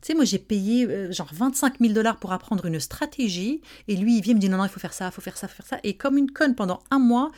Tu 0.00 0.08
sais, 0.08 0.14
moi, 0.14 0.24
j'ai 0.24 0.38
payé 0.38 0.86
euh, 0.86 1.12
genre 1.12 1.28
25 1.32 1.78
000 1.78 1.92
dollars 1.92 2.18
pour 2.18 2.32
apprendre 2.32 2.64
une 2.66 2.80
stratégie. 2.80 3.60
Et 3.88 3.96
lui, 3.96 4.16
il 4.16 4.22
vient 4.22 4.34
me 4.34 4.38
dire 4.38 4.50
non, 4.50 4.58
non, 4.58 4.64
il 4.64 4.70
faut 4.70 4.80
faire 4.80 4.92
ça, 4.92 5.06
il 5.06 5.12
faut 5.12 5.20
faire 5.20 5.36
ça, 5.36 5.46
il 5.46 5.50
faut 5.50 5.56
faire 5.56 5.66
ça. 5.66 5.80
Et 5.84 5.96
comme 5.96 6.16
une 6.16 6.30
conne, 6.30 6.54
pendant 6.54 6.82
un 6.90 6.98
mois, 6.98 7.30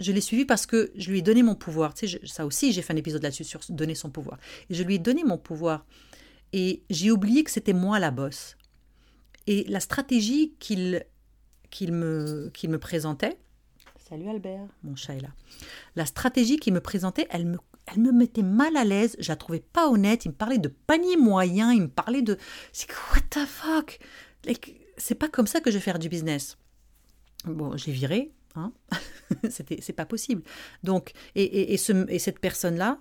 je 0.00 0.12
l'ai 0.12 0.20
suivi 0.20 0.44
parce 0.44 0.66
que 0.66 0.92
je 0.96 1.10
lui 1.10 1.20
ai 1.20 1.22
donné 1.22 1.42
mon 1.42 1.54
pouvoir. 1.54 1.94
Tu 1.94 2.08
sais, 2.08 2.20
ça 2.24 2.46
aussi, 2.46 2.72
j'ai 2.72 2.82
fait 2.82 2.92
un 2.92 2.96
épisode 2.96 3.22
là-dessus 3.22 3.44
sur 3.44 3.60
donner 3.68 3.94
son 3.94 4.10
pouvoir. 4.10 4.38
Et 4.70 4.74
je 4.74 4.82
lui 4.82 4.96
ai 4.96 4.98
donné 4.98 5.24
mon 5.24 5.38
pouvoir. 5.38 5.86
Et 6.52 6.82
j'ai 6.90 7.10
oublié 7.10 7.44
que 7.44 7.50
c'était 7.50 7.72
moi 7.72 7.98
la 7.98 8.10
bosse. 8.10 8.56
Et 9.46 9.64
la 9.64 9.80
stratégie 9.80 10.54
qu'il 10.58 11.04
qu'il 11.70 11.92
me, 11.92 12.50
qu'il 12.54 12.70
me 12.70 12.78
présentait, 12.78 13.36
salut 14.08 14.28
Albert, 14.28 14.68
mon 14.84 14.94
chat 14.94 15.14
est 15.14 15.20
là. 15.20 15.30
La 15.96 16.06
stratégie 16.06 16.56
qu'il 16.58 16.72
me 16.72 16.80
présentait, 16.80 17.26
elle 17.30 17.46
me, 17.46 17.58
elle 17.86 18.00
me 18.00 18.12
mettait 18.12 18.42
mal 18.42 18.76
à 18.76 18.84
l'aise, 18.84 19.16
je 19.18 19.28
la 19.28 19.36
trouvais 19.36 19.60
pas 19.60 19.88
honnête. 19.88 20.24
Il 20.24 20.28
me 20.28 20.34
parlait 20.34 20.58
de 20.58 20.68
panier 20.68 21.16
moyen, 21.16 21.72
il 21.72 21.82
me 21.82 21.88
parlait 21.88 22.22
de. 22.22 22.38
C'est 22.72 22.88
what 23.12 23.22
the 23.30 23.46
fuck? 23.46 23.98
C'est 24.96 25.16
pas 25.16 25.28
comme 25.28 25.48
ça 25.48 25.60
que 25.60 25.70
je 25.70 25.78
vais 25.78 25.82
faire 25.82 25.98
du 25.98 26.08
business. 26.08 26.56
Bon, 27.44 27.76
j'ai 27.76 27.92
viré, 27.92 28.32
hein 28.54 28.72
C'était, 29.50 29.78
c'est 29.80 29.92
pas 29.92 30.06
possible. 30.06 30.42
Donc, 30.82 31.12
et, 31.34 31.72
et, 31.72 31.76
ce, 31.76 32.08
et 32.10 32.18
cette 32.18 32.38
personne-là, 32.38 33.00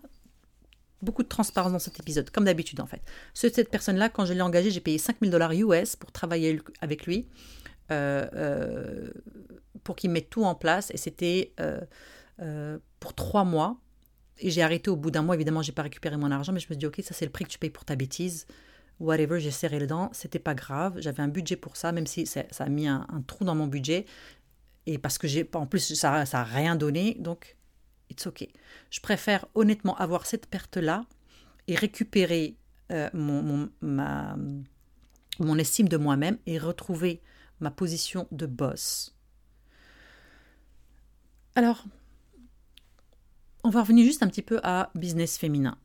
beaucoup 1.04 1.24
de 1.24 1.28
transparence 1.28 1.72
dans 1.72 1.80
cet 1.80 2.00
épisode, 2.00 2.30
comme 2.30 2.46
d'habitude 2.46 2.80
en 2.80 2.88
fait. 2.88 3.02
Cette 3.34 3.70
personne-là, 3.70 4.10
quand 4.10 4.26
je 4.26 4.34
l'ai 4.34 4.42
engagé, 4.42 4.72
j'ai 4.72 4.80
payé 4.80 4.98
5000 4.98 5.30
dollars 5.30 5.52
US 5.52 5.96
pour 5.96 6.12
travailler 6.12 6.62
avec 6.82 7.06
lui, 7.06 7.28
euh, 7.92 8.28
euh, 8.34 9.12
pour 9.84 9.96
qu'il 9.96 10.10
mette 10.10 10.30
tout 10.30 10.44
en 10.44 10.56
place. 10.56 10.90
Et 10.92 10.98
c'était 10.98 11.54
euh, 11.60 12.78
pour 13.00 13.14
trois 13.14 13.44
mois. 13.44 13.78
Et 14.40 14.50
j'ai 14.50 14.64
arrêté 14.64 14.90
au 14.90 14.96
bout 14.96 15.12
d'un 15.12 15.22
mois. 15.22 15.36
Évidemment, 15.36 15.62
j'ai 15.62 15.74
pas 15.74 15.84
récupéré 15.84 16.18
mon 16.18 16.32
argent, 16.32 16.52
mais 16.54 16.60
je 16.60 16.66
me 16.66 16.74
suis 16.74 16.78
dit, 16.78 16.86
ok, 16.88 17.02
ça 17.04 17.14
c'est 17.14 17.26
le 17.26 17.32
prix 17.32 17.46
que 17.46 17.50
tu 17.50 17.60
payes 17.60 17.70
pour 17.70 17.86
ta 17.86 17.96
bêtise. 17.96 18.48
Whatever, 19.00 19.40
j'ai 19.40 19.52
serré 19.52 19.80
les 19.80 19.88
dents. 19.88 20.10
C'était 20.14 20.40
pas 20.40 20.56
grave. 20.56 20.96
J'avais 20.98 21.22
un 21.22 21.28
budget 21.28 21.56
pour 21.56 21.78
ça, 21.78 21.92
même 21.92 22.08
si 22.08 22.26
ça, 22.26 22.44
a 22.58 22.70
mis 22.70 22.88
un, 22.88 23.06
trou 23.28 23.44
dans 23.44 23.56
mon 23.56 23.68
budget. 23.68 24.06
Et 24.86 24.98
parce 24.98 25.18
que 25.18 25.28
j'ai, 25.28 25.50
en 25.54 25.66
plus, 25.66 25.94
ça, 25.94 26.26
ça 26.26 26.42
a 26.42 26.44
rien 26.44 26.76
donné. 26.76 27.16
Donc, 27.20 27.56
it's 28.10 28.28
ok. 28.28 28.48
Je 28.90 29.00
préfère 29.00 29.46
honnêtement 29.56 29.96
avoir 29.98 30.26
cette 30.26 30.48
perte-là 30.48 31.06
et 31.68 31.76
récupérer 31.76 32.58
euh, 32.92 33.10
mon, 33.14 33.70
mon 35.40 35.58
estime 35.58 35.88
de 35.88 35.98
moi-même 35.98 36.38
et 36.46 36.58
retrouver 36.58 37.22
ma 37.60 37.72
position 37.72 38.28
de 38.32 38.46
boss. 38.46 39.16
Alors, 41.56 41.86
on 43.64 43.70
va 43.70 43.82
revenir 43.82 44.06
juste 44.06 44.24
un 44.24 44.28
petit 44.28 44.42
peu 44.42 44.60
à 44.64 44.92
business 44.96 45.38
féminin. 45.38 45.78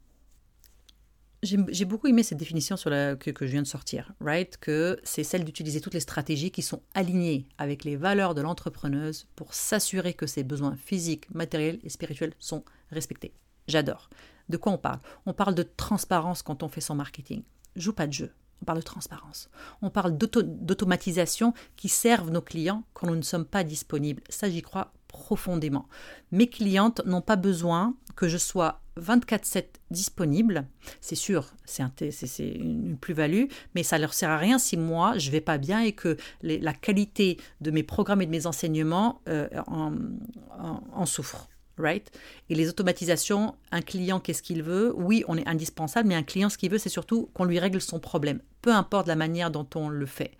J'ai 1.42 1.84
beaucoup 1.84 2.08
aimé 2.08 2.24
cette 2.24 2.38
définition 2.38 2.74
la, 2.86 3.14
que, 3.14 3.32
je 3.46 3.50
viens 3.50 3.62
de 3.62 3.66
sortir, 3.66 4.12
right? 4.20 4.56
Que 4.56 4.98
c'est 5.04 5.22
celle 5.22 5.44
d'utiliser 5.44 5.80
toutes 5.80 5.94
les 5.94 6.00
stratégies 6.00 6.50
qui 6.50 6.62
sont 6.62 6.82
alignées 6.94 7.46
avec 7.58 7.84
les 7.84 7.94
valeurs 7.94 8.34
de 8.34 8.40
l'entrepreneuse 8.40 9.28
pour 9.36 9.54
s'assurer 9.54 10.14
que 10.14 10.26
ses 10.26 10.42
besoins 10.42 10.76
physiques, 10.76 11.32
matériels 11.32 11.78
et 11.84 11.90
spirituels 11.90 12.34
sont 12.40 12.64
respectés. 12.90 13.32
J'adore. 13.68 14.10
De 14.48 14.56
quoi 14.56 14.72
on 14.72 14.78
parle? 14.78 14.98
On 15.26 15.32
parle 15.32 15.54
de 15.54 15.62
transparence 15.62 16.42
quand 16.42 16.64
on 16.64 16.68
fait 16.68 16.80
son 16.80 16.96
marketing. 16.96 17.42
Joue 17.76 17.92
pas 17.92 18.08
de 18.08 18.12
jeu. 18.12 18.32
On 18.60 18.64
parle 18.64 18.78
de 18.78 18.84
transparence. 18.84 19.48
On 19.82 19.90
parle 19.90 20.18
d'automatisation 20.18 21.54
qui 21.76 21.88
servent 21.88 22.30
nos 22.30 22.42
clients 22.42 22.82
quand 22.94 23.06
nous 23.06 23.14
ne 23.14 23.22
sommes 23.22 23.44
pas 23.44 23.62
disponibles. 23.62 24.22
Ça, 24.28 24.50
j'y 24.50 24.62
crois 24.62 24.92
profondément. 25.06 25.88
Mes 26.32 26.48
clientes 26.48 27.02
n'ont 27.06 27.22
pas 27.22 27.36
besoin 27.36 27.94
que 28.16 28.26
je 28.26 28.36
sois 28.36 28.80
24/7 29.00 29.64
disponible. 29.90 30.66
C'est 31.00 31.14
sûr, 31.14 31.48
c'est 31.64 31.82
une 32.38 32.96
plus-value, 32.98 33.44
mais 33.74 33.82
ça 33.82 33.98
leur 33.98 34.14
sert 34.14 34.30
à 34.30 34.38
rien 34.38 34.58
si 34.58 34.76
moi 34.76 35.16
je 35.18 35.30
vais 35.30 35.40
pas 35.40 35.58
bien 35.58 35.80
et 35.80 35.92
que 35.92 36.16
la 36.42 36.72
qualité 36.72 37.38
de 37.60 37.70
mes 37.70 37.82
programmes 37.82 38.22
et 38.22 38.26
de 38.26 38.30
mes 38.30 38.46
enseignements 38.46 39.20
euh, 39.28 39.48
en, 39.66 41.06
souffre. 41.06 41.48
Right? 41.78 42.10
Et 42.50 42.56
les 42.56 42.68
automatisations, 42.68 43.54
un 43.70 43.82
client, 43.82 44.18
qu'est-ce 44.18 44.42
qu'il 44.42 44.64
veut? 44.64 44.92
Oui, 44.96 45.24
on 45.28 45.36
est 45.36 45.46
indispensable, 45.46 46.08
mais 46.08 46.16
un 46.16 46.24
client, 46.24 46.48
ce 46.48 46.58
qu'il 46.58 46.72
veut, 46.72 46.78
c'est 46.78 46.88
surtout 46.88 47.30
qu'on 47.34 47.44
lui 47.44 47.60
règle 47.60 47.80
son 47.80 48.00
problème, 48.00 48.40
peu 48.62 48.72
importe 48.72 49.06
la 49.06 49.14
manière 49.14 49.52
dont 49.52 49.68
on 49.76 49.88
le 49.88 50.06
fait. 50.06 50.32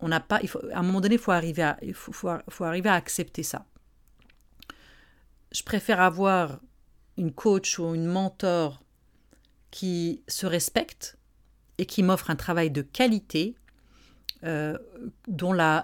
On 0.00 0.08
n'a 0.08 0.20
pas, 0.20 0.40
à 0.72 0.78
un 0.78 0.82
moment 0.82 1.00
donné, 1.00 1.14
il 1.14 1.18
faut 1.18 1.32
arriver 1.32 1.62
à 1.62 2.94
accepter 2.94 3.42
ça 3.42 3.64
je 5.52 5.62
préfère 5.62 6.00
avoir 6.00 6.60
une 7.18 7.32
coach 7.32 7.78
ou 7.78 7.94
une 7.94 8.06
mentor 8.06 8.82
qui 9.70 10.22
se 10.28 10.46
respecte 10.46 11.18
et 11.76 11.84
qui 11.84 12.02
m'offre 12.02 12.30
un 12.30 12.36
travail 12.36 12.70
de 12.70 12.80
qualité 12.80 13.54
euh, 14.44 14.78
dont, 15.26 15.52
la, 15.52 15.82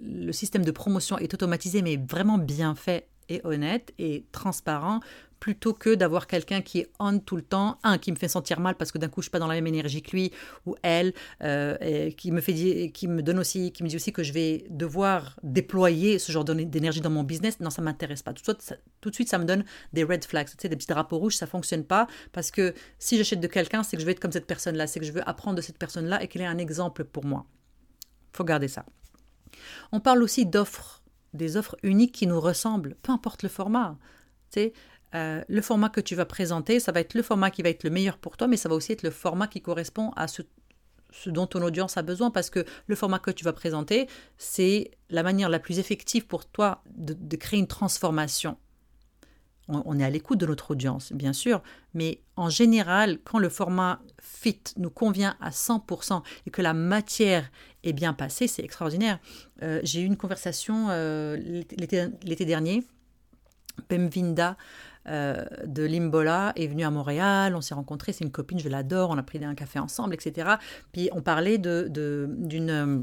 le 0.00 0.32
système 0.32 0.64
de 0.64 0.70
promotion 0.70 1.18
est 1.18 1.32
automatisé 1.34 1.82
mais 1.82 1.96
vraiment 1.96 2.38
bien 2.38 2.74
fait 2.74 3.08
et 3.28 3.40
honnête 3.44 3.92
et 3.98 4.24
transparent 4.30 5.00
plutôt 5.40 5.72
que 5.72 5.94
d'avoir 5.94 6.26
quelqu'un 6.26 6.60
qui 6.60 6.80
est 6.80 6.90
on 6.98 7.18
tout 7.18 7.36
le 7.36 7.42
temps, 7.42 7.78
un 7.82 7.98
qui 7.98 8.10
me 8.10 8.16
fait 8.16 8.28
sentir 8.28 8.60
mal 8.60 8.74
parce 8.74 8.92
que 8.92 8.98
d'un 8.98 9.08
coup 9.08 9.20
je 9.20 9.26
suis 9.26 9.30
pas 9.30 9.38
dans 9.38 9.46
la 9.46 9.54
même 9.54 9.66
énergie 9.66 10.02
que 10.02 10.10
lui 10.10 10.32
ou 10.66 10.74
elle, 10.82 11.12
euh, 11.42 12.10
qui 12.10 12.32
me 12.32 12.40
fait 12.40 12.90
qui 12.92 13.08
me 13.08 13.22
donne 13.22 13.38
aussi, 13.38 13.72
qui 13.72 13.82
me 13.82 13.88
dit 13.88 13.96
aussi 13.96 14.12
que 14.12 14.22
je 14.22 14.32
vais 14.32 14.64
devoir 14.70 15.38
déployer 15.42 16.18
ce 16.18 16.32
genre 16.32 16.44
d'énergie 16.44 17.00
dans 17.00 17.10
mon 17.10 17.22
business. 17.22 17.60
Non, 17.60 17.70
ça 17.70 17.82
m'intéresse 17.82 18.22
pas. 18.22 18.32
Tout 18.32 18.42
de, 18.42 18.44
suite, 18.44 18.62
ça, 18.62 18.76
tout 19.00 19.10
de 19.10 19.14
suite, 19.14 19.28
ça 19.28 19.38
me 19.38 19.44
donne 19.44 19.64
des 19.92 20.04
red 20.04 20.24
flags, 20.24 20.48
tu 20.48 20.56
sais, 20.60 20.68
des 20.68 20.76
petits 20.76 20.86
drapeaux 20.86 21.18
rouges. 21.18 21.36
Ça 21.36 21.46
fonctionne 21.46 21.84
pas 21.84 22.06
parce 22.32 22.50
que 22.50 22.74
si 22.98 23.16
j'achète 23.16 23.40
de 23.40 23.46
quelqu'un, 23.46 23.82
c'est 23.82 23.96
que 23.96 24.00
je 24.00 24.06
vais 24.06 24.12
être 24.12 24.20
comme 24.20 24.32
cette 24.32 24.46
personne-là, 24.46 24.86
c'est 24.86 25.00
que 25.00 25.06
je 25.06 25.12
veux 25.12 25.28
apprendre 25.28 25.56
de 25.56 25.62
cette 25.62 25.78
personne-là 25.78 26.22
et 26.22 26.28
qu'elle 26.28 26.42
est 26.42 26.46
un 26.46 26.58
exemple 26.58 27.04
pour 27.04 27.24
moi. 27.24 27.46
Faut 28.32 28.44
garder 28.44 28.68
ça. 28.68 28.84
On 29.92 30.00
parle 30.00 30.22
aussi 30.22 30.46
d'offres, 30.46 31.02
des 31.32 31.56
offres 31.56 31.76
uniques 31.82 32.12
qui 32.12 32.26
nous 32.26 32.40
ressemblent, 32.40 32.96
peu 33.02 33.12
importe 33.12 33.42
le 33.42 33.48
format. 33.48 33.96
Tu 34.50 34.60
sais, 34.60 34.72
euh, 35.14 35.42
le 35.48 35.62
format 35.62 35.88
que 35.88 36.00
tu 36.00 36.14
vas 36.14 36.26
présenter, 36.26 36.80
ça 36.80 36.92
va 36.92 37.00
être 37.00 37.14
le 37.14 37.22
format 37.22 37.50
qui 37.50 37.62
va 37.62 37.70
être 37.70 37.84
le 37.84 37.90
meilleur 37.90 38.18
pour 38.18 38.36
toi, 38.36 38.46
mais 38.46 38.56
ça 38.56 38.68
va 38.68 38.74
aussi 38.74 38.92
être 38.92 39.02
le 39.02 39.10
format 39.10 39.46
qui 39.46 39.62
correspond 39.62 40.10
à 40.16 40.28
ce, 40.28 40.42
dont 41.26 41.46
ton 41.46 41.62
audience 41.62 41.96
a 41.96 42.02
besoin, 42.02 42.30
parce 42.30 42.50
que 42.50 42.64
le 42.86 42.94
format 42.94 43.18
que 43.18 43.30
tu 43.30 43.44
vas 43.44 43.54
présenter, 43.54 44.06
c'est 44.36 44.90
la 45.08 45.22
manière 45.22 45.48
la 45.48 45.58
plus 45.58 45.78
effective 45.78 46.26
pour 46.26 46.46
toi 46.46 46.82
de, 46.94 47.36
créer 47.36 47.58
une 47.58 47.66
transformation. 47.66 48.58
On, 49.70 49.98
est 49.98 50.04
à 50.04 50.08
l'écoute 50.08 50.38
de 50.38 50.46
notre 50.46 50.70
audience, 50.70 51.12
bien 51.12 51.34
sûr, 51.34 51.62
mais 51.92 52.22
en 52.36 52.48
général, 52.48 53.18
quand 53.22 53.38
le 53.38 53.50
format 53.50 54.00
fit 54.18 54.62
nous 54.78 54.88
convient 54.88 55.36
à 55.42 55.50
100% 55.50 56.22
et 56.46 56.50
que 56.50 56.62
la 56.62 56.72
matière 56.72 57.50
est 57.82 57.92
bien 57.92 58.14
passée, 58.14 58.46
c'est 58.46 58.64
extraordinaire. 58.64 59.18
Euh, 59.62 59.80
j'ai 59.82 60.00
eu 60.00 60.06
une 60.06 60.16
conversation 60.16 60.86
euh, 60.88 61.36
l'été 61.76 62.44
dernier, 62.46 62.82
Bemvinda, 63.90 64.56
euh, 65.08 65.44
de 65.64 65.84
Limbola 65.84 66.52
est 66.56 66.66
venue 66.66 66.84
à 66.84 66.90
Montréal, 66.90 67.54
on 67.54 67.60
s'est 67.60 67.74
rencontrés, 67.74 68.12
c'est 68.12 68.24
une 68.24 68.30
copine, 68.30 68.58
je 68.58 68.68
l'adore, 68.68 69.10
on 69.10 69.18
a 69.18 69.22
pris 69.22 69.42
un 69.44 69.54
café 69.54 69.78
ensemble, 69.78 70.14
etc. 70.14 70.56
Puis 70.92 71.08
on 71.12 71.22
parlait 71.22 71.58
d'une 71.58 72.70
euh, 72.70 72.98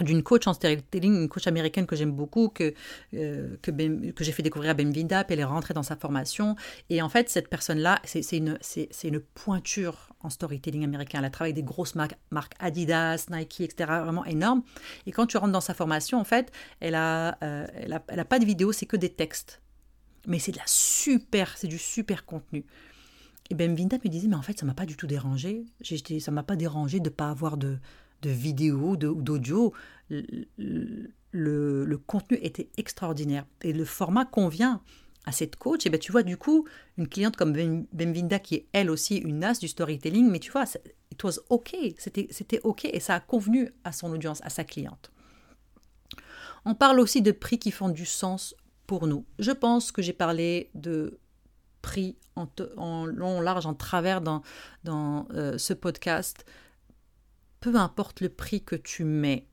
d'une 0.00 0.22
coach 0.22 0.46
en 0.46 0.52
storytelling, 0.52 1.22
une 1.22 1.28
coach 1.28 1.48
américaine 1.48 1.84
que 1.84 1.96
j'aime 1.96 2.12
beaucoup, 2.12 2.48
que, 2.48 2.72
euh, 3.14 3.56
que, 3.62 3.72
que 4.12 4.22
j'ai 4.22 4.30
fait 4.30 4.44
découvrir 4.44 4.70
à 4.70 4.74
Bemvinda, 4.74 5.24
puis 5.24 5.34
elle 5.34 5.40
est 5.40 5.44
rentrée 5.44 5.74
dans 5.74 5.82
sa 5.82 5.96
formation. 5.96 6.54
Et 6.88 7.02
en 7.02 7.08
fait, 7.08 7.28
cette 7.28 7.48
personne-là, 7.48 8.00
c'est, 8.04 8.20
une, 8.36 8.58
une 9.02 9.20
pointure 9.20 10.10
en 10.20 10.30
storytelling 10.30 10.84
américain. 10.84 11.20
Elle 11.22 11.30
travaille 11.32 11.52
des 11.52 11.64
grosses 11.64 11.96
marques, 11.96 12.14
marques 12.30 12.54
Adidas, 12.60 13.26
Nike, 13.30 13.62
etc., 13.62 13.90
vraiment 14.04 14.24
énorme. 14.24 14.62
Et 15.06 15.10
quand 15.10 15.26
tu 15.26 15.36
rentres 15.36 15.52
dans 15.52 15.60
sa 15.60 15.74
formation, 15.74 16.20
en 16.20 16.24
fait, 16.24 16.52
elle 16.78 16.94
a, 16.94 17.36
elle 17.40 17.92
a, 17.92 18.02
elle 18.06 18.20
a 18.20 18.24
pas 18.24 18.38
de 18.38 18.44
vidéo, 18.44 18.70
c'est 18.70 18.86
que 18.86 18.96
des 18.96 19.10
textes 19.10 19.60
mais 20.26 20.38
c'est 20.38 20.52
de 20.52 20.58
la 20.58 20.66
super, 20.66 21.56
c'est 21.56 21.68
du 21.68 21.78
super 21.78 22.24
contenu. 22.24 22.64
Et 23.50 23.54
ben 23.54 23.74
Vinda 23.74 23.96
me 24.04 24.10
disait, 24.10 24.28
mais 24.28 24.36
en 24.36 24.42
fait, 24.42 24.58
ça 24.58 24.66
m'a 24.66 24.74
pas 24.74 24.86
du 24.86 24.96
tout 24.96 25.06
dérangé. 25.06 25.64
J'ai, 25.80 26.20
ça 26.20 26.30
m'a 26.30 26.42
pas 26.42 26.56
dérangé 26.56 27.00
de 27.00 27.08
pas 27.08 27.30
avoir 27.30 27.56
de, 27.56 27.78
de 28.22 28.30
vidéo 28.30 28.90
ou 28.90 28.96
d'audio. 28.96 29.72
Le, 30.10 30.46
le, 31.32 31.98
contenu 31.98 32.38
était 32.42 32.68
extraordinaire. 32.76 33.46
Et 33.62 33.72
le 33.72 33.84
format 33.84 34.26
convient 34.26 34.82
à 35.24 35.32
cette 35.32 35.56
coach. 35.56 35.86
Et 35.86 35.90
ben 35.90 35.98
tu 35.98 36.12
vois, 36.12 36.22
du 36.22 36.36
coup, 36.36 36.66
une 36.98 37.08
cliente 37.08 37.36
comme 37.36 37.52
Benvinda, 37.92 38.38
qui 38.38 38.56
est 38.56 38.66
elle 38.72 38.90
aussi 38.90 39.16
une 39.16 39.42
as 39.44 39.58
du 39.58 39.68
storytelling, 39.68 40.30
mais 40.30 40.40
tu 40.40 40.50
vois, 40.50 40.64
it 41.10 41.24
was 41.24 41.38
OK. 41.48 41.74
C'était 41.96 42.60
OK 42.64 42.84
et 42.84 43.00
ça 43.00 43.14
a 43.14 43.20
convenu 43.20 43.70
à 43.84 43.92
son 43.92 44.10
audience, 44.10 44.40
à 44.42 44.50
sa 44.50 44.64
cliente. 44.64 45.10
On 46.64 46.74
parle 46.74 47.00
aussi 47.00 47.22
de 47.22 47.32
prix 47.32 47.58
qui 47.58 47.70
font 47.70 47.88
du 47.88 48.04
sens 48.04 48.54
nous. 49.06 49.26
Je 49.38 49.52
pense 49.52 49.92
que 49.92 50.02
j'ai 50.02 50.12
parlé 50.12 50.70
de 50.74 51.20
prix 51.82 52.16
en, 52.36 52.48
en, 52.76 53.04
long, 53.06 53.40
large, 53.40 53.66
en 53.66 53.74
travers 53.74 54.20
dans, 54.20 54.42
dans 54.84 55.28
euh, 55.32 55.58
ce 55.58 55.74
podcast. 55.74 56.44
Peu 57.60 57.76
importe 57.76 58.20
le 58.20 58.28
prix 58.28 58.62
que 58.62 58.76
tu 58.76 59.04
mets, 59.04 59.46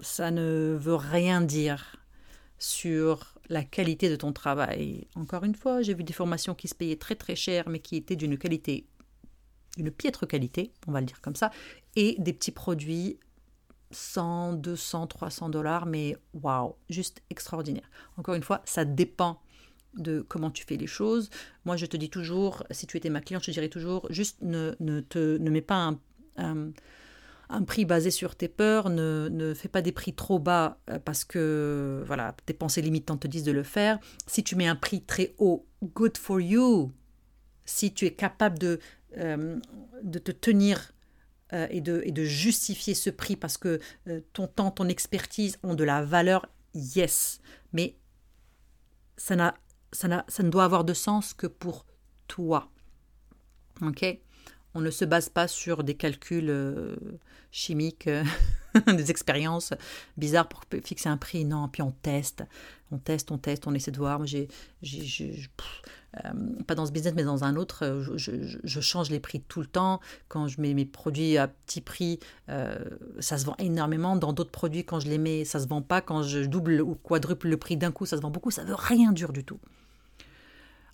ça 0.00 0.30
ne 0.30 0.76
veut 0.78 0.96
rien 0.96 1.40
dire 1.40 1.96
sur 2.58 3.34
la 3.48 3.64
qualité 3.64 4.08
de 4.08 4.16
ton 4.16 4.32
travail. 4.32 5.06
Encore 5.14 5.44
une 5.44 5.54
fois, 5.54 5.82
j'ai 5.82 5.94
vu 5.94 6.04
des 6.04 6.12
formations 6.12 6.54
qui 6.54 6.68
se 6.68 6.74
payaient 6.74 6.96
très 6.96 7.14
très 7.14 7.36
cher, 7.36 7.68
mais 7.68 7.80
qui 7.80 7.96
étaient 7.96 8.16
d'une 8.16 8.38
qualité, 8.38 8.86
d'une 9.76 9.90
piètre 9.90 10.26
qualité, 10.26 10.72
on 10.86 10.92
va 10.92 11.00
le 11.00 11.06
dire 11.06 11.20
comme 11.20 11.36
ça, 11.36 11.50
et 11.96 12.16
des 12.18 12.32
petits 12.32 12.52
produits 12.52 13.18
100, 13.92 14.54
200, 14.54 15.06
300 15.06 15.48
dollars, 15.48 15.86
mais 15.86 16.16
waouh, 16.34 16.74
juste 16.90 17.22
extraordinaire. 17.30 17.88
Encore 18.16 18.34
une 18.34 18.42
fois, 18.42 18.62
ça 18.64 18.84
dépend 18.84 19.40
de 19.94 20.24
comment 20.26 20.50
tu 20.50 20.64
fais 20.64 20.76
les 20.76 20.86
choses. 20.86 21.30
Moi, 21.64 21.76
je 21.76 21.86
te 21.86 21.96
dis 21.96 22.10
toujours, 22.10 22.64
si 22.70 22.86
tu 22.86 22.96
étais 22.96 23.10
ma 23.10 23.20
cliente, 23.20 23.42
je 23.42 23.46
te 23.46 23.52
dirais 23.52 23.68
toujours, 23.68 24.06
juste 24.10 24.38
ne, 24.42 24.74
ne, 24.80 25.00
te, 25.00 25.36
ne 25.38 25.50
mets 25.50 25.60
pas 25.60 25.92
un, 26.36 26.72
un, 27.48 27.62
prix 27.62 27.84
basé 27.84 28.10
sur 28.10 28.34
tes 28.34 28.48
peurs, 28.48 28.88
ne, 28.88 29.28
ne 29.30 29.54
fais 29.54 29.68
pas 29.68 29.82
des 29.82 29.92
prix 29.92 30.14
trop 30.14 30.38
bas 30.38 30.78
euh, 30.90 30.98
parce 30.98 31.24
que 31.24 32.02
voilà, 32.06 32.34
tes 32.46 32.54
pensées 32.54 32.82
limitantes 32.82 33.20
te 33.20 33.28
disent 33.28 33.44
de 33.44 33.52
le 33.52 33.62
faire. 33.62 33.98
Si 34.26 34.42
tu 34.42 34.56
mets 34.56 34.66
un 34.66 34.76
prix 34.76 35.02
très 35.02 35.34
haut, 35.38 35.66
good 35.82 36.16
for 36.16 36.40
you. 36.40 36.90
Si 37.64 37.92
tu 37.92 38.06
es 38.06 38.14
capable 38.14 38.58
de, 38.58 38.80
euh, 39.18 39.58
de 40.02 40.18
te 40.18 40.32
tenir 40.32 40.91
euh, 41.52 41.66
et, 41.70 41.80
de, 41.80 42.24
justifier 42.24 42.94
ce 42.94 43.10
prix 43.10 43.36
parce 43.36 43.58
que 43.58 43.80
euh, 44.08 44.20
ton 44.32 44.46
temps, 44.46 44.70
ton 44.70 44.88
expertise 44.88 45.58
ont 45.62 45.74
de 45.74 45.84
la 45.84 46.02
valeur, 46.02 46.46
yes. 46.74 47.40
Mais 47.72 47.96
ça 49.16 49.36
n'a 49.36 49.54
ça, 49.92 50.24
ça 50.26 50.42
ne 50.42 50.48
doit 50.48 50.64
avoir 50.64 50.84
de 50.84 50.94
sens 50.94 51.34
que 51.34 51.46
pour 51.46 51.84
toi. 52.26 52.70
Ok? 53.82 54.04
On 54.74 54.80
ne 54.80 54.90
se 54.90 55.04
base 55.04 55.28
pas 55.28 55.48
sur 55.48 55.84
des 55.84 55.94
calculs 55.94 56.48
euh, 56.48 56.96
chimiques, 57.50 58.08
des 58.86 59.10
expériences 59.10 59.74
bizarres 60.16 60.48
pour 60.48 60.62
fixer 60.82 61.10
un 61.10 61.18
prix. 61.18 61.44
Non, 61.44 61.68
puis 61.68 61.82
on 61.82 61.90
teste, 61.90 62.44
on 62.90 62.96
teste, 62.96 63.30
on 63.30 63.36
teste, 63.36 63.66
on 63.66 63.74
essaie 63.74 63.90
de 63.90 63.98
voir. 63.98 64.24
J'ai, 64.24 64.48
pas 66.66 66.74
dans 66.74 66.86
ce 66.86 66.92
business, 66.92 67.14
mais 67.16 67.24
dans 67.24 67.44
un 67.44 67.56
autre, 67.56 68.04
je, 68.16 68.80
change 68.80 69.10
les 69.10 69.20
prix 69.20 69.40
tout 69.40 69.60
le 69.60 69.66
temps. 69.66 70.00
Quand 70.28 70.46
je 70.46 70.60
mets 70.60 70.74
mes 70.74 70.84
produits 70.84 71.38
à 71.38 71.48
petit 71.48 71.80
prix, 71.80 72.18
ça 72.48 73.38
se 73.38 73.44
vend 73.46 73.54
énormément. 73.58 74.16
Dans 74.16 74.32
d'autres 74.32 74.50
produits, 74.50 74.84
quand 74.84 75.00
je 75.00 75.08
les 75.08 75.18
mets, 75.18 75.44
ça 75.44 75.58
se 75.58 75.66
vend 75.66 75.82
pas. 75.82 76.00
Quand 76.00 76.22
je 76.22 76.40
double 76.40 76.82
ou 76.82 76.94
quadruple 76.94 77.48
le 77.48 77.56
prix 77.56 77.76
d'un 77.76 77.92
coup, 77.92 78.06
ça 78.06 78.16
se 78.16 78.22
vend 78.22 78.30
beaucoup. 78.30 78.50
Ça 78.50 78.64
veut 78.64 78.76
rien 78.76 79.12
dire 79.12 79.32
du 79.32 79.44
tout. 79.44 79.60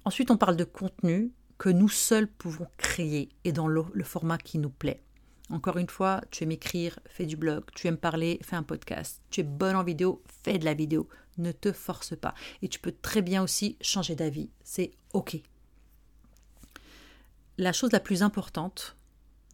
Ensuite, 0.04 0.30
on 0.30 0.36
parle 0.36 0.56
de 0.56 0.64
contenu 0.64 1.32
que 1.58 1.68
nous 1.68 1.88
seuls 1.88 2.28
pouvons 2.28 2.68
créer 2.78 3.28
et 3.44 3.52
dans 3.52 3.66
le, 3.66 3.84
format 4.04 4.38
qui 4.38 4.58
nous 4.58 4.70
plaît. 4.70 5.02
Encore 5.50 5.76
une 5.76 5.88
fois, 5.88 6.22
tu 6.30 6.44
aimes 6.44 6.52
écrire, 6.52 6.98
fais 7.06 7.26
du 7.26 7.36
blog, 7.36 7.64
tu 7.74 7.88
aimes 7.88 7.96
parler, 7.96 8.38
fais 8.42 8.56
un 8.56 8.62
podcast, 8.62 9.20
tu 9.30 9.40
es 9.40 9.44
bonne 9.44 9.76
en 9.76 9.82
vidéo, 9.82 10.22
fais 10.44 10.58
de 10.58 10.64
la 10.64 10.74
vidéo, 10.74 11.08
ne 11.38 11.52
te 11.52 11.72
force 11.72 12.16
pas. 12.16 12.34
Et 12.62 12.68
tu 12.68 12.78
peux 12.78 12.92
très 12.92 13.22
bien 13.22 13.42
aussi 13.42 13.76
changer 13.80 14.14
d'avis, 14.14 14.50
c'est 14.62 14.92
OK. 15.12 15.36
La 17.56 17.72
chose 17.72 17.92
la 17.92 18.00
plus 18.00 18.22
importante, 18.22 18.96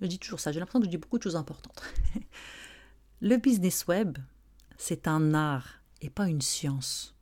je 0.01 0.07
dis 0.07 0.19
toujours 0.19 0.41
ça, 0.41 0.53
j'ai 0.53 0.61
l'impression 0.61 0.81
que 0.81 0.87
je 0.87 0.91
dis 0.91 0.99
beaucoup 0.99 1.19
de 1.19 1.23
choses 1.23 1.37
importantes. 1.37 1.83
le 3.21 3.37
business 3.37 3.87
web, 3.87 4.19
c'est 4.77 5.09
un 5.09 5.33
art 5.35 5.81
et 6.03 6.11
pas 6.11 6.29
une 6.29 6.43
science 6.43 7.15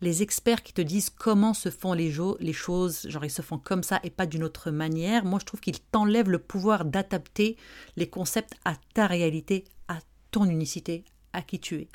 les 0.00 0.22
experts 0.22 0.62
qui 0.62 0.72
te 0.72 0.80
disent 0.80 1.10
comment 1.10 1.54
se 1.54 1.70
font 1.70 1.92
les, 1.92 2.12
choses, 2.52 3.08
genre 3.08 3.24
ils 3.24 3.30
se 3.30 3.42
font 3.42 3.58
comme 3.58 3.82
ça 3.82 4.00
et 4.04 4.10
pas 4.10 4.26
d'une 4.26 4.44
autre 4.44 4.70
manière, 4.70 5.24
moi 5.24 5.38
je 5.40 5.44
trouve 5.44 5.60
qu'ils 5.60 5.80
t'enlèvent 5.80 6.30
le 6.30 6.38
pouvoir 6.38 6.84
d'adapter 6.84 7.56
les 7.96 8.08
concepts 8.08 8.54
à 8.64 8.76
ta 8.94 9.06
réalité, 9.06 9.64
à 9.88 9.98
ton 10.30 10.44
unicité, 10.44 11.04
à 11.32 11.42
qui 11.42 11.58
tu 11.58 11.80
es. 11.80 11.88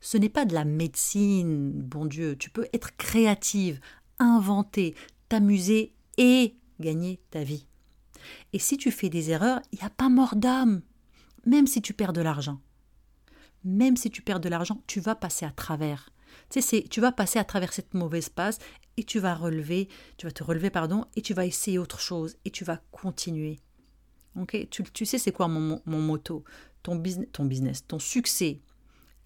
Ce 0.00 0.16
n'est 0.16 0.28
pas 0.28 0.44
de 0.44 0.54
la 0.54 0.64
médecine, 0.64 1.72
bon 1.72 2.06
Dieu, 2.06 2.36
tu 2.36 2.50
peux 2.50 2.66
être 2.72 2.96
créative, 2.96 3.80
inventer, 4.18 4.94
t'amuser 5.28 5.94
et 6.18 6.56
gagner 6.80 7.20
ta 7.30 7.42
vie. 7.44 7.66
Et 8.52 8.58
si 8.58 8.76
tu 8.76 8.90
fais 8.90 9.08
des 9.08 9.30
erreurs, 9.30 9.60
il 9.72 9.78
n'y 9.78 9.86
a 9.86 9.90
pas 9.90 10.08
mort 10.08 10.36
d'âme, 10.36 10.82
même 11.44 11.66
si 11.66 11.82
tu 11.82 11.94
perds 11.94 12.12
de 12.12 12.20
l'argent. 12.20 12.60
Même 13.64 13.96
si 13.96 14.10
tu 14.10 14.22
perds 14.22 14.40
de 14.40 14.48
l'argent, 14.48 14.82
tu 14.86 15.00
vas 15.00 15.14
passer 15.14 15.44
à 15.44 15.50
travers. 15.50 16.10
Tu 16.50 16.60
sais, 16.60 16.84
tu 16.88 17.00
vas 17.00 17.12
passer 17.12 17.38
à 17.38 17.44
travers 17.44 17.72
cette 17.72 17.94
mauvaise 17.94 18.28
passe 18.28 18.58
et 18.96 19.04
tu 19.04 19.18
vas 19.18 19.34
relever, 19.34 19.88
tu 20.16 20.26
vas 20.26 20.32
te 20.32 20.44
relever, 20.44 20.70
pardon, 20.70 21.04
et 21.16 21.22
tu 21.22 21.34
vas 21.34 21.46
essayer 21.46 21.78
autre 21.78 22.00
chose 22.00 22.36
et 22.44 22.50
tu 22.50 22.64
vas 22.64 22.80
continuer. 22.90 23.58
Ok? 24.38 24.68
Tu, 24.70 24.82
tu 24.84 25.06
sais, 25.06 25.18
c'est 25.18 25.32
quoi 25.32 25.48
mon, 25.48 25.82
mon 25.86 26.00
motto? 26.00 26.44
Ton, 26.82 26.96
business, 26.96 27.28
ton 27.32 27.44
business, 27.44 27.86
ton 27.86 27.98
succès 27.98 28.60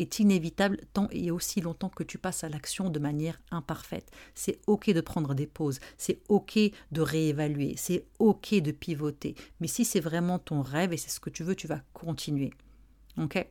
est 0.01 0.19
inévitable 0.19 0.79
tant 0.93 1.09
et 1.11 1.31
aussi 1.31 1.61
longtemps 1.61 1.89
que 1.89 2.03
tu 2.03 2.19
passes 2.19 2.45
à 2.45 2.49
l'action 2.49 2.91
de 2.91 2.99
manière 2.99 3.41
imparfaite. 3.51 4.11
C'est 4.35 4.59
ok 4.67 4.91
de 4.91 5.01
prendre 5.01 5.35
des 5.35 5.47
pauses, 5.47 5.81
c'est 5.97 6.21
ok 6.29 6.59
de 6.93 7.01
réévaluer, 7.01 7.75
c'est 7.77 8.05
ok 8.19 8.55
de 8.55 8.73
pivoter. 8.73 9.35
Mais 9.61 9.67
si 9.67 9.85
c'est 9.85 10.01
vraiment 10.01 10.39
ton 10.39 10.63
rêve 10.63 10.93
et 10.93 10.97
c'est 10.97 11.11
ce 11.11 11.21
que 11.21 11.31
tu 11.31 11.45
veux, 11.45 11.55
tu 11.55 11.67
vas 11.67 11.81
continuer. 11.93 12.51
Ok? 13.19 13.47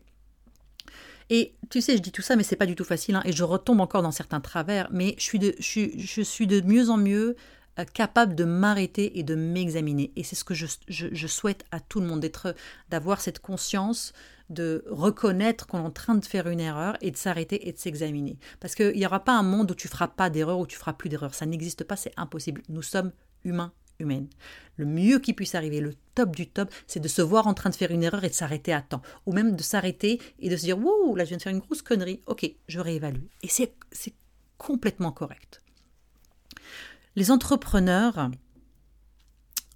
Et 1.30 1.54
tu 1.70 1.82
sais, 1.82 1.96
je 1.96 2.02
dis 2.02 2.12
tout 2.12 2.24
ça, 2.24 2.36
mais 2.36 2.44
c'est 2.44 2.56
pas 2.56 2.66
du 2.66 2.76
tout 2.76 2.84
facile, 2.84 3.16
hein, 3.16 3.22
et 3.24 3.32
je 3.32 3.44
retombe 3.44 3.82
encore 3.82 4.02
dans 4.02 4.12
certains 4.12 4.42
travers, 4.42 4.90
mais 4.92 5.14
je 5.18 5.24
suis 5.24 5.40
de, 5.40 5.54
je, 5.60 6.44
de 6.44 6.62
mieux 6.62 6.90
en 6.90 6.98
mieux 6.98 7.36
euh, 7.78 7.86
capable 7.86 8.34
de 8.34 8.46
m'arrêter 8.46 9.20
et 9.20 9.24
de 9.24 9.36
m'examiner. 9.36 10.12
Et 10.16 10.24
c'est 10.24 10.36
ce 10.36 10.44
que 10.44 10.56
je, 10.56 10.66
je, 10.88 11.28
souhaite 11.28 11.66
à 11.72 11.80
tout 11.80 12.02
le 12.02 12.08
monde, 12.08 12.20
d'être, 12.20 12.56
d'avoir 12.90 13.22
cette 13.22 13.40
conscience, 13.40 14.12
de 14.50 14.84
reconnaître 14.88 15.68
qu'on 15.68 15.80
est 15.80 15.88
en 15.88 15.92
train 15.92 16.16
de 16.16 16.26
faire 16.26 16.48
une 16.48 16.60
erreur 16.60 16.98
et 17.02 17.12
de 17.12 17.18
s'arrêter 17.18 17.68
et 17.68 17.72
de 17.72 17.78
s'examiner. 17.78 18.38
Parce 18.60 18.76
qu'il 18.76 18.96
n'y 18.96 19.06
aura 19.06 19.24
pas 19.24 19.38
un 19.38 19.44
monde 19.44 19.72
où 19.72 19.76
tu 19.76 19.88
feras 19.88 20.08
pas 20.08 20.30
d'erreur, 20.30 20.60
où 20.60 20.68
tu 20.68 20.78
feras 20.78 20.94
plus 20.94 21.10
d'erreur. 21.10 21.34
Ça 21.34 21.46
n'existe 21.46 21.84
pas, 21.84 21.96
c'est 21.96 22.14
impossible. 22.18 22.62
Nous 22.70 22.82
sommes 22.82 23.12
humains 23.44 23.72
humaine. 24.00 24.28
Le 24.78 24.86
mieux 24.86 25.20
qui 25.20 25.34
puisse 25.34 25.56
arriver, 25.56 25.82
le 25.82 25.94
top 26.16 26.36
du 26.36 26.48
top, 26.48 26.72
c'est 26.88 27.00
de 27.00 27.08
se 27.08 27.22
voir 27.22 27.48
en 27.48 27.54
train 27.54 27.70
de 27.70 27.76
faire 27.76 27.92
une 27.92 28.04
erreur 28.04 28.24
et 28.24 28.30
de 28.30 28.34
s'arrêter 28.34 28.74
à 28.74 28.82
temps. 28.82 29.02
Ou 29.26 29.34
même 29.34 29.56
de 29.56 29.64
s'arrêter 29.64 30.22
et 30.40 30.50
de 30.50 30.56
se 30.56 30.64
dire 30.64 30.80
Wouh, 30.80 31.16
là 31.16 31.26
je 31.26 31.30
viens 31.30 31.38
de 31.38 31.42
faire 31.42 31.54
une 31.54 31.60
grosse 31.60 31.82
connerie, 31.82 32.22
ok, 32.26 32.50
je 32.68 32.80
réévalue. 32.80 33.26
Et 33.44 33.48
c'est 33.48 33.74
complètement 34.58 35.12
correct. 35.12 35.62
Les 37.16 37.32
entrepreneurs, 37.32 38.30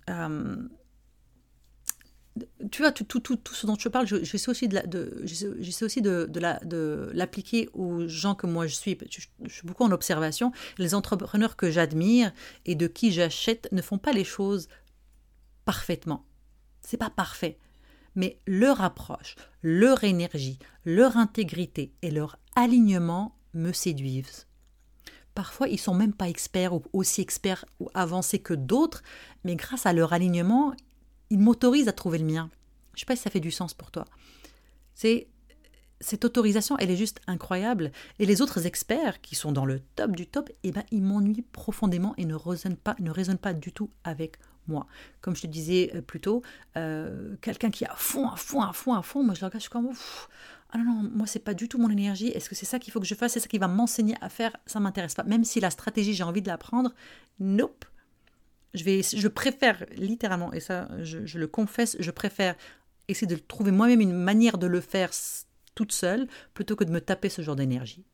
euh, 0.10 0.56
tu 2.72 2.82
vois, 2.82 2.91
tout, 2.91 3.04
tout, 3.04 3.19
tout, 3.19 3.54
ce 3.54 3.67
dont 3.67 3.76
je 3.78 3.89
parle, 3.89 4.08
j'essaie 4.08 4.50
aussi 4.50 4.67
de, 4.67 4.80
de 4.88 5.86
aussi 5.86 6.02
de, 6.02 6.28
de 6.28 7.12
l'appliquer 7.13 7.69
aux 7.74 8.08
gens 8.08 8.34
que 8.34 8.48
moi 8.48 8.65
je 8.65 8.76
suis. 8.76 8.98
Je, 9.10 9.50
suis 9.50 9.67
beaucoup 9.67 9.84
en 9.84 9.91
observation. 9.91 10.52
Les 10.80 10.96
entrepreneurs 10.96 11.56
que 11.56 11.69
j'admire 11.69 12.32
et 12.65 12.76
de 12.76 12.88
qui 12.88 13.12
j'achète 13.12 13.69
ne 13.72 13.82
font 13.82 14.00
pas 14.00 14.13
les 14.13 14.24
choses 14.24 14.67
parfaitement. 15.65 16.26
C'est 16.82 16.98
pas 16.98 17.12
parfait. 17.12 17.60
Mais 18.15 18.39
leur 18.48 18.82
approche, 18.82 19.36
leur 19.62 20.04
énergie, 20.04 20.58
leur 20.86 21.17
intégrité 21.17 21.93
et 22.02 22.10
leur 22.10 22.38
alignement 22.56 23.38
me 23.54 23.72
séduisent. 23.72 24.48
Parfois, 25.36 25.67
ils 25.67 25.80
sont 25.80 25.96
même 25.96 26.13
pas 26.13 26.30
experts 26.30 26.74
ou 26.74 26.84
aussi 26.93 27.22
experts 27.22 27.65
ou 27.80 27.89
avancés 27.93 28.39
que 28.39 28.54
d'autres, 28.54 29.02
mais 29.43 29.56
grâce 29.56 29.86
à 29.86 29.93
leur 29.93 30.13
alignement, 30.13 30.74
il 31.34 31.39
m'autorise 31.39 31.88
à 31.88 31.93
trouver 31.93 32.19
le 32.19 32.26
mien. 32.26 32.52
Je 32.93 33.00
sais 33.00 33.08
pas 33.08 33.15
si 33.15 33.24
ça 33.24 33.32
fait 33.32 33.39
du 33.39 33.50
sens 33.50 33.74
pour 33.74 33.89
toi. 33.89 34.06
C'est 34.93 35.28
cette 36.00 36.26
autorisation, 36.26 36.78
elle 36.78 36.91
est 36.91 36.96
juste 36.96 37.22
incroyable. 37.26 37.91
Et 38.19 38.28
les 38.28 38.43
autres 38.43 38.67
experts 38.67 39.19
qui 39.19 39.34
sont 39.34 39.52
dans 39.52 39.65
le 39.65 39.80
top 39.96 40.12
du 40.12 40.28
top, 40.28 40.52
eh 40.62 40.72
ben, 40.72 40.84
ils 40.91 41.02
m'ennuient 41.02 41.41
profondément 41.41 42.13
et 42.17 42.26
ne 42.26 42.36
résonnent 42.36 42.78
pas, 42.78 42.96
ne 43.00 43.10
résonnent 43.10 43.39
pas 43.39 43.54
du 43.54 43.72
tout 43.72 43.89
avec 44.04 44.38
moi. 44.67 44.86
Comme 45.22 45.36
je 45.36 45.41
te 45.41 45.48
disais 45.48 45.91
euh, 45.96 46.04
plus 46.04 46.19
tôt, 46.19 46.43
euh, 46.78 47.36
quelqu'un 47.41 47.72
qui 47.72 47.84
est 47.84 47.89
à 47.89 47.96
fond, 47.96 48.30
à 48.30 48.36
fond, 48.36 48.62
à 48.62 48.72
fond, 48.72 48.93
à 48.93 49.02
fond, 49.02 49.24
moi 49.24 49.34
je 49.34 49.41
le 49.41 49.48
regarde, 49.48 49.60
je 49.60 49.63
suis 49.63 49.72
comme, 49.72 49.89
ah 50.69 50.78
non, 50.78 50.84
non, 50.84 51.10
moi 51.15 51.26
c'est 51.26 51.39
pas 51.39 51.56
du 51.56 51.67
tout 51.67 51.80
mon 51.80 51.89
énergie. 51.89 52.28
Est-ce 52.28 52.48
que 52.48 52.54
c'est 52.54 52.67
ça 52.67 52.78
qu'il 52.78 52.93
faut 52.93 53.00
que 53.00 53.08
je 58.74 58.84
vais, 58.84 59.02
je 59.04 59.28
préfère 59.28 59.86
littéralement, 59.96 60.52
et 60.54 60.60
ça 60.60 60.90
je, 61.02 61.38
le 61.38 61.48
confesse, 61.48 61.96
je 62.00 62.12
préfère 62.12 62.56
essayer 63.08 63.28
de 63.28 63.36
trouver 63.36 63.72
moi-même 63.72 64.02
une 64.02 64.14
manière 64.14 64.58
de 64.58 64.68
le 64.68 64.82
faire 64.82 65.12
toute 65.76 65.92
seule 65.92 66.28
plutôt 66.54 66.76
que 66.76 66.84
de 66.84 66.92
me 66.92 67.02
taper 67.02 67.30
ce 67.30 67.42
genre 67.42 67.56
d'énergie. 67.56 68.06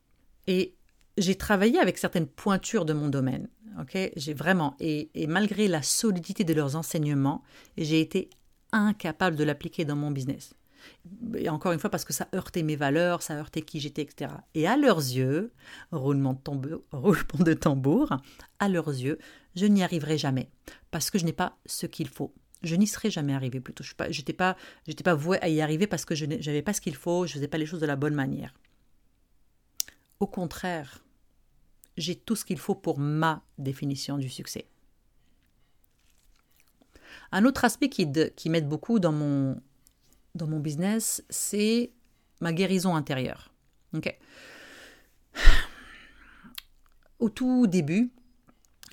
Et 0.46 0.74
j'ai 1.16 1.34
travaillé 1.34 1.78
avec 1.78 1.98
certaines 1.98 2.26
pointures 2.26 2.84
de 2.84 2.92
mon 2.92 3.08
domaine. 3.08 3.48
ok? 3.80 4.12
J'ai 4.16 4.34
vraiment, 4.34 4.76
et, 4.80 5.10
malgré 5.28 5.68
la 5.68 5.82
solidité 5.82 6.44
de 6.44 6.54
leurs 6.54 6.76
enseignements, 6.76 7.42
j'ai 7.76 8.00
été 8.00 8.30
incapable 8.72 9.36
de 9.36 9.44
l'appliquer 9.44 9.84
dans 9.84 9.96
mon 9.96 10.10
business. 10.10 10.54
Et 11.36 11.48
encore 11.48 11.72
une 11.72 11.78
fois, 11.78 11.90
parce 11.90 12.04
que 12.04 12.12
ça 12.12 12.28
heurtait 12.34 12.62
mes 12.62 12.76
valeurs, 12.76 13.22
ça 13.22 13.34
heurtait 13.34 13.62
qui 13.62 13.80
j'étais, 13.80 14.02
etc. 14.02 14.32
Et 14.54 14.66
à 14.66 14.76
leurs 14.76 14.98
yeux, 14.98 15.52
roulement 15.92 16.34
de 16.34 16.38
tambour, 16.38 16.82
de 17.38 17.54
tambour, 17.54 18.16
à 18.58 18.68
leurs 18.68 18.88
yeux, 18.88 19.18
je 19.56 19.66
n'y 19.66 19.82
arriverai 19.82 20.18
jamais 20.18 20.50
parce 20.90 21.10
que 21.10 21.18
je 21.18 21.24
n'ai 21.24 21.32
pas 21.32 21.56
ce 21.66 21.86
qu'il 21.86 22.08
faut. 22.08 22.32
Je 22.62 22.76
n'y 22.76 22.86
serai 22.86 23.10
jamais 23.10 23.32
arrivé 23.32 23.60
plutôt. 23.60 23.82
Je 23.82 23.94
n'étais 24.08 24.32
pas, 24.32 24.56
pas 25.04 25.14
voué 25.14 25.38
à 25.40 25.48
y 25.48 25.60
arriver 25.60 25.86
parce 25.86 26.04
que 26.04 26.14
je 26.14 26.26
n'avais 26.26 26.62
pas 26.62 26.74
ce 26.74 26.80
qu'il 26.80 26.94
faut, 26.94 27.26
je 27.26 27.34
faisais 27.34 27.48
pas 27.48 27.58
les 27.58 27.66
choses 27.66 27.80
de 27.80 27.86
la 27.86 27.96
bonne 27.96 28.14
manière. 28.14 28.54
Au 30.20 30.26
contraire, 30.26 31.02
j'ai 31.96 32.16
tout 32.16 32.36
ce 32.36 32.44
qu'il 32.44 32.58
faut 32.58 32.74
pour 32.74 32.98
ma 32.98 33.42
définition 33.56 34.18
du 34.18 34.28
succès. 34.28 34.66
Un 37.32 37.44
autre 37.44 37.64
aspect 37.64 37.88
qui 37.88 38.50
m'aide 38.50 38.68
beaucoup 38.68 38.98
dans 38.98 39.12
mon, 39.12 39.60
dans 40.34 40.46
mon 40.46 40.60
business, 40.60 41.24
c'est 41.30 41.92
ma 42.40 42.52
guérison 42.52 42.94
intérieure. 42.94 43.52
Au 47.18 47.28
tout 47.28 47.66
début, 47.66 48.12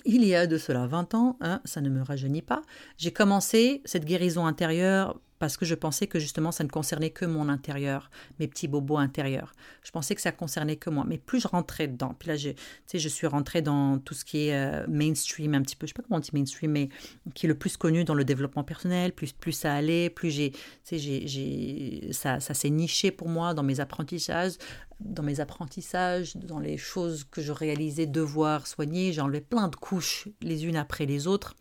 il 0.04 0.24
y 0.24 0.34
a 0.34 0.46
de 0.46 0.58
cela 0.58 0.86
20 0.86 1.14
ans, 1.14 1.36
hein, 1.40 1.60
ça 1.64 1.80
ne 1.80 1.88
me 1.88 2.02
rajeunit 2.02 2.42
pas, 2.42 2.62
j'ai 2.96 3.12
commencé 3.12 3.82
cette 3.84 4.04
guérison 4.04 4.46
intérieure 4.46 5.20
parce 5.38 5.56
que 5.56 5.64
je 5.64 5.74
pensais 5.74 6.06
que 6.06 6.18
justement 6.18 6.52
ça 6.52 6.64
ne 6.64 6.68
concernait 6.68 7.10
que 7.10 7.24
mon 7.24 7.48
intérieur, 7.48 8.10
mes 8.38 8.48
petits 8.48 8.68
bobos 8.68 8.96
intérieurs. 8.96 9.52
Je 9.82 9.90
pensais 9.90 10.14
que 10.14 10.20
ça 10.20 10.32
concernait 10.32 10.76
que 10.76 10.90
moi. 10.90 11.04
Mais 11.06 11.18
plus 11.18 11.40
je 11.40 11.48
rentrais 11.48 11.88
dedans, 11.88 12.14
puis 12.18 12.28
là, 12.28 12.36
je, 12.36 12.50
je 12.92 13.08
suis 13.08 13.26
rentrée 13.26 13.62
dans 13.62 13.98
tout 13.98 14.14
ce 14.14 14.24
qui 14.24 14.48
est 14.48 14.54
euh, 14.54 14.86
mainstream, 14.88 15.54
un 15.54 15.62
petit 15.62 15.76
peu, 15.76 15.86
je 15.86 15.90
sais 15.90 15.94
pas 15.94 16.02
comment 16.02 16.18
on 16.18 16.20
dit 16.20 16.30
mainstream, 16.32 16.72
mais 16.72 16.88
qui 17.34 17.46
est 17.46 17.48
le 17.48 17.56
plus 17.56 17.76
connu 17.76 18.04
dans 18.04 18.14
le 18.14 18.24
développement 18.24 18.64
personnel, 18.64 19.12
plus, 19.12 19.32
plus 19.32 19.52
ça 19.52 19.74
allait, 19.74 20.10
plus 20.10 20.30
j'ai, 20.30 20.52
j'ai, 20.90 22.08
ça, 22.12 22.40
ça 22.40 22.54
s'est 22.54 22.70
niché 22.70 23.10
pour 23.10 23.28
moi 23.28 23.54
dans 23.54 23.62
mes 23.62 23.80
apprentissages, 23.80 24.54
dans 25.00 25.22
mes 25.22 25.40
apprentissages, 25.40 26.36
dans 26.36 26.58
les 26.58 26.76
choses 26.76 27.24
que 27.24 27.40
je 27.40 27.52
réalisais 27.52 28.06
devoir 28.06 28.66
soigner. 28.66 29.18
Enlevé 29.20 29.40
plein 29.40 29.68
de 29.68 29.76
couches 29.76 30.28
les 30.42 30.66
unes 30.66 30.76
après 30.76 31.06
les 31.06 31.26
autres. 31.26 31.54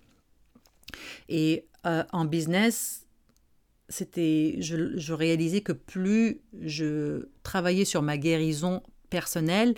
Et 1.30 1.68
euh, 1.86 2.04
en 2.12 2.26
business, 2.26 3.07
c'était, 3.90 4.58
je, 4.60 5.14
réalisais 5.14 5.62
que 5.62 5.72
plus 5.72 6.42
je 6.62 7.30
travaillais 7.44 7.86
sur 7.86 8.02
ma 8.02 8.18
guérison 8.18 8.84
personnelle, 9.10 9.76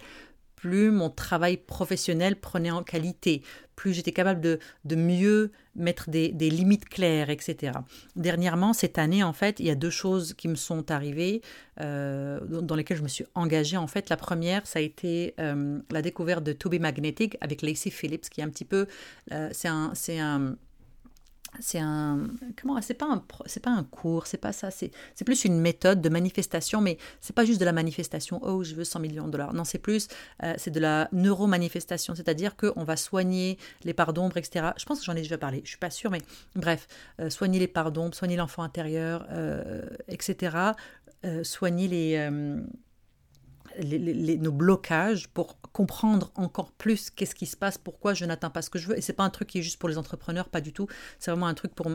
plus 0.56 0.92
mon 0.92 1.10
travail 1.10 1.58
professionnel 1.58 2.36
prenait 2.36 2.72
en 2.72 2.84
qualité, 2.84 3.44
plus 3.78 3.94
j'étais 3.94 4.12
capable 4.12 4.42
de, 4.42 4.60
de, 4.84 4.96
mieux 4.96 5.52
mettre 5.74 6.10
des, 6.10 6.34
des, 6.34 6.50
limites 6.50 6.84
claires, 6.84 7.30
etc. 7.30 7.72
Dernièrement, 8.18 8.74
cette 8.74 8.98
année, 8.98 9.24
en 9.24 9.32
fait, 9.32 9.62
il 9.62 9.68
y 9.68 9.70
a 9.70 9.76
deux 9.76 9.90
choses 9.90 10.34
qui 10.34 10.50
me 10.50 10.56
sont 10.56 10.92
arrivées, 10.92 11.42
euh, 11.80 12.42
dans 12.46 12.76
lesquelles 12.76 12.98
je 12.98 13.04
me 13.04 13.08
suis 13.08 13.24
engagée. 13.36 13.78
En 13.78 13.88
fait, 13.88 14.10
la 14.10 14.18
première, 14.18 14.68
ça 14.68 14.80
a 14.80 14.82
été 14.82 15.34
euh, 15.40 15.80
la 15.92 16.02
découverte 16.02 16.44
de 16.44 16.52
To 16.52 16.70
Magnetic 16.78 17.38
avec 17.40 17.62
Lacey 17.62 17.90
Phillips, 17.90 18.30
qui 18.30 18.42
est 18.42 18.44
un 18.44 18.50
petit 18.50 18.66
peu, 18.66 18.86
euh, 19.32 19.48
c'est 19.54 19.70
un, 19.70 19.92
c'est 19.94 20.20
un 20.20 20.58
c'est 21.60 21.80
un 21.80 22.28
comment 22.60 22.82
c'est 22.82 22.94
pas 22.94 23.08
un 23.08 23.24
c'est 23.46 23.62
pas 23.62 23.72
un 23.72 23.84
cours 23.84 24.28
c'est 24.28 24.38
pas 24.38 24.52
ça 24.52 24.72
c'est 24.72 24.92
c'est 25.16 25.26
plus 25.26 25.46
une 25.46 25.60
méthode 25.60 26.02
de 26.02 26.10
manifestation 26.10 26.82
mais 26.82 26.98
c'est 27.22 27.36
pas 27.36 27.46
juste 27.46 27.60
de 27.60 27.66
la 27.66 27.72
manifestation 27.72 28.40
oh 28.44 28.64
je 28.64 28.76
veux 28.76 28.84
100 28.84 29.00
millions 29.00 29.26
de 29.26 29.32
dollars 29.32 29.54
non 29.54 29.64
c'est 29.64 29.80
plus 29.80 30.08
euh, 30.44 30.54
c'est 30.58 30.72
de 30.72 30.80
la 30.80 31.10
neuromanifestation 31.12 32.16
c'est-à-dire 32.16 32.56
que 32.56 32.72
on 32.76 32.84
va 32.84 32.96
soigner 32.96 33.58
les 33.84 33.94
parts 33.94 34.14
d'ombre 34.14 34.38
etc 34.38 34.70
je 34.78 34.86
pense 34.86 35.00
que 35.00 35.06
j'en 35.06 35.16
ai 35.16 35.22
déjà 35.22 35.38
parlé 35.38 35.62
je 35.64 35.70
suis 35.70 35.78
pas 35.78 35.90
sûre 35.90 36.12
mais 36.12 36.22
bref 36.56 36.88
euh, 37.20 37.30
soigner 37.30 37.60
les 37.60 37.68
parts 37.68 37.92
d'ombre 37.92 38.16
soigner 38.16 38.36
l'enfant 38.36 38.64
intérieur 38.64 39.26
euh, 39.32 39.82
etc 40.08 40.74
soigner 41.44 42.18
les 43.78 44.38
nos 44.38 44.52
blocages 44.52 45.28
pour 45.28 45.60
comprendre 45.72 46.32
encore 46.36 46.72
plus 46.72 47.10
qu'est-ce 47.10 47.36
qui 47.36 47.46
se 47.46 47.58
passe, 47.58 47.78
pourquoi 47.78 48.14
je 48.14 48.26
n'atteins 48.26 48.50
pas 48.50 48.62
ce 48.62 48.70
que 48.70 48.80
je 48.80 48.88
veux. 48.88 48.98
Et 48.98 49.02
c'est 49.02 49.14
pas 49.14 49.24
un 49.24 49.30
truc 49.30 49.50
qui 49.50 49.60
est 49.60 49.62
juste 49.62 49.80
pour 49.80 49.90
les 49.90 49.98
entrepreneurs, 49.98 50.50
pas 50.50 50.62
du 50.62 50.74
tout. 50.74 50.88
C'est 51.20 51.32
vraiment 51.32 51.48
un 51.48 51.54
truc 51.54 51.74
pour, 51.76 51.88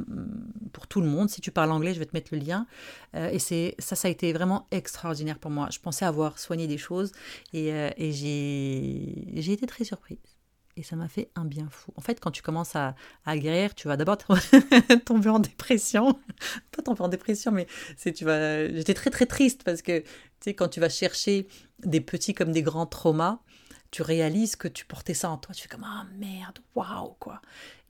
pour 0.73 0.87
tout 0.87 1.01
le 1.01 1.07
monde. 1.07 1.31
Si 1.31 1.41
tu 1.41 1.51
parles 1.51 1.71
anglais, 1.71 1.95
je 1.95 1.99
vais 1.99 2.07
te 2.07 2.15
mettre 2.15 2.29
le 2.33 2.39
lien. 2.39 2.67
Euh, 3.15 3.31
et 3.31 3.39
c'est 3.39 3.75
ça, 3.79 3.97
ça 3.97 4.09
a 4.09 4.11
été 4.11 4.33
vraiment 4.33 4.67
extraordinaire 4.71 5.39
pour 5.39 5.51
moi. 5.51 5.69
Je 5.71 5.79
pensais 5.79 6.05
avoir 6.05 6.39
soigné 6.39 6.67
des 6.67 6.79
choses 6.79 7.13
et, 7.53 7.73
euh, 7.73 7.91
et 7.97 8.13
j'ai 8.13 9.53
été 9.53 9.67
très 9.67 9.85
surprise. 9.85 10.34
Et 10.77 10.83
ça 10.83 10.97
m'a 10.97 11.09
fait 11.09 11.31
un 11.37 11.45
bien 11.45 11.69
fou. 11.71 11.93
En 11.97 12.01
fait, 12.01 12.19
quand 12.19 12.33
tu 12.33 12.43
commences 12.43 12.75
à, 12.75 12.97
à 13.25 13.39
guérir, 13.39 13.75
tu 13.75 13.87
vas 13.87 13.97
d'abord 13.97 14.19
tomber 15.05 15.29
en 15.29 15.39
dépression. 15.39 16.19
Pas 16.73 16.83
tomber 16.83 17.03
en 17.03 17.09
dépression, 17.09 17.53
mais 17.53 17.67
c'est 17.97 18.13
tu 18.13 18.25
vas. 18.25 18.69
J'étais 18.69 18.95
très 18.95 19.11
très 19.11 19.27
triste 19.27 19.63
parce 19.63 19.83
que 19.83 20.01
tu 20.01 20.07
sais 20.41 20.55
quand 20.55 20.69
tu 20.69 20.81
vas 20.81 20.89
chercher 20.89 21.47
des 21.85 22.01
petits 22.01 22.35
comme 22.35 22.51
des 22.51 22.63
grands 22.63 22.87
traumas, 22.87 23.39
tu 23.93 24.03
réalises 24.03 24.57
que 24.57 24.67
tu 24.67 24.85
portais 24.85 25.15
ça 25.15 25.31
en 25.31 25.37
toi. 25.37 25.55
Tu 25.55 25.63
fais 25.63 25.69
comme 25.69 25.85
ah 25.85 26.07
merde, 26.19 26.59
waouh 26.75 27.15
quoi. 27.21 27.41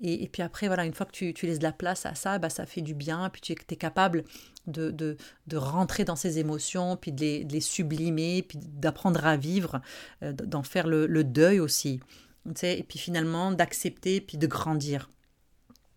Et, 0.02 0.28
puis 0.28 0.42
après 0.42 0.66
voilà, 0.66 0.84
une 0.84 0.92
fois 0.92 1.06
que 1.06 1.12
tu, 1.12 1.46
laisses 1.46 1.60
de 1.60 1.62
la 1.62 1.72
place 1.72 2.04
à 2.04 2.14
ça, 2.14 2.38
bah 2.38 2.50
ça 2.50 2.66
fait 2.66 2.82
du 2.82 2.92
bien. 2.92 3.30
Puis 3.30 3.40
tu 3.40 3.52
es 3.52 3.76
capable 3.76 4.24
de, 4.66 4.90
de, 4.90 5.56
rentrer 5.56 6.04
dans 6.04 6.16
ces 6.16 6.38
émotions, 6.38 6.98
puis 6.98 7.12
de 7.12 7.50
les, 7.50 7.60
sublimer, 7.62 8.42
puis 8.42 8.58
d'apprendre 8.60 9.24
à 9.24 9.38
vivre, 9.38 9.80
euh, 10.22 10.34
d'en 10.34 10.62
faire 10.62 10.86
le 10.86 11.24
deuil 11.24 11.60
aussi 11.60 12.00
et 12.62 12.82
puis 12.82 12.98
finalement 12.98 13.52
d'accepter, 13.52 14.20
puis 14.20 14.38
de 14.38 14.46
grandir. 14.46 15.08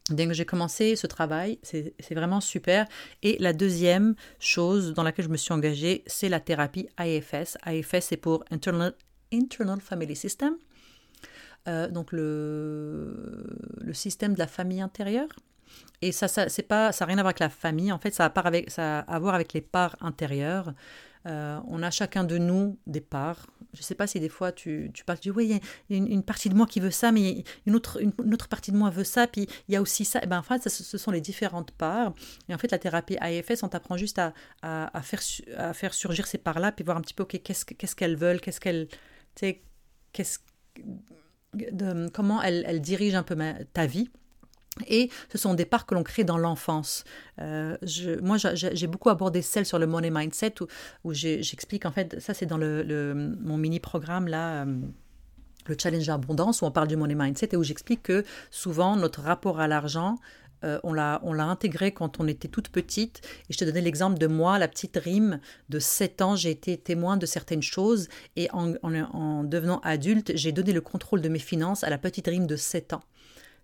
Dès 0.10 0.26
que 0.26 0.34
j'ai 0.34 0.46
commencé 0.46 0.96
ce 0.96 1.06
travail, 1.06 1.60
c'est 1.64 2.14
vraiment 2.14 2.40
super. 2.40 2.88
Et 3.24 3.36
la 3.40 3.52
deuxième 3.52 4.16
chose 4.40 4.94
dans 4.94 5.04
laquelle 5.04 5.26
je 5.26 5.30
me 5.30 5.38
suis 5.38 5.54
engagée, 5.54 6.04
c'est 6.08 6.30
la 6.30 6.40
thérapie 6.40 6.88
AFS. 6.96 7.58
AFS, 7.64 8.06
c'est 8.08 8.18
pour 8.18 8.46
Internal, 8.50 8.94
Internal 9.34 9.82
Family 9.82 10.16
System. 10.16 10.56
Euh, 11.68 11.90
donc 11.90 12.14
le, 12.14 13.46
le 13.82 13.94
système 13.94 14.34
de 14.34 14.40
la 14.40 14.48
famille 14.48 14.80
intérieure. 14.80 15.28
Et 16.02 16.14
ça, 16.14 16.30
ça 16.30 16.48
c'est 16.48 16.64
pas, 16.64 16.94
ça 16.94 17.04
n'a 17.04 17.10
rien 17.10 17.18
à 17.18 17.22
voir 17.22 17.30
avec 17.30 17.40
la 17.40 17.50
famille. 17.50 17.92
En 17.92 18.00
fait, 18.00 18.14
ça 18.14 18.26
a, 18.26 18.40
avec, 18.40 18.72
ça 18.72 19.00
a 19.00 19.02
à 19.02 19.20
voir 19.20 19.36
avec 19.36 19.52
les 19.52 19.62
parts 19.62 19.98
intérieures. 20.00 20.74
Euh, 21.28 21.60
on 21.68 21.84
a 21.84 21.92
chacun 21.92 22.24
de 22.24 22.38
nous 22.38 22.80
des 22.88 23.02
parts. 23.02 23.48
Je 23.74 23.80
ne 23.80 23.84
sais 23.84 23.96
pas 23.96 24.08
si 24.08 24.20
des 24.20 24.30
fois 24.30 24.52
tu, 24.52 24.90
tu 24.94 25.04
parles, 25.04 25.20
tu 25.20 25.30
dis 25.30 25.36
oui, 25.36 25.62
il 25.90 25.96
y 25.96 26.00
a 26.00 26.04
une, 26.04 26.24
partie 26.24 26.50
de 26.50 26.56
moi 26.56 26.66
qui 26.66 26.80
veut 26.80 26.92
ça, 26.92 27.12
mais 27.12 27.44
une 27.66 27.76
autre, 27.76 28.02
une, 28.02 28.14
autre 28.34 28.48
partie 28.48 28.72
de 28.72 28.78
moi 28.78 28.90
veut 28.90 29.04
ça, 29.04 29.28
puis 29.28 29.48
il 29.68 29.74
y 29.74 29.76
a 29.76 29.82
aussi 29.82 30.06
ça. 30.06 30.24
Et 30.24 30.28
ben, 30.28 30.40
en 30.40 30.44
fait, 30.44 30.68
ce 30.70 30.98
sont 30.98 31.12
les 31.12 31.22
différentes 31.22 31.72
parts. 31.72 32.14
Et 32.48 32.54
en 32.54 32.58
fait, 32.58 32.72
la 32.72 32.80
thérapie 32.80 33.18
AFS, 33.20 33.64
on 33.64 33.68
t'apprend 33.68 33.98
juste 33.98 34.20
à, 34.20 34.34
à, 34.62 35.02
faire, 35.02 35.20
à 35.58 35.74
faire 35.74 35.94
surgir 35.94 36.28
ces 36.28 36.38
parts-là, 36.38 36.72
puis 36.72 36.86
voir 36.86 36.98
un 36.98 37.02
petit 37.02 37.14
peu, 37.14 37.26
qu'est-ce 37.26 37.96
qu'elles 37.96 38.16
veulent, 38.16 38.40
qu'est-ce 38.40 38.62
qu'elles. 38.62 38.88
Qu'est-ce, 40.14 40.40
comment 42.14 42.42
elles, 42.42 42.64
elles 42.66 42.82
dirigent 42.82 43.18
un 43.18 43.24
peu 43.24 43.38
ta 43.74 43.86
vie. 43.86 44.10
Et 44.88 45.10
ce 45.32 45.38
sont 45.38 45.54
des 45.54 45.66
parts 45.66 45.86
que 45.86 45.96
l'on 45.96 46.04
crée 46.04 46.24
dans 46.24 46.38
l'enfance. 46.38 47.04
Euh, 47.40 47.78
moi, 48.22 48.38
j'ai 48.38 48.88
beaucoup 48.88 49.10
abordé 49.10 49.42
celle 49.42 49.66
sur 49.66 49.80
le 49.80 49.88
money 49.88 50.10
mindset 50.10 50.56
où, 51.04 51.14
j'explique, 51.14 51.86
en 51.86 51.92
fait, 51.92 52.20
ça 52.20 52.34
c'est 52.34 52.46
dans 52.46 52.58
mon 52.60 53.58
mini-programme 53.58 54.28
là. 54.28 54.64
Euh, 54.64 54.80
le 55.66 55.76
challenge 55.78 56.08
abondance 56.08 56.62
où 56.62 56.66
on 56.66 56.72
parle 56.72 56.88
du 56.88 56.96
money 56.96 57.14
mindset 57.14 57.50
et 57.52 57.58
où 57.58 57.64
j'explique 57.64 58.04
que 58.04 58.24
souvent 58.52 58.96
notre 58.96 59.20
rapport 59.22 59.60
à 59.60 59.68
l'argent 59.68 60.18
euh, 60.64 60.80
on 60.84 60.94
l'a 60.94 61.46
intégré 61.46 61.92
quand 61.92 62.20
on 62.20 62.28
était 62.28 62.48
toute 62.48 62.70
petite. 62.70 63.22
Et 63.50 63.54
je 63.54 63.58
te 63.58 63.66
donnais 63.66 63.82
l'exemple 63.82 64.18
de 64.18 64.28
moi, 64.28 64.58
la 64.58 64.68
petite 64.68 64.98
rime 64.98 65.40
de 65.70 65.80
7 65.80 66.22
ans, 66.22 66.36
j'ai 66.36 66.52
été 66.52 66.78
témoin 66.78 67.18
de 67.18 67.26
certaines 67.26 67.62
choses. 67.62 68.08
Et 68.36 68.50
en, 68.52 68.74
en 68.84 69.44
devenant 69.44 69.80
adulte, 69.84 70.32
j'ai 70.36 70.52
donné 70.52 70.74
le 70.74 70.82
contrôle 70.82 71.22
de 71.22 71.30
mes 71.30 71.40
finances 71.40 71.84
à 71.84 71.90
la 71.90 71.98
petite 71.98 72.28
rime 72.28 72.48
de 72.48 72.56
7 72.56 72.94
ans. 72.94 73.04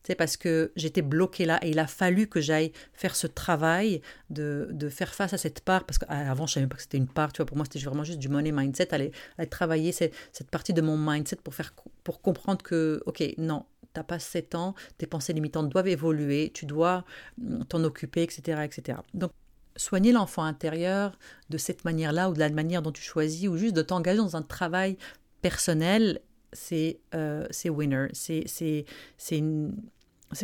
C'est 0.06 0.16
parce 0.16 0.36
que 0.38 0.72
j'étais 0.76 1.02
bloquée 1.02 1.46
là 1.46 1.60
et 1.64 1.70
il 1.70 1.80
a 1.80 1.88
fallu 1.88 2.28
que 2.28 2.42
j'aille 2.42 2.74
faire 2.94 3.16
ce 3.16 3.26
travail 3.26 4.02
de, 4.30 4.68
de, 4.72 4.90
faire 4.90 5.14
face 5.14 5.34
à 5.34 5.38
cette 5.38 5.62
part. 5.62 5.86
Parce 5.86 5.98
qu'avant, 5.98 6.46
je 6.46 6.52
ne 6.52 6.54
savais 6.54 6.64
même 6.64 6.70
pas 6.70 6.76
que 6.76 6.82
c'était 6.82 6.98
une 6.98 7.08
part. 7.08 7.32
Tu 7.32 7.38
vois, 7.38 7.46
pour 7.46 7.56
moi, 7.58 7.66
c'était 7.66 7.84
vraiment 7.86 8.04
juste 8.04 8.20
du 8.20 8.28
money 8.28 8.52
mindset. 8.52 8.94
Aller, 8.94 9.12
aller 9.38 9.48
travailler 9.48 9.92
cette, 9.92 10.14
cette, 10.34 10.50
partie 10.50 10.74
de 10.74 10.82
mon 10.82 10.98
mindset 10.98 11.38
pour, 11.38 11.56
faire, 11.56 11.74
pour 12.04 12.22
comprendre 12.22 12.62
que, 12.62 13.02
OK, 13.06 13.24
non, 13.38 13.66
tu 13.94 14.00
n'as 14.00 14.04
pas 14.04 14.20
7 14.20 14.56
ans, 14.56 14.76
tes 14.98 15.08
pensées 15.08 15.34
limitantes 15.34 15.70
doivent 15.70 15.88
évoluer, 15.88 16.52
tu 16.54 16.66
dois 16.66 17.06
mm, 17.38 17.64
t'en 17.66 17.84
occuper, 17.84 18.24
etc., 18.24 18.62
etc. 18.66 19.00
Donc, 19.14 19.32
soigner 19.76 20.12
l'enfant 20.12 20.44
intérieur 20.44 21.18
de 21.50 21.58
cette 21.58 21.86
manière-là 21.86 22.30
ou 22.30 22.34
de 22.34 22.40
la 22.40 22.50
manière 22.50 22.82
dont 22.82 22.92
tu 22.92 23.02
choisis 23.02 23.48
ou 23.48 23.58
juste 23.58 23.76
de 23.76 23.82
t'engager 23.82 24.18
dans 24.18 24.36
un 24.36 24.42
travail 24.42 24.98
personnel 25.42 26.22
c'est 26.54 27.00
euh, 27.14 27.48
winner. 27.66 28.08
C'est 28.14 28.86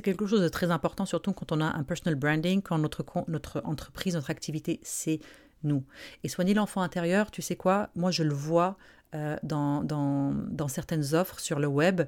quelque 0.04 0.28
chose 0.28 0.42
de 0.42 0.50
très 0.50 0.70
important, 0.72 1.06
surtout 1.06 1.34
quand 1.34 1.52
on 1.52 1.62
a 1.62 1.66
un 1.66 1.84
personal 1.84 2.16
branding, 2.16 2.62
quand 2.62 2.78
notre, 2.78 3.04
notre 3.28 3.62
entreprise, 3.66 4.16
notre 4.16 4.30
activité, 4.30 4.80
c'est 4.84 5.20
nous. 5.64 5.84
Et 6.24 6.30
soigner 6.30 6.54
l'enfant 6.54 6.82
intérieur, 6.82 7.32
tu 7.32 7.42
sais 7.42 7.56
quoi? 7.56 7.90
Moi, 7.96 8.12
je 8.12 8.24
le 8.24 8.34
vois 8.34 8.78
euh, 9.16 9.36
dans, 9.44 9.84
dans, 9.84 10.34
dans, 10.34 10.68
certaines 10.68 11.16
offres 11.16 11.40
sur 11.40 11.60
le 11.60 11.68
web, 11.68 12.04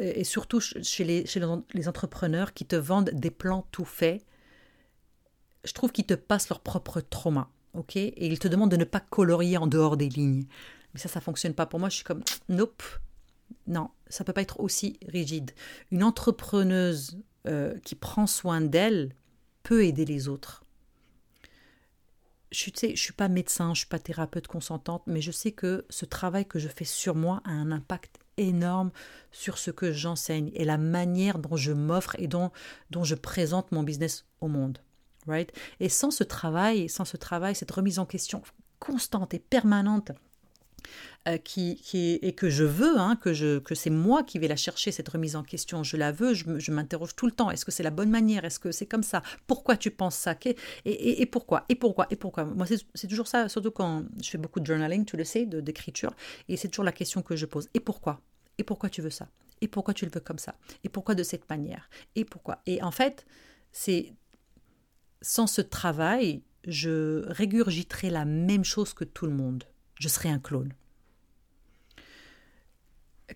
et 0.00 0.24
surtout 0.24 0.58
chez, 0.58 1.04
les, 1.04 1.24
chez 1.24 1.40
les 1.72 1.88
entrepreneurs 1.88 2.52
qui 2.52 2.64
te 2.64 2.74
vendent 2.74 3.10
des 3.12 3.30
plans 3.30 3.66
tout 3.70 3.84
faits. 3.84 4.24
Je 5.64 5.72
trouve 5.72 5.92
qu'ils 5.92 6.06
te 6.06 6.14
passent 6.14 6.48
leur 6.48 6.60
propre 6.60 7.00
trauma. 7.00 7.48
ok? 7.74 7.96
Et 7.96 8.26
ils 8.26 8.40
te 8.40 8.48
demandent 8.48 8.72
de 8.72 8.76
ne 8.76 8.84
pas 8.84 9.00
colorier 9.00 9.56
en 9.56 9.68
dehors 9.68 9.96
des 9.96 10.08
lignes. 10.08 10.46
Mais 10.96 11.00
ça, 11.00 11.10
ça 11.10 11.20
fonctionne 11.20 11.52
pas 11.52 11.66
pour 11.66 11.78
moi. 11.78 11.90
Je 11.90 11.96
suis 11.96 12.04
comme, 12.04 12.22
nope. 12.48 12.82
Non, 13.66 13.90
ça 14.08 14.24
peut 14.24 14.32
pas 14.32 14.40
être 14.40 14.60
aussi 14.60 14.98
rigide. 15.06 15.50
Une 15.90 16.02
entrepreneuse 16.02 17.18
euh, 17.46 17.78
qui 17.84 17.94
prend 17.94 18.26
soin 18.26 18.62
d'elle 18.62 19.14
peut 19.62 19.84
aider 19.84 20.06
les 20.06 20.26
autres. 20.26 20.64
Je 22.50 22.70
ne 22.70 22.96
suis 22.96 23.12
pas 23.12 23.28
médecin, 23.28 23.74
je 23.74 23.80
suis 23.80 23.88
pas 23.88 23.98
thérapeute 23.98 24.46
consentante, 24.46 25.02
mais 25.06 25.20
je 25.20 25.32
sais 25.32 25.52
que 25.52 25.84
ce 25.90 26.06
travail 26.06 26.46
que 26.46 26.58
je 26.58 26.68
fais 26.68 26.86
sur 26.86 27.14
moi 27.14 27.42
a 27.44 27.50
un 27.50 27.72
impact 27.72 28.18
énorme 28.38 28.90
sur 29.30 29.58
ce 29.58 29.70
que 29.70 29.92
j'enseigne 29.92 30.50
et 30.54 30.64
la 30.64 30.78
manière 30.78 31.38
dont 31.38 31.56
je 31.56 31.72
m'offre 31.72 32.16
et 32.18 32.26
dont, 32.26 32.52
dont 32.88 33.04
je 33.04 33.16
présente 33.16 33.70
mon 33.70 33.82
business 33.82 34.24
au 34.40 34.48
monde. 34.48 34.78
Right? 35.26 35.52
Et 35.78 35.90
sans 35.90 36.10
ce 36.10 36.24
travail, 36.24 36.88
sans 36.88 37.04
ce 37.04 37.18
travail, 37.18 37.54
cette 37.54 37.70
remise 37.70 37.98
en 37.98 38.06
question 38.06 38.42
constante 38.78 39.34
et 39.34 39.38
permanente 39.38 40.12
euh, 41.28 41.38
qui, 41.38 41.80
et 41.94 42.32
que 42.34 42.48
je 42.48 42.62
veux, 42.62 42.98
hein, 42.98 43.16
que, 43.16 43.58
que 43.58 43.74
c'est 43.74 43.90
moi 43.90 44.22
qui 44.22 44.38
vais 44.38 44.46
la 44.46 44.56
chercher, 44.56 44.92
cette 44.92 45.08
remise 45.08 45.34
en 45.34 45.42
question. 45.42 45.82
Je 45.82 45.96
la 45.96 46.12
veux, 46.12 46.34
je, 46.34 46.70
m'interroge 46.70 47.16
tout 47.16 47.26
le 47.26 47.32
temps. 47.32 47.50
Est-ce 47.50 47.64
que 47.64 47.72
c'est 47.72 47.82
la 47.82 47.90
bonne 47.90 48.10
manière? 48.10 48.44
Est-ce 48.44 48.60
que 48.60 48.70
c'est 48.70 48.86
comme 48.86 49.02
ça? 49.02 49.22
Pourquoi 49.48 49.76
tu 49.76 49.90
penses 49.90 50.14
ça? 50.14 50.36
Et, 50.84 51.26
pourquoi? 51.26 51.64
Et 51.68 51.74
pourquoi? 51.74 52.06
Et 52.10 52.16
pourquoi? 52.16 52.44
Moi, 52.44 52.66
c'est 52.94 53.08
toujours 53.08 53.26
ça, 53.26 53.48
surtout 53.48 53.72
quand 53.72 54.04
je 54.22 54.30
fais 54.30 54.38
beaucoup 54.38 54.60
de 54.60 54.66
journaling, 54.66 55.04
tu 55.04 55.16
le 55.16 55.24
sais, 55.24 55.46
d'écriture. 55.46 56.14
Et 56.48 56.56
c'est 56.56 56.68
toujours 56.68 56.84
la 56.84 56.92
question 56.92 57.22
que 57.22 57.34
je 57.34 57.46
pose. 57.46 57.68
Et 57.74 57.80
pourquoi? 57.80 58.20
Et 58.58 58.62
pourquoi 58.62 58.88
tu 58.88 59.02
veux 59.02 59.10
ça? 59.10 59.28
Et 59.60 59.68
pourquoi 59.68 59.94
tu 59.94 60.04
le 60.04 60.12
veux 60.12 60.20
comme 60.20 60.38
ça? 60.38 60.54
Et 60.84 60.88
pourquoi 60.88 61.14
de 61.16 61.22
cette 61.22 61.48
manière? 61.50 61.90
Et 62.14 62.24
pourquoi? 62.24 62.60
Et 62.66 62.82
en 62.82 62.92
fait, 62.92 63.26
c'est 63.72 64.12
sans 65.22 65.48
ce 65.48 65.60
travail, 65.60 66.42
je 66.66 67.24
régurgiterai 67.26 68.10
la 68.10 68.24
même 68.24 68.64
chose 68.64 68.94
que 68.94 69.04
tout 69.04 69.26
le 69.26 69.32
monde. 69.32 69.64
Je 69.98 70.08
serai 70.08 70.28
un 70.28 70.38
clone 70.38 70.72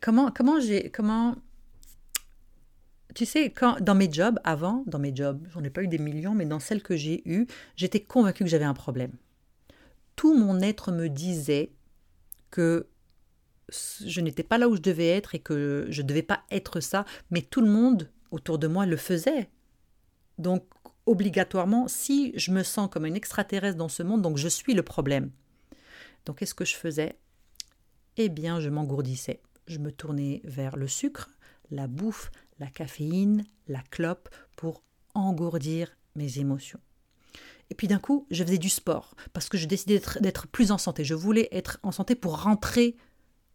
comment, 0.01 0.31
comment 0.31 0.61
j'ai, 0.61 0.91
comment, 0.91 1.37
tu 3.15 3.27
sais, 3.27 3.51
quand, 3.51 3.81
dans 3.81 3.95
mes 3.95 4.11
jobs, 4.13 4.39
avant, 4.45 4.85
dans 4.87 4.99
mes 4.99 5.15
jobs, 5.15 5.47
j'en 5.53 5.63
ai 5.65 5.71
pas 5.71 5.83
eu 5.83 5.89
des 5.89 5.99
millions, 5.99 6.35
mais 6.35 6.47
dans 6.47 6.61
celles 6.61 6.83
que 6.83 6.97
j'ai 6.97 7.29
eues, 7.29 7.47
j'étais 7.77 8.01
convaincue 8.01 8.45
que 8.45 8.51
j'avais 8.51 8.65
un 8.65 8.75
problème. 8.75 9.13
Tout 10.17 10.37
mon 10.37 10.61
être 10.61 10.93
me 10.93 11.09
disait 11.09 11.73
que 12.51 12.89
je 13.71 14.21
n'étais 14.21 14.43
pas 14.43 14.59
là 14.59 14.69
où 14.69 14.77
je 14.77 14.81
devais 14.81 15.09
être 15.09 15.35
et 15.35 15.39
que 15.39 15.87
je 15.89 16.03
ne 16.03 16.07
devais 16.07 16.23
pas 16.23 16.43
être 16.51 16.81
ça, 16.81 17.05
mais 17.31 17.43
tout 17.43 17.61
le 17.61 17.71
monde 17.71 18.11
autour 18.31 18.59
de 18.59 18.67
moi 18.67 18.87
le 18.87 18.97
faisait. 18.97 19.49
Donc, 20.39 20.65
obligatoirement, 21.07 21.89
si 21.89 22.33
je 22.37 22.51
me 22.51 22.63
sens 22.63 22.89
comme 22.91 23.07
une 23.07 23.17
extraterrestre 23.17 23.77
dans 23.77 23.89
ce 23.89 24.03
monde, 24.03 24.23
donc 24.23 24.37
je 24.37 24.49
suis 24.49 24.75
le 24.75 24.83
problème. 24.83 25.31
Donc, 26.27 26.39
qu'est-ce 26.39 26.55
que 26.55 26.65
je 26.65 26.77
faisais? 26.77 27.19
Eh 28.17 28.29
bien, 28.29 28.61
je 28.61 28.69
m'engourdissais 28.69 29.41
je 29.71 29.79
me 29.79 29.93
tournais 29.93 30.41
vers 30.45 30.77
le 30.77 30.89
sucre, 30.89 31.31
la 31.71 31.87
bouffe, 31.87 32.31
la 32.59 32.67
caféine, 32.67 33.45
la 33.69 33.81
clope 33.91 34.29
pour 34.57 34.83
engourdir 35.15 35.97
mes 36.17 36.39
émotions. 36.39 36.81
Et 37.71 37.75
puis 37.75 37.87
d'un 37.87 38.01
coup, 38.01 38.27
je 38.31 38.43
faisais 38.43 38.59
du 38.59 38.69
sport 38.69 39.15
parce 39.33 39.49
que 39.49 39.57
je 39.57 39.67
décidais 39.67 40.03
d'être 40.21 40.49
plus 40.49 40.73
en 40.73 40.79
santé. 40.79 41.05
Je 41.05 41.15
voulais 41.15 41.49
être 41.53 41.79
en 41.85 41.93
santé 41.93 42.17
pour 42.17 42.43
rentrer 42.43 42.97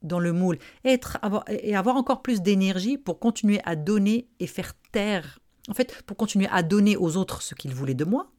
dans 0.02 0.20
le 0.20 0.32
moule 0.32 0.58
être, 0.86 1.18
et 1.50 1.76
avoir 1.76 1.98
encore 1.98 2.22
plus 2.22 2.42
d'énergie 2.42 2.98
pour 2.98 3.20
continuer 3.20 3.60
à 3.66 3.76
donner 3.76 4.30
et 4.40 4.48
faire 4.48 4.74
taire. 4.92 5.40
En 5.68 5.74
fait, 5.74 6.04
pour 6.04 6.16
continuer 6.16 6.48
à 6.50 6.64
donner 6.64 6.96
aux 6.96 7.18
autres 7.18 7.42
ce 7.42 7.56
qu'ils 7.56 7.74
voulaient 7.74 7.96
de 7.96 8.06
moi, 8.06 8.32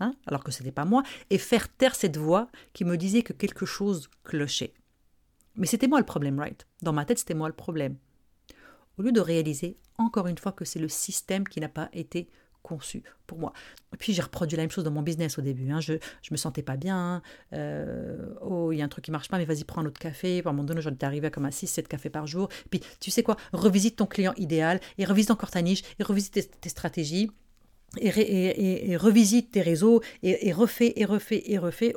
hein, 0.00 0.14
alors 0.26 0.44
que 0.44 0.52
ce 0.52 0.62
n'était 0.62 0.72
pas 0.72 0.84
moi, 0.84 1.02
et 1.30 1.38
faire 1.38 1.68
taire 1.68 1.94
cette 1.94 2.16
voix 2.16 2.48
qui 2.72 2.84
me 2.84 2.96
disait 2.96 3.22
que 3.22 3.32
quelque 3.32 3.66
chose 3.66 4.10
clochait. 4.22 4.74
Mais 5.56 5.66
c'était 5.66 5.88
moi 5.88 5.98
le 5.98 6.06
problème, 6.06 6.38
right? 6.38 6.66
Dans 6.82 6.92
ma 6.92 7.04
tête, 7.04 7.18
c'était 7.18 7.34
moi 7.34 7.48
le 7.48 7.54
problème. 7.54 7.96
Au 8.98 9.02
lieu 9.02 9.12
de 9.12 9.20
réaliser, 9.20 9.76
encore 9.98 10.26
une 10.26 10.38
fois, 10.38 10.52
que 10.52 10.64
c'est 10.64 10.78
le 10.78 10.88
système 10.88 11.46
qui 11.46 11.60
n'a 11.60 11.68
pas 11.68 11.88
été 11.92 12.28
conçu 12.64 13.02
pour 13.26 13.38
moi. 13.38 13.52
Et 13.92 13.96
puis 13.96 14.12
j'ai 14.12 14.22
reproduit 14.22 14.56
la 14.56 14.64
même 14.64 14.70
chose 14.70 14.82
dans 14.82 14.90
mon 14.90 15.02
business 15.02 15.38
au 15.38 15.42
début. 15.42 15.70
Hein. 15.70 15.80
Je 15.80 15.92
ne 15.92 15.98
me 16.32 16.36
sentais 16.36 16.62
pas 16.62 16.76
bien. 16.76 17.22
Euh, 17.52 18.34
oh, 18.40 18.72
il 18.72 18.78
y 18.78 18.82
a 18.82 18.84
un 18.84 18.88
truc 18.88 19.04
qui 19.04 19.10
marche 19.12 19.28
pas, 19.28 19.38
mais 19.38 19.44
vas-y, 19.44 19.62
prends 19.64 19.82
un 19.82 19.86
autre 19.86 20.00
café. 20.00 20.42
À 20.44 20.48
un 20.48 20.52
moment 20.52 20.64
donné, 20.64 20.80
j'en 20.80 20.90
étais 20.90 21.06
arrivé 21.06 21.28
à 21.28 21.30
comme 21.30 21.44
à 21.44 21.50
6-7 21.50 21.84
cafés 21.84 22.10
par 22.10 22.26
jour. 22.26 22.48
puis 22.70 22.80
tu 22.98 23.12
sais 23.12 23.22
quoi, 23.22 23.36
revisite 23.52 23.96
ton 23.96 24.06
client 24.06 24.32
idéal 24.36 24.80
et 24.98 25.04
revisite 25.04 25.30
encore 25.30 25.50
ta 25.50 25.62
niche 25.62 25.82
et 26.00 26.02
revisite 26.02 26.60
tes, 26.60 26.68
stratégies. 26.68 27.30
Et, 28.00 28.96
revisite 28.96 29.52
tes 29.52 29.62
réseaux 29.62 30.02
et, 30.22 30.52
refais 30.52 30.92
et 30.96 31.04
refais 31.04 31.42
et 31.46 31.58
refais 31.58 31.94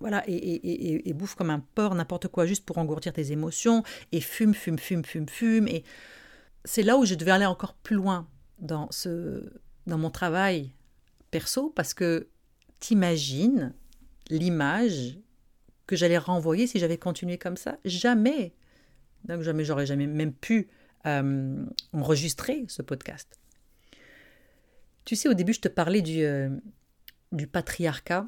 voilà, 0.00 0.24
et, 0.26 1.12
bouffe 1.12 1.34
comme 1.34 1.50
un 1.50 1.60
porc, 1.74 1.94
n'importe 1.94 2.28
quoi, 2.28 2.46
juste 2.46 2.64
pour 2.64 2.78
engourdir 2.78 3.12
tes 3.12 3.32
émotions, 3.32 3.82
et 4.12 4.20
fume, 4.20 4.54
fume, 4.54 4.78
fume, 4.78 5.04
fume, 5.04 5.28
fume. 5.28 5.68
Et 5.68 5.84
c'est 6.64 6.82
là 6.82 6.96
où 6.96 7.04
je 7.04 7.14
devais 7.14 7.32
aller 7.32 7.46
encore 7.46 7.74
plus 7.74 7.96
loin 7.96 8.26
dans, 8.58 8.90
ce, 8.90 9.52
dans 9.86 9.98
mon 9.98 10.10
travail 10.10 10.72
perso, 11.30 11.70
parce 11.76 11.92
que 11.92 12.28
t'imagines 12.80 13.74
l'image 14.30 15.18
que 15.86 15.96
j'allais 15.96 16.18
renvoyer 16.18 16.66
si 16.66 16.78
j'avais 16.78 16.98
continué 16.98 17.36
comme 17.36 17.58
ça? 17.58 17.76
Jamais. 17.84 18.54
Donc 19.24 19.42
jamais, 19.42 19.64
j'aurais 19.64 19.86
jamais 19.86 20.06
même 20.06 20.32
pu 20.32 20.68
euh, 21.06 21.64
enregistrer 21.92 22.64
ce 22.68 22.80
podcast. 22.80 23.38
Tu 25.04 25.16
sais, 25.16 25.28
au 25.28 25.34
début, 25.34 25.52
je 25.52 25.60
te 25.60 25.68
parlais 25.68 26.02
du, 26.02 26.22
euh, 26.22 26.50
patriarcat. 27.52 28.26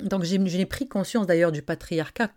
Donc 0.00 0.22
j'ai 0.24 0.66
pris 0.66 0.88
conscience 0.88 1.26
d'ailleurs 1.26 1.50
du 1.50 1.62
patriarcat 1.62 2.30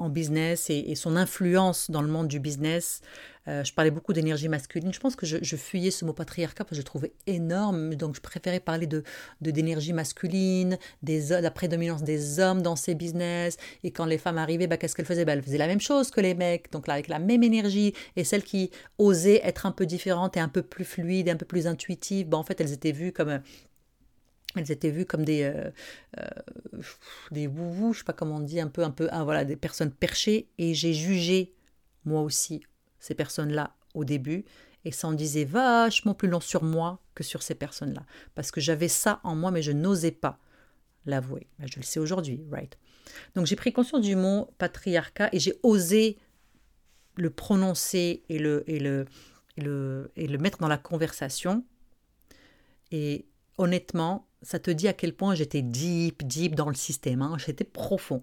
en 0.00 0.08
business 0.08 0.70
et, 0.70 0.94
son 0.94 1.16
influence 1.16 1.90
dans 1.90 2.02
le 2.02 2.08
monde 2.08 2.28
du 2.28 2.40
business. 2.40 3.00
Euh, 3.48 3.64
je 3.64 3.72
parlais 3.72 3.90
beaucoup 3.90 4.12
d'énergie 4.12 4.48
masculine. 4.48 4.92
Je 4.92 5.00
pense 5.00 5.16
que 5.16 5.24
je, 5.24 5.56
fuyais 5.56 5.90
ce 5.90 6.04
mot 6.04 6.12
patriarcat 6.12 6.64
parce 6.64 6.70
que 6.70 6.74
je 6.76 6.80
le 6.80 6.84
trouvais 6.84 7.12
énorme. 7.26 7.94
Donc 7.94 8.14
je 8.14 8.20
préférais 8.20 8.60
parler 8.60 8.86
de 8.86 9.02
d'énergie 9.40 9.92
masculine, 9.92 10.78
des 11.02 11.28
la 11.28 11.50
prédominance 11.50 12.02
des 12.02 12.38
hommes 12.38 12.62
dans 12.62 12.76
ces 12.76 12.94
business. 12.94 13.56
Et 13.82 13.90
quand 13.90 14.04
les 14.04 14.18
femmes 14.18 14.38
arrivaient, 14.38 14.66
bah, 14.66 14.76
qu'est-ce 14.76 14.94
qu'elles 14.94 15.06
faisaient? 15.06 15.24
Bah, 15.24 15.32
Elles 15.32 15.42
faisaient 15.42 15.58
la 15.58 15.66
même 15.66 15.80
chose 15.80 16.10
que 16.10 16.20
les 16.20 16.34
mecs, 16.34 16.70
donc 16.70 16.86
là, 16.86 16.94
avec 16.94 17.08
la 17.08 17.18
même 17.18 17.42
énergie. 17.42 17.94
Et 18.16 18.24
celles 18.24 18.44
qui 18.44 18.70
osaient 18.98 19.40
être 19.42 19.66
un 19.66 19.72
peu 19.72 19.86
différentes 19.86 20.36
et 20.36 20.40
un 20.40 20.48
peu 20.48 20.62
plus 20.62 20.84
fluides, 20.84 21.28
un 21.28 21.36
peu 21.36 21.46
plus 21.46 21.66
intuitives, 21.66 22.28
bah, 22.28 22.36
en 22.36 22.42
fait, 22.42 22.60
elles 22.60 22.72
étaient 22.72 22.92
vues 22.92 23.12
comme 23.12 23.40
elles 24.56 24.70
étaient 24.70 24.90
vues 24.90 25.06
comme 25.06 25.24
des 25.24 25.42
euh, 25.42 25.70
euh, 26.18 26.28
des 27.30 27.46
wouvous, 27.46 27.92
je 27.92 27.98
sais 27.98 28.04
pas 28.04 28.12
comment 28.12 28.36
on 28.36 28.40
dit, 28.40 28.60
un 28.60 28.68
peu 28.68 28.82
un 28.82 28.90
peu 28.90 29.08
ah, 29.10 29.24
voilà 29.24 29.44
des 29.44 29.56
personnes 29.56 29.92
perchées 29.92 30.48
et 30.58 30.74
j'ai 30.74 30.92
jugé 30.92 31.54
moi 32.04 32.22
aussi 32.22 32.62
ces 32.98 33.14
personnes-là 33.14 33.74
au 33.94 34.04
début 34.04 34.44
et 34.84 34.92
ça 34.92 35.08
en 35.08 35.12
disait 35.12 35.44
vachement 35.44 36.14
plus 36.14 36.28
long 36.28 36.40
sur 36.40 36.62
moi 36.62 37.00
que 37.14 37.22
sur 37.22 37.42
ces 37.42 37.54
personnes-là 37.54 38.04
parce 38.34 38.50
que 38.50 38.60
j'avais 38.60 38.88
ça 38.88 39.20
en 39.24 39.36
moi 39.36 39.50
mais 39.50 39.62
je 39.62 39.72
n'osais 39.72 40.10
pas 40.12 40.38
l'avouer. 41.06 41.46
Ben, 41.58 41.66
je 41.66 41.78
le 41.78 41.84
sais 41.84 42.00
aujourd'hui, 42.00 42.44
right. 42.50 42.76
Donc 43.34 43.46
j'ai 43.46 43.56
pris 43.56 43.72
conscience 43.72 44.02
du 44.02 44.16
mot 44.16 44.50
patriarcat 44.58 45.28
et 45.32 45.38
j'ai 45.38 45.54
osé 45.62 46.18
le 47.16 47.30
prononcer 47.30 48.22
et 48.28 48.38
le 48.38 48.64
et 48.68 48.78
le 48.78 49.06
le 49.56 50.10
et 50.16 50.26
le 50.26 50.38
mettre 50.38 50.58
dans 50.58 50.68
la 50.68 50.78
conversation 50.78 51.64
et 52.90 53.26
honnêtement, 53.58 54.26
ça 54.42 54.58
te 54.58 54.70
dit 54.70 54.88
à 54.88 54.92
quel 54.92 55.14
point 55.14 55.34
j'étais 55.34 55.62
deep, 55.62 56.26
deep 56.26 56.54
dans 56.54 56.68
le 56.68 56.74
système. 56.74 57.22
Hein. 57.22 57.36
J'étais 57.38 57.64
profond. 57.64 58.22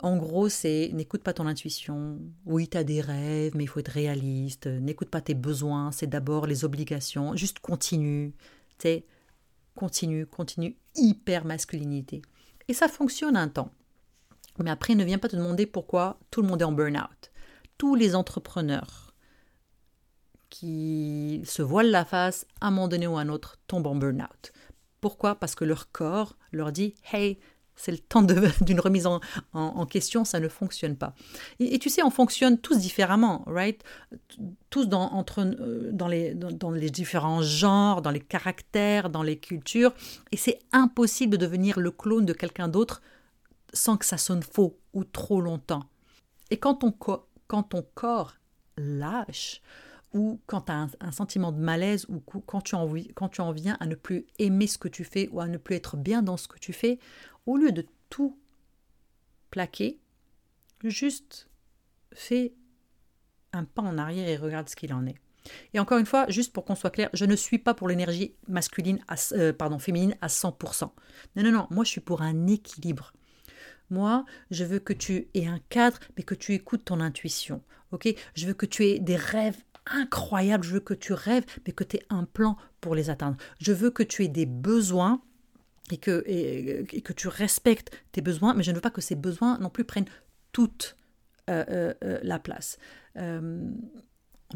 En 0.00 0.16
gros, 0.16 0.48
c'est 0.48 0.90
n'écoute 0.92 1.22
pas 1.22 1.32
ton 1.32 1.46
intuition. 1.46 2.20
Oui, 2.46 2.68
tu 2.68 2.76
as 2.76 2.84
des 2.84 3.00
rêves, 3.00 3.56
mais 3.56 3.64
il 3.64 3.66
faut 3.66 3.80
être 3.80 3.88
réaliste. 3.88 4.66
N'écoute 4.66 5.10
pas 5.10 5.20
tes 5.20 5.34
besoins, 5.34 5.90
c'est 5.90 6.06
d'abord 6.06 6.46
les 6.46 6.64
obligations. 6.64 7.34
Juste 7.34 7.58
continue. 7.58 8.32
Tu 8.78 9.02
continue, 9.74 10.26
continue. 10.26 10.76
Hyper 10.94 11.44
masculinité. 11.44 12.22
Et 12.68 12.74
ça 12.74 12.88
fonctionne 12.88 13.36
un 13.36 13.48
temps. 13.48 13.72
Mais 14.62 14.70
après, 14.70 14.94
ne 14.94 15.04
viens 15.04 15.18
pas 15.18 15.28
te 15.28 15.36
demander 15.36 15.66
pourquoi 15.66 16.18
tout 16.30 16.42
le 16.42 16.48
monde 16.48 16.62
est 16.62 16.64
en 16.64 16.72
burn-out. 16.72 17.32
Tous 17.76 17.94
les 17.94 18.14
entrepreneurs, 18.14 19.07
qui 20.50 21.42
se 21.44 21.62
voilent 21.62 21.90
la 21.90 22.04
face, 22.04 22.46
à 22.60 22.68
un 22.68 22.70
moment 22.70 22.88
donné 22.88 23.06
ou 23.06 23.16
à 23.16 23.20
un 23.20 23.28
autre, 23.28 23.58
tombent 23.66 23.86
en 23.86 23.96
burn-out. 23.96 24.52
Pourquoi? 25.00 25.34
Parce 25.34 25.54
que 25.54 25.64
leur 25.64 25.90
corps 25.92 26.36
leur 26.52 26.72
dit 26.72 26.94
Hey, 27.12 27.38
c'est 27.78 27.92
le 27.92 27.98
temps 27.98 28.22
d'une 28.60 28.80
remise 28.80 29.06
en, 29.06 29.86
question, 29.86 30.24
ça 30.24 30.40
ne 30.40 30.48
fonctionne 30.48 30.96
pas. 30.96 31.14
Et, 31.60 31.78
tu 31.78 31.88
sais, 31.88 32.02
on 32.02 32.10
fonctionne 32.10 32.58
tous 32.58 32.78
différemment, 32.78 33.44
right? 33.46 33.82
Tous 34.70 34.86
dans, 34.86 35.12
entre, 35.12 35.40
euh, 35.40 35.90
dans, 35.92 36.08
les, 36.08 36.34
dans, 36.34 36.70
les 36.70 36.90
différents 36.90 37.42
genres, 37.42 38.02
dans 38.02 38.10
les 38.10 38.20
caractères, 38.20 39.10
dans 39.10 39.22
les 39.22 39.38
cultures. 39.38 39.94
Et 40.32 40.36
c'est 40.36 40.58
impossible 40.72 41.32
de 41.32 41.36
devenir 41.36 41.78
le 41.78 41.90
clone 41.90 42.26
de 42.26 42.32
quelqu'un 42.32 42.68
d'autre 42.68 43.00
sans 43.72 43.96
que 43.96 44.04
ça 44.04 44.18
sonne 44.18 44.42
faux 44.42 44.78
ou 44.92 45.04
trop 45.04 45.40
longtemps. 45.40 45.84
Et 46.50 46.56
quand 46.58 46.84
quand 47.46 47.62
ton 47.62 47.84
corps 47.94 48.34
lâche, 48.76 49.62
ou 50.12 50.40
quand 50.46 50.62
tu 50.62 50.72
as 50.72 50.88
un, 51.00 51.12
sentiment 51.12 51.52
de 51.52 51.58
malaise 51.58 52.06
ou 52.08 52.20
quand 52.20 52.60
tu, 52.60 52.74
en, 52.74 52.92
quand 53.14 53.28
tu 53.28 53.40
en 53.40 53.52
viens 53.52 53.76
à 53.80 53.86
ne 53.86 53.94
plus 53.94 54.26
aimer 54.38 54.66
ce 54.66 54.78
que 54.78 54.88
tu 54.88 55.04
fais 55.04 55.28
ou 55.32 55.40
à 55.40 55.46
ne 55.46 55.58
plus 55.58 55.76
être 55.76 55.96
bien 55.96 56.22
dans 56.22 56.36
ce 56.36 56.48
que 56.48 56.58
tu 56.58 56.72
fais, 56.72 56.98
au 57.46 57.56
lieu 57.56 57.72
de 57.72 57.86
tout 58.08 58.38
plaquer, 59.50 60.00
juste 60.82 61.48
fais 62.12 62.54
un 63.52 63.64
pas 63.64 63.82
en 63.82 63.98
arrière 63.98 64.28
et 64.28 64.36
regarde 64.36 64.68
ce 64.68 64.76
qu'il 64.76 64.92
en 64.92 65.06
est. 65.06 65.16
Et 65.72 65.78
encore 65.78 65.98
une 65.98 66.06
fois, 66.06 66.26
juste 66.28 66.52
pour 66.52 66.64
qu'on 66.64 66.74
soit 66.74 66.90
clair, 66.90 67.08
je 67.14 67.24
ne 67.24 67.36
suis 67.36 67.58
pas 67.58 67.74
pour 67.74 67.88
l'énergie 67.88 68.34
masculine, 68.48 68.98
euh, 69.32 69.52
pardon, 69.52 69.78
féminine 69.78 70.16
à 70.20 70.26
100%. 70.28 70.90
Non, 71.36 71.42
non, 71.42 71.52
non, 71.52 71.66
moi 71.70 71.84
je 71.84 71.90
suis 71.90 72.00
pour 72.00 72.22
un 72.22 72.46
équilibre. 72.46 73.12
Moi, 73.90 74.26
je 74.50 74.64
veux 74.64 74.80
que 74.80 74.92
tu 74.92 75.28
aies 75.32 75.46
un 75.46 75.60
cadre, 75.70 75.98
mais 76.16 76.22
que 76.22 76.34
tu 76.34 76.52
écoutes 76.52 76.84
ton 76.84 77.00
intuition. 77.00 77.62
Ok? 77.90 78.06
Je 78.34 78.46
veux 78.46 78.52
que 78.52 78.66
tu 78.66 78.84
aies 78.84 78.98
des 78.98 79.16
rêves 79.16 79.62
incroyable. 79.90 80.64
Je 80.64 80.74
veux 80.74 80.80
que 80.80 80.94
tu 80.94 81.12
rêves, 81.12 81.44
mais 81.66 81.72
que 81.72 81.84
tu 81.84 81.96
aies 81.96 82.06
un 82.10 82.24
plan 82.24 82.56
pour 82.80 82.94
les 82.94 83.10
atteindre. 83.10 83.36
Je 83.60 83.72
veux 83.72 83.90
que 83.90 84.02
tu 84.02 84.24
aies 84.24 84.28
des 84.28 84.46
besoins 84.46 85.20
et 85.90 85.98
que, 85.98 86.22
et, 86.26 87.02
que 87.02 87.12
tu 87.12 87.28
respectes 87.28 87.96
tes 88.12 88.20
besoins, 88.20 88.54
mais 88.54 88.62
je 88.62 88.70
ne 88.70 88.76
veux 88.76 88.80
pas 88.80 88.90
que 88.90 89.00
ces 89.00 89.14
besoins 89.14 89.58
non 89.58 89.70
plus 89.70 89.84
prennent 89.84 90.08
toute 90.52 90.96
euh, 91.48 91.94
euh, 92.04 92.18
la 92.22 92.38
place. 92.38 92.78
on, 93.16 93.72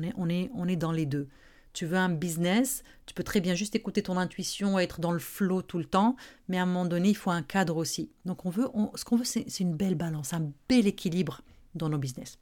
est, 0.02 0.12
on, 0.16 0.28
est, 0.28 0.50
on 0.54 0.68
est 0.68 0.76
dans 0.76 0.92
les 0.92 1.06
deux. 1.06 1.28
Tu 1.72 1.86
veux 1.86 1.96
un 1.96 2.10
business, 2.10 2.84
tu 3.06 3.14
peux 3.14 3.22
très 3.22 3.40
bien 3.40 3.54
juste 3.54 3.74
écouter 3.74 4.02
ton 4.02 4.18
intuition, 4.18 4.78
être 4.78 5.00
dans 5.00 5.12
le 5.12 5.18
flow 5.18 5.62
tout 5.62 5.78
le 5.78 5.86
temps, 5.86 6.16
mais 6.48 6.58
à 6.58 6.64
un 6.64 6.66
moment 6.66 6.84
donné, 6.84 7.08
il 7.08 7.16
faut 7.16 7.30
un 7.30 7.42
cadre 7.42 7.78
aussi. 7.78 8.10
Donc 8.26 8.44
on 8.44 8.50
veut, 8.50 8.68
ce 8.94 9.04
qu'on 9.06 9.16
veut, 9.16 9.24
c'est 9.24 9.60
une 9.60 9.74
belle 9.74 9.94
balance, 9.94 10.34
un 10.34 10.52
bel 10.68 10.86
équilibre 10.86 11.40
dans 11.74 11.88
nos 11.88 11.96
business. 11.96 12.38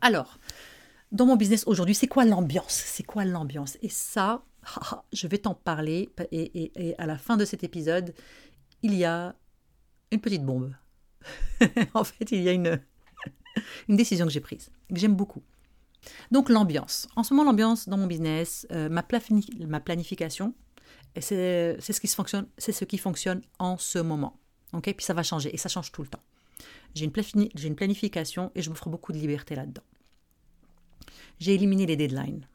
Alors, 0.00 0.38
dans 1.12 1.26
mon 1.26 1.36
business 1.36 1.64
aujourd'hui, 1.66 1.94
c'est 1.94 2.06
quoi 2.06 2.24
l'ambiance? 2.24 2.82
C'est 2.86 3.02
quoi 3.02 3.24
l'ambiance? 3.24 3.78
Et 3.82 3.88
ça, 3.88 4.44
je 5.12 5.26
vais 5.26 5.38
t'en 5.38 5.54
parler. 5.54 6.10
Et, 6.32 6.94
à 6.98 7.06
la 7.06 7.18
fin 7.18 7.36
de 7.36 7.44
cet 7.44 7.64
épisode, 7.64 8.14
il 8.82 8.94
y 8.94 9.04
a 9.04 9.34
une 10.10 10.20
petite 10.20 10.44
bombe. 10.44 10.74
en 11.94 12.04
fait, 12.04 12.30
il 12.32 12.42
y 12.42 12.48
a 12.48 12.52
une, 12.52 12.80
une 13.88 13.96
décision 13.96 14.26
que 14.26 14.32
j'ai 14.32 14.40
prise, 14.40 14.70
que 14.88 14.98
j'aime 14.98 15.16
beaucoup. 15.16 15.42
Donc 16.30 16.48
l'ambiance. 16.48 17.08
En 17.16 17.22
ce 17.22 17.34
moment, 17.34 17.50
l'ambiance 17.50 17.88
dans 17.88 17.96
mon 17.96 18.06
business, 18.06 18.66
euh, 18.72 18.88
ma, 18.88 19.02
planification, 19.02 20.54
c'est 21.18 21.76
ce, 21.80 22.00
qui 22.00 22.06
fonctionne, 22.06 22.46
ce 22.56 22.84
qui 22.84 22.98
fonctionne 22.98 23.42
en 23.58 23.76
ce 23.78 23.98
moment. 23.98 24.38
ok? 24.72 24.94
Puis 24.96 25.04
ça 25.04 25.14
va 25.14 25.22
changer, 25.22 25.52
et 25.52 25.58
ça 25.58 25.68
change 25.68 25.90
tout 25.90 26.02
le 26.02 26.08
temps. 26.08 26.22
J'ai 26.94 27.04
une, 27.04 27.48
une 27.62 27.74
planification 27.74 28.52
et 28.54 28.62
je 28.62 28.70
m'offre 28.70 28.88
beaucoup 28.88 29.12
de 29.12 29.18
liberté 29.18 29.54
là-dedans. 29.54 29.82
J'ai 31.38 31.54
éliminé 31.54 31.86
les 31.86 31.96
deadlines. 31.96 32.46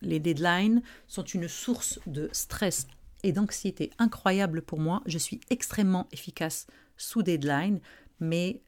Les 0.00 0.18
deadlines 0.18 0.82
sont 1.06 1.24
une 1.24 1.48
source 1.48 2.00
de 2.06 2.28
stress 2.32 2.86
et 3.22 3.32
d'anxiété 3.32 3.90
incroyable 3.98 4.62
pour 4.62 4.80
moi. 4.80 5.02
Je 5.06 5.18
suis 5.18 5.40
extrêmement 5.50 6.08
efficace 6.12 6.66
sous 6.96 7.22
deadline, 7.22 7.80
mais 8.20 8.62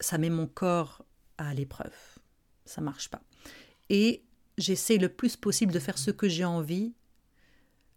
ça 0.00 0.18
met 0.18 0.30
mon 0.30 0.46
corps 0.46 1.04
à 1.36 1.54
l'épreuve. 1.54 1.94
Ça 2.64 2.80
marche 2.80 3.08
pas. 3.08 3.22
Et 3.90 4.22
j'essaie 4.56 4.98
le 4.98 5.08
plus 5.08 5.36
possible 5.36 5.72
de 5.72 5.78
faire 5.78 5.98
ce 5.98 6.10
que 6.10 6.28
j'ai 6.28 6.44
envie 6.44 6.92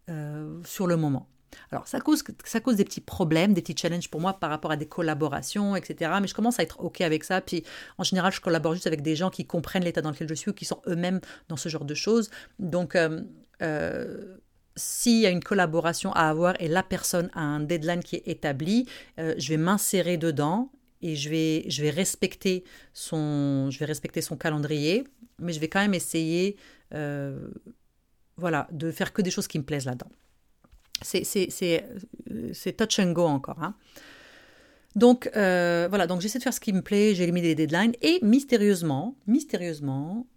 euh, 0.09 0.61
sur 0.63 0.87
le 0.87 0.97
moment. 0.97 1.27
Alors, 1.71 1.87
ça 1.87 1.99
cause, 1.99 2.23
ça 2.43 2.59
cause 2.59 2.75
des 2.75 2.85
petits 2.85 3.01
problèmes, 3.01 3.53
des 3.53 3.61
petits 3.61 3.77
challenges 3.77 4.09
pour 4.09 4.21
moi 4.21 4.33
par 4.33 4.49
rapport 4.49 4.71
à 4.71 4.77
des 4.77 4.87
collaborations, 4.87 5.75
etc. 5.75 6.11
Mais 6.21 6.27
je 6.27 6.33
commence 6.33 6.59
à 6.59 6.63
être 6.63 6.79
OK 6.83 7.01
avec 7.01 7.23
ça. 7.23 7.41
Puis, 7.41 7.63
en 7.97 8.03
général, 8.03 8.31
je 8.31 8.41
collabore 8.41 8.73
juste 8.73 8.87
avec 8.87 9.01
des 9.01 9.15
gens 9.15 9.29
qui 9.29 9.45
comprennent 9.45 9.83
l'état 9.83 10.01
dans 10.01 10.11
lequel 10.11 10.27
je 10.27 10.33
suis 10.33 10.51
ou 10.51 10.53
qui 10.53 10.65
sont 10.65 10.81
eux-mêmes 10.87 11.19
dans 11.47 11.57
ce 11.57 11.69
genre 11.69 11.85
de 11.85 11.93
choses. 11.93 12.29
Donc, 12.59 12.95
euh, 12.95 13.21
euh, 13.61 14.37
s'il 14.75 15.19
y 15.19 15.25
a 15.25 15.29
une 15.29 15.43
collaboration 15.43 16.11
à 16.13 16.29
avoir 16.29 16.59
et 16.61 16.67
la 16.67 16.83
personne 16.83 17.29
a 17.33 17.41
un 17.41 17.59
deadline 17.59 18.03
qui 18.03 18.15
est 18.17 18.27
établi, 18.27 18.87
euh, 19.19 19.35
je 19.37 19.49
vais 19.49 19.57
m'insérer 19.57 20.17
dedans 20.17 20.71
et 21.01 21.15
je 21.15 21.29
vais, 21.29 21.65
je 21.67 21.81
vais 21.81 21.89
respecter 21.89 22.63
son, 22.93 23.69
je 23.71 23.79
vais 23.79 23.85
respecter 23.85 24.21
son 24.21 24.37
calendrier, 24.37 25.03
mais 25.39 25.51
je 25.51 25.59
vais 25.59 25.67
quand 25.67 25.81
même 25.81 25.95
essayer, 25.95 26.57
voilà, 28.37 28.67
de 28.71 28.91
faire 28.91 29.13
que 29.13 29.21
des 29.21 29.31
choses 29.31 29.47
qui 29.47 29.57
me 29.57 29.63
plaisent 29.63 29.85
là-dedans. 29.85 30.11
C'est 31.01 32.77
touch 32.77 32.99
and 32.99 33.11
go 33.11 33.25
encore. 33.25 33.61
Hein. 33.61 33.75
Donc 34.95 35.29
euh, 35.35 35.87
voilà, 35.89 36.07
donc 36.07 36.21
j'essaie 36.21 36.37
de 36.37 36.43
faire 36.43 36.53
ce 36.53 36.59
qui 36.59 36.73
me 36.73 36.81
plaît, 36.81 37.15
j'ai 37.15 37.23
éliminé 37.23 37.47
les 37.47 37.55
deadlines 37.55 37.93
et 38.01 38.19
mystérieusement, 38.21 39.15
mystérieusement, 39.25 40.27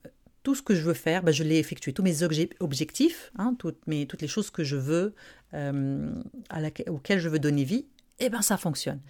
tout 0.43 0.55
ce 0.55 0.63
que 0.63 0.75
je 0.75 0.83
veux 0.83 0.95
faire, 0.95 1.23
ben, 1.23 1.33
je 1.33 1.43
l'ai 1.43 1.59
effectué. 1.59 1.93
Tous 1.93 2.03
mes 2.03 2.23
objectifs, 2.61 3.33
hein, 3.37 3.57
toutes, 3.59 3.81
les 3.87 4.29
choses 4.29 4.51
que 4.51 4.63
je 4.63 4.77
veux, 4.77 5.15
euh, 5.55 6.15
à 6.51 6.61
auxquelles 6.91 7.19
je 7.19 7.29
veux 7.29 7.39
donner 7.39 7.65
vie, 7.65 7.87
eh 8.21 8.29
ben 8.29 8.43
ça 8.43 8.57
fonctionne. 8.57 9.01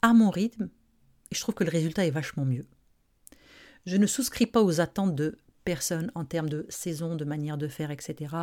À 0.00 0.14
mon 0.14 0.30
rythme, 0.30 0.70
et 1.30 1.34
je 1.34 1.40
trouve 1.40 1.54
que 1.54 1.64
le 1.64 1.70
résultat 1.70 2.06
est 2.06 2.10
vachement 2.10 2.44
mieux. 2.44 2.66
Je 3.84 3.96
ne 3.96 4.06
souscris 4.06 4.46
pas 4.46 4.62
aux 4.62 4.80
attentes 4.80 5.14
de 5.14 5.38
personne 5.64 6.12
en 6.14 6.24
termes 6.24 6.48
de 6.48 6.64
saison, 6.68 7.16
de 7.16 7.24
manière 7.24 7.58
de 7.58 7.68
faire, 7.68 7.90
etc. 7.90 8.34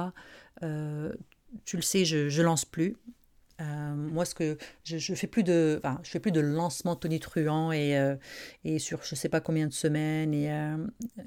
tu 1.66 1.76
le 1.76 1.82
sais, 1.82 2.06
je, 2.06 2.42
lance 2.42 2.66
plus. 2.66 2.96
Euh, 3.62 3.96
moi, 3.96 4.26
ce 4.26 4.36
que 4.36 4.58
je, 4.84 4.98
je 4.98 5.14
fais 5.14 5.28
plus 5.28 5.44
de, 5.44 5.80
enfin, 5.84 6.00
je 6.04 6.10
fais 6.10 6.20
plus 6.20 6.32
de 6.32 6.40
lancement 6.40 6.96
tonitruant 6.96 7.72
et 7.72 7.98
euh, 7.98 8.16
et 8.64 8.80
sur 8.80 9.04
je 9.04 9.14
sais 9.14 9.30
pas 9.30 9.42
combien 9.42 9.68
de 9.68 9.74
semaines 9.74 10.34
et 10.34 10.52
euh, 10.52 10.76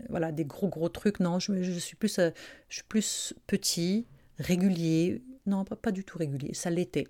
voilà 0.09 0.33
des 0.33 0.45
gros 0.45 0.69
gros 0.69 0.89
trucs. 0.89 1.21
Non, 1.21 1.39
je, 1.39 1.63
je 1.63 1.79
suis 1.79 1.97
plus, 1.97 2.19
je 2.19 2.75
suis 2.75 2.85
plus 2.89 3.35
petit, 3.47 4.07
régulier. 4.39 5.23
Non, 5.47 5.65
pas 5.65 5.93
du 5.93 6.05
tout 6.05 6.19
régulier. 6.19 6.53
Ça 6.55 6.71
l'était 6.71 7.07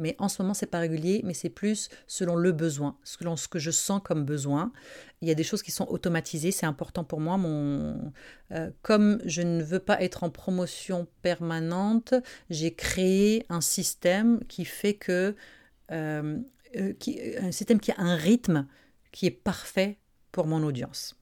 mais 0.00 0.16
en 0.18 0.28
ce 0.28 0.42
moment 0.42 0.54
c'est 0.54 0.66
pas 0.66 0.80
régulier, 0.80 1.20
mais 1.24 1.34
c'est 1.34 1.50
plus 1.50 1.88
selon 2.06 2.34
le 2.34 2.50
besoin, 2.50 2.96
selon 3.04 3.36
ce 3.36 3.46
que 3.46 3.58
je 3.60 3.70
sens 3.70 4.00
comme 4.02 4.24
besoin. 4.24 4.72
Il 5.20 5.28
y 5.28 5.30
a 5.30 5.34
des 5.34 5.44
choses 5.44 5.62
qui 5.62 5.70
sont 5.70 5.86
automatisées, 5.88 6.50
c'est 6.50 6.66
important 6.66 7.04
pour 7.04 7.20
moi. 7.20 7.36
Mon, 7.36 8.12
euh, 8.52 8.70
comme 8.82 9.20
je 9.26 9.42
ne 9.42 9.62
veux 9.62 9.78
pas 9.78 10.02
être 10.02 10.24
en 10.24 10.30
promotion 10.30 11.06
permanente, 11.22 12.14
j'ai 12.48 12.74
créé 12.74 13.44
un 13.50 13.60
système 13.60 14.40
qui 14.48 14.64
fait 14.64 14.94
que 14.94 15.36
euh, 15.92 16.38
euh, 16.76 16.92
qui, 16.94 17.20
un 17.36 17.52
système 17.52 17.80
qui 17.80 17.92
a 17.92 17.96
un 17.98 18.16
rythme 18.16 18.66
qui 19.12 19.26
est 19.26 19.30
parfait 19.30 19.98
pour 20.32 20.46
mon 20.46 20.62
audience. 20.62 21.16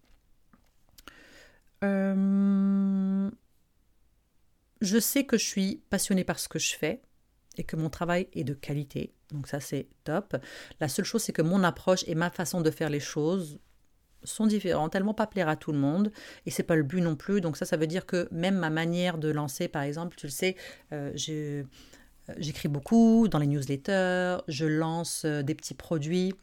je 4.81 5.01
sais 5.01 5.25
que 5.25 5.37
je 5.39 5.45
suis 5.45 5.83
passionnée 5.91 6.25
par 6.25 6.39
ce 6.39 6.49
que 6.49 6.59
je 6.59 6.75
fais 6.77 7.01
et 7.59 7.65
que 7.65 7.77
mon 7.77 7.91
travail 7.91 8.29
est 8.33 8.45
de 8.45 8.55
qualité. 8.55 9.13
Donc 9.33 9.47
ça 9.47 9.61
c'est 9.61 9.89
top. 10.05 10.37
La 10.81 10.89
seule 10.89 11.05
chose 11.05 11.23
c'est 11.23 11.33
que 11.33 11.43
mon 11.43 11.63
approche 11.65 12.05
et 12.07 12.15
ma 12.15 12.31
façon 12.31 12.61
de 12.61 12.71
faire 12.71 12.89
les 12.89 13.01
choses 13.01 13.59
sont 14.25 14.47
différentes, 14.47 14.95
elles 14.95 15.03
vont 15.03 15.15
pas 15.15 15.27
plaire 15.27 15.49
à 15.49 15.57
tout 15.57 15.73
le 15.73 15.79
monde 15.79 16.11
et 16.47 16.51
c'est 16.51 16.63
pas 16.63 16.77
le 16.77 16.83
but 16.83 17.01
non 17.01 17.17
plus. 17.17 17.41
Donc 17.41 17.57
ça 17.57 17.67
ça 17.67 17.77
veut 17.77 17.87
dire 17.87 18.07
que 18.07 18.29
même 18.31 18.57
ma 18.57 18.71
manière 18.71 19.19
de 19.19 19.29
lancer 19.29 19.69
par 19.69 19.83
exemple, 19.83 20.17
tu 20.17 20.27
le 20.27 20.33
sais, 20.33 20.57
euh, 20.93 21.13
euh, 21.29 21.65
j'écris 22.39 22.69
beaucoup 22.69 23.29
dans 23.29 23.39
les 23.39 23.47
newsletters, 23.47 24.39
je 24.49 24.67
lance 24.67 25.23
euh, 25.25 25.43
des 25.43 25.55
petits 25.55 25.75
produits. 25.75 26.35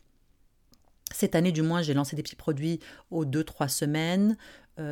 Cette 1.13 1.35
année, 1.35 1.51
du 1.51 1.61
moins, 1.61 1.83
j'ai 1.83 1.93
lancé 1.93 2.15
des 2.15 2.23
petits 2.23 2.35
produits 2.35 2.79
aux 3.11 3.25
2-3 3.25 3.69
semaines. 3.69 4.35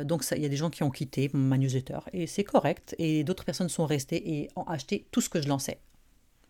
donc, 0.04 0.24
il 0.30 0.40
y 0.40 0.46
a 0.46 0.48
des 0.48 0.56
gens 0.56 0.70
qui 0.70 0.84
ont 0.84 0.90
quitté 0.90 1.28
ma 1.34 1.58
newsletter 1.58 1.98
et 2.12 2.28
c'est 2.28 2.44
correct. 2.44 2.94
Et 2.98 3.24
d'autres 3.24 3.44
personnes 3.44 3.68
sont 3.68 3.84
restées 3.84 4.38
et 4.38 4.48
ont 4.54 4.62
acheté 4.62 5.06
tout 5.10 5.20
ce 5.20 5.28
que 5.28 5.42
je 5.42 5.48
lançais. 5.48 5.80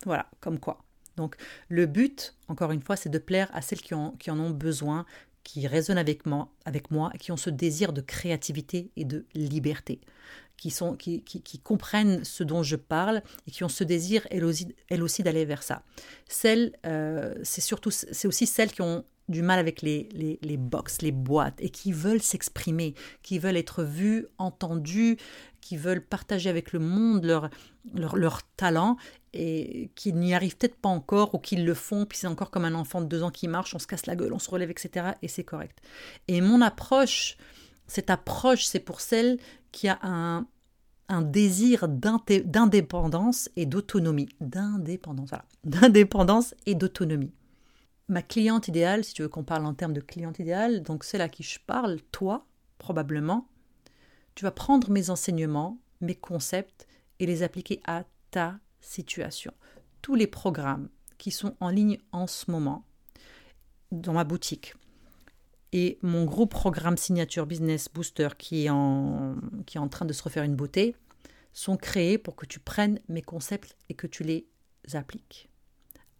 Voilà, 0.05 0.27
comme 0.41 0.59
quoi. 0.59 0.85
Donc 1.17 1.37
le 1.69 1.87
but, 1.87 2.35
encore 2.49 2.73
une 2.73 2.83
fois, 2.83 2.97
c'est 2.97 3.09
de 3.09 3.19
plaire 3.19 3.51
à 3.53 3.63
celles 3.63 3.81
qui, 3.81 3.95
qui, 4.19 4.31
en 4.31 4.41
ont 4.41 4.51
besoin, 4.51 5.07
qui 5.43 5.67
résonnent 5.67 5.99
avec 5.99 6.27
moi, 6.27 6.49
avec 6.65 6.91
moi, 6.91 7.13
qui 7.21 7.33
ont 7.33 7.37
ce 7.37 7.51
désir 7.51 7.93
de 7.93 8.01
créativité 8.01 8.91
et 8.97 9.05
de 9.05 9.27
liberté, 9.35 10.01
qui, 10.57 10.71
sont, 10.71 10.97
qui, 10.97 11.23
qui, 11.23 11.59
comprennent 11.59 12.25
ce 12.25 12.43
dont 12.43 12.63
je 12.63 12.77
parle 12.77 13.23
et 13.47 13.51
qui 13.51 13.65
ont 13.65 13.69
ce 13.69 13.85
désir, 13.85 14.27
elles 14.31 14.45
aussi, 14.45 14.75
aussi 15.01 15.23
d'aller 15.23 15.45
vers 15.45 15.63
ça. 15.63 15.83
Celles, 16.29 16.73
euh, 16.87 17.35
c'est 17.43 17.61
surtout, 17.61 17.91
c'est 17.91 18.27
aussi 18.27 18.47
celles 18.47 18.73
qui 18.73 18.83
ont 18.83 19.05
du 19.29 19.43
mal 19.43 19.59
avec 19.59 19.81
les, 19.81 20.09
les, 20.13 20.39
les 20.43 20.59
les 21.01 21.13
boîtes, 21.13 21.59
et 21.61 21.71
qui 21.71 21.93
veulent 21.93 22.23
s'exprimer, 22.23 22.95
qui 23.23 23.39
veulent 23.39 23.57
être 23.57 23.83
vues, 23.83 24.27
entendues, 24.37 25.17
qui 25.61 25.77
veulent 25.79 26.05
partager 26.05 26.51
avec 26.51 26.73
le 26.73 26.79
monde 26.79 27.25
leur, 27.25 27.49
leur, 27.95 28.17
leur 28.17 28.43
talent 28.57 28.99
et 29.35 29.91
qui 29.95 30.13
n'y 30.13 30.35
arrivent 30.35 30.57
peut-être 30.57 30.77
pas 30.77 30.89
encore 30.89 31.35
ou 31.35 31.39
qui 31.39 31.57
le 31.57 31.75
font, 31.75 32.07
puis 32.07 32.19
c'est 32.19 32.27
encore 32.27 32.51
comme 32.51 32.65
un 32.65 32.75
enfant 32.75 33.01
de 33.01 33.07
deux 33.07 33.23
ans 33.23 33.31
qui 33.31 33.49
marche, 33.49 33.75
on 33.75 33.79
se 33.79 33.87
casse 33.87 34.07
la 34.07 34.17
gueule, 34.17 34.33
on 34.33 34.39
se 34.39 34.51
relève, 34.51 34.71
etc. 34.71 35.09
Et 35.23 35.29
c'est 35.29 35.45
correct. 35.45 35.79
Et 36.29 36.41
mon 36.41 36.61
approche, 36.61 37.37
cette 37.87 38.11
approche, 38.11 38.65
c'est 38.65 38.81
pour 38.81 39.01
celle 39.01 39.39
qui 39.73 39.89
a 39.89 39.99
un, 40.03 40.47
un 41.09 41.23
désir 41.23 41.89
d'indépendance 41.89 43.51
et 43.57 43.67
d'autonomie. 43.67 44.29
D'indépendance, 44.41 45.31
voilà. 45.31 45.45
D'indépendance 45.65 46.55
et 46.67 46.75
d'autonomie 46.75 47.33
ma 48.09 48.23
cliente 48.23 48.69
idéale, 48.69 49.05
si 49.05 49.15
tu 49.15 49.23
veux 49.23 49.29
qu'on 49.29 49.45
parle 49.45 49.67
en 49.67 49.75
termes 49.75 49.93
de 49.93 50.01
cliente 50.01 50.39
idéale, 50.39 50.83
donc 50.83 51.05
celle 51.05 51.21
à 51.21 51.29
qui 51.29 51.43
je 51.43 51.59
parle, 51.67 52.01
toi, 52.13 52.47
probablement, 52.79 53.49
tu 54.35 54.45
vas 54.45 54.51
prendre 54.51 54.91
mes 54.91 55.11
enseignements, 55.11 55.79
mes 56.01 56.15
concepts 56.15 56.87
et 57.19 57.27
les 57.27 57.43
appliquer 57.43 57.81
à 57.85 58.05
ta 58.31 58.59
Tous 60.03 60.15
les 60.15 60.27
programmes 60.27 60.89
qui 61.19 61.31
sont 61.31 61.57
en 61.61 61.69
ligne 61.69 61.99
en 62.13 62.27
ce 62.27 62.51
moment 62.51 62.85
dans 63.91 64.13
ma 64.13 64.25
boutique 64.25 64.75
et 65.73 65.99
mon 66.03 66.25
gros 66.25 66.47
programme 66.47 66.97
Signature 66.97 67.47
Business 67.47 67.89
Booster 67.93 68.29
qui 68.39 68.67
est 68.67 68.71
en, 68.71 69.35
qui 69.67 69.77
est 69.77 69.81
en 69.81 69.89
train 69.89 70.05
de 70.05 70.13
se 70.13 70.23
refaire 70.23 70.45
une 70.45 70.55
beauté 70.55 70.95
sont 71.53 71.77
créés 71.77 72.17
pour 72.17 72.37
que 72.37 72.47
tu 72.47 72.61
prennes 72.61 73.01
mes 73.09 73.23
concepts 73.23 73.77
et 73.89 73.95
que 73.95 74.07
tu 74.07 74.23
les 74.23 74.47
appliques 74.93 75.51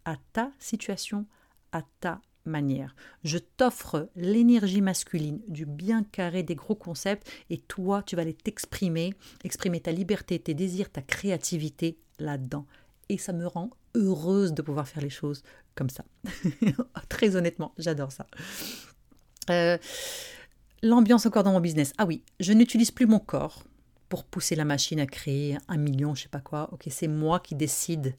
à 0.03 0.17
ta 0.33 0.51
situation, 0.59 1.25
à 1.71 1.83
ta 2.01 2.21
manière. 2.43 2.95
Je 3.23 3.37
t'offre 3.37 4.09
l'énergie 4.15 4.81
masculine, 4.81 5.41
du 5.47 5.65
bien 5.65 6.03
carré, 6.03 6.43
des 6.43 6.55
gros 6.55 6.75
concepts, 6.75 7.29
et 7.49 7.57
toi, 7.57 8.03
tu 8.03 8.15
vas 8.15 8.21
aller 8.21 8.33
t'exprimer, 8.33 9.13
exprimer 9.43 9.79
ta 9.79 9.91
liberté, 9.91 10.37
tes 10.37 10.53
désirs, 10.53 10.91
ta 10.91 11.01
créativité 11.01 11.97
là-dedans. 12.19 12.65
Et 13.09 13.17
ça 13.17 13.33
me 13.33 13.45
rend 13.45 13.69
heureuse 13.93 14.53
de 14.53 14.61
pouvoir 14.61 14.87
faire 14.87 15.03
les 15.03 15.09
choses 15.09 15.43
comme 15.75 15.89
ça. 15.89 16.05
Très 17.09 17.35
honnêtement, 17.35 17.73
j'adore 17.77 18.11
ça. 18.11 18.25
Euh, 19.49 19.77
l'ambiance 20.81 21.25
encore 21.25 21.43
dans 21.43 21.51
mon 21.51 21.59
business. 21.59 21.93
Ah 21.97 22.05
oui, 22.05 22.23
je 22.39 22.53
n'utilise 22.53 22.91
plus 22.91 23.05
mon 23.05 23.19
corps 23.19 23.63
pour 24.09 24.23
pousser 24.23 24.55
la 24.55 24.65
machine 24.65 24.99
à 24.99 25.05
créer 25.05 25.57
un 25.67 25.77
million, 25.77 26.15
je 26.15 26.23
sais 26.23 26.29
pas 26.29 26.39
quoi. 26.39 26.69
Ok, 26.71 26.87
c'est 26.89 27.07
moi 27.07 27.39
qui 27.39 27.55
décide 27.55 28.15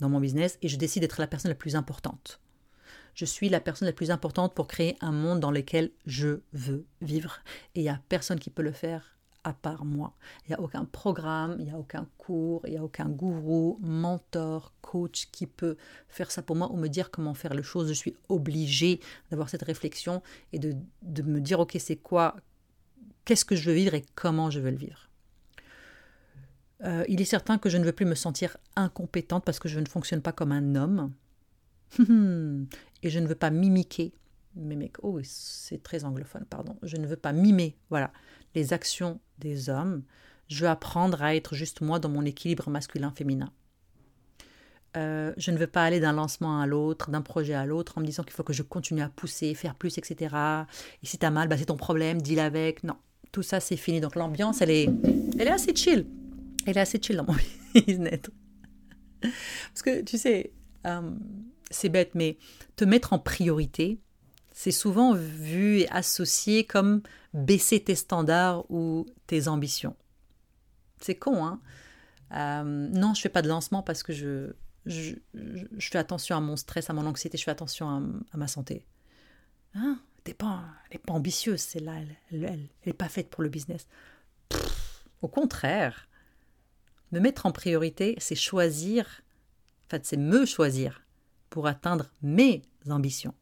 dans 0.00 0.08
mon 0.08 0.20
business 0.20 0.58
et 0.62 0.68
je 0.68 0.76
décide 0.76 1.02
d'être 1.02 1.20
la 1.20 1.26
personne 1.26 1.50
la 1.50 1.56
plus 1.56 1.76
importante. 1.76 2.40
Je 3.14 3.24
suis 3.24 3.48
la 3.48 3.60
personne 3.60 3.86
la 3.86 3.92
plus 3.92 4.10
importante 4.10 4.54
pour 4.54 4.66
créer 4.66 4.96
un 5.00 5.12
monde 5.12 5.38
dans 5.38 5.52
lequel 5.52 5.92
je 6.04 6.40
veux 6.52 6.84
vivre. 7.00 7.38
Et 7.74 7.80
il 7.80 7.82
n'y 7.84 7.88
a 7.88 8.00
personne 8.08 8.40
qui 8.40 8.50
peut 8.50 8.62
le 8.62 8.72
faire 8.72 9.13
à 9.44 9.52
part 9.52 9.84
moi. 9.84 10.14
Il 10.46 10.50
n'y 10.50 10.54
a 10.54 10.60
aucun 10.60 10.84
programme, 10.84 11.56
il 11.58 11.66
n'y 11.66 11.70
a 11.70 11.78
aucun 11.78 12.08
cours, 12.18 12.62
il 12.66 12.72
n'y 12.72 12.78
a 12.78 12.82
aucun 12.82 13.08
gourou, 13.08 13.78
mentor, 13.82 14.72
coach 14.80 15.28
qui 15.30 15.46
peut 15.46 15.76
faire 16.08 16.30
ça 16.30 16.42
pour 16.42 16.56
moi 16.56 16.72
ou 16.72 16.76
me 16.76 16.88
dire 16.88 17.10
comment 17.10 17.34
faire 17.34 17.54
les 17.54 17.62
choses. 17.62 17.88
Je 17.88 17.94
suis 17.94 18.16
obligée 18.28 19.00
d'avoir 19.30 19.48
cette 19.48 19.62
réflexion 19.62 20.22
et 20.52 20.58
de, 20.58 20.74
de 21.02 21.22
me 21.22 21.40
dire, 21.40 21.60
ok, 21.60 21.76
c'est 21.78 21.96
quoi, 21.96 22.36
qu'est-ce 23.24 23.44
que 23.44 23.54
je 23.54 23.70
veux 23.70 23.76
vivre 23.76 23.94
et 23.94 24.04
comment 24.14 24.50
je 24.50 24.60
veux 24.60 24.70
le 24.70 24.76
vivre. 24.76 25.08
Euh, 26.82 27.04
il 27.08 27.20
est 27.20 27.26
certain 27.26 27.58
que 27.58 27.68
je 27.68 27.78
ne 27.78 27.84
veux 27.84 27.92
plus 27.92 28.04
me 28.04 28.14
sentir 28.14 28.56
incompétente 28.76 29.44
parce 29.44 29.58
que 29.58 29.68
je 29.68 29.80
ne 29.80 29.86
fonctionne 29.86 30.20
pas 30.22 30.32
comme 30.32 30.52
un 30.52 30.74
homme. 30.74 31.12
et 33.02 33.10
je 33.10 33.18
ne 33.18 33.26
veux 33.26 33.34
pas 33.34 33.50
mimiquer. 33.50 34.12
Mais 34.56 34.92
oh, 35.02 35.18
c'est 35.22 35.82
très 35.82 36.04
anglophone, 36.04 36.44
pardon. 36.48 36.76
Je 36.82 36.96
ne 36.96 37.06
veux 37.06 37.16
pas 37.16 37.32
mimer, 37.32 37.76
voilà, 37.90 38.12
les 38.54 38.72
actions 38.72 39.20
des 39.38 39.68
hommes. 39.68 40.02
Je 40.48 40.60
veux 40.62 40.68
apprendre 40.68 41.22
à 41.22 41.34
être 41.34 41.54
juste 41.54 41.80
moi 41.80 41.98
dans 41.98 42.08
mon 42.08 42.24
équilibre 42.24 42.70
masculin-féminin. 42.70 43.52
Euh, 44.96 45.32
je 45.36 45.50
ne 45.50 45.58
veux 45.58 45.66
pas 45.66 45.84
aller 45.84 45.98
d'un 45.98 46.12
lancement 46.12 46.60
à 46.60 46.66
l'autre, 46.66 47.10
d'un 47.10 47.22
projet 47.22 47.54
à 47.54 47.66
l'autre, 47.66 47.98
en 47.98 48.00
me 48.00 48.06
disant 48.06 48.22
qu'il 48.22 48.32
faut 48.32 48.44
que 48.44 48.52
je 48.52 48.62
continue 48.62 49.02
à 49.02 49.08
pousser, 49.08 49.54
faire 49.54 49.74
plus, 49.74 49.98
etc. 49.98 50.36
Et 51.02 51.06
si 51.06 51.18
t'as 51.18 51.30
mal, 51.30 51.48
bah 51.48 51.56
c'est 51.58 51.66
ton 51.66 51.76
problème, 51.76 52.22
deal 52.22 52.38
avec. 52.38 52.84
Non, 52.84 52.96
tout 53.32 53.42
ça 53.42 53.58
c'est 53.58 53.76
fini. 53.76 54.00
Donc 54.00 54.14
l'ambiance, 54.14 54.62
elle 54.62 54.70
est, 54.70 54.88
elle 55.38 55.48
est 55.48 55.52
assez 55.52 55.74
chill. 55.74 56.06
Elle 56.66 56.76
est 56.76 56.80
assez 56.80 57.00
chill 57.02 57.16
dans 57.16 57.24
mon 57.24 57.34
business. 57.86 58.20
Parce 59.20 59.82
que 59.82 60.02
tu 60.02 60.16
sais, 60.16 60.52
euh, 60.86 61.10
c'est 61.70 61.88
bête, 61.88 62.14
mais 62.14 62.38
te 62.76 62.84
mettre 62.84 63.12
en 63.12 63.18
priorité, 63.18 63.98
c'est 64.54 64.70
souvent 64.70 65.14
vu 65.14 65.80
et 65.80 65.88
associé 65.90 66.64
comme 66.64 67.02
baisser 67.34 67.80
tes 67.80 67.96
standards 67.96 68.70
ou 68.70 69.04
tes 69.26 69.48
ambitions. 69.48 69.96
C'est 71.00 71.16
con, 71.16 71.44
hein 71.44 71.60
euh, 72.32 72.62
Non, 72.62 73.12
je 73.14 73.20
fais 73.20 73.28
pas 73.28 73.42
de 73.42 73.48
lancement 73.48 73.82
parce 73.82 74.04
que 74.04 74.12
je, 74.12 74.52
je, 74.86 75.16
fais 75.80 75.98
attention 75.98 76.36
à 76.36 76.40
mon 76.40 76.56
stress, 76.56 76.88
à 76.88 76.92
mon 76.92 77.04
anxiété, 77.04 77.36
je 77.36 77.42
fais 77.42 77.50
attention 77.50 78.22
à, 78.32 78.36
ma 78.36 78.46
santé. 78.46 78.86
Hein? 79.74 79.98
Pas, 80.38 80.64
elle 80.88 80.96
n'est 80.96 81.02
pas 81.04 81.12
ambitieuse, 81.12 81.60
c'est 81.60 81.80
là, 81.80 81.96
elle 82.30 82.68
n'est 82.86 82.92
pas 82.94 83.10
faite 83.10 83.28
pour 83.28 83.42
le 83.42 83.50
business. 83.50 83.86
au 85.20 85.28
contraire, 85.28 86.08
me 87.12 87.18
mettre 87.20 87.44
en 87.44 87.52
priorité, 87.52 88.14
c'est 88.18 88.34
choisir, 88.34 89.22
en 89.86 89.90
fait, 89.90 90.06
c'est 90.06 90.16
me 90.16 90.46
choisir 90.46 91.02
pour 91.50 91.66
atteindre 91.66 92.10
mes 92.22 92.62
ambitions. 92.88 93.34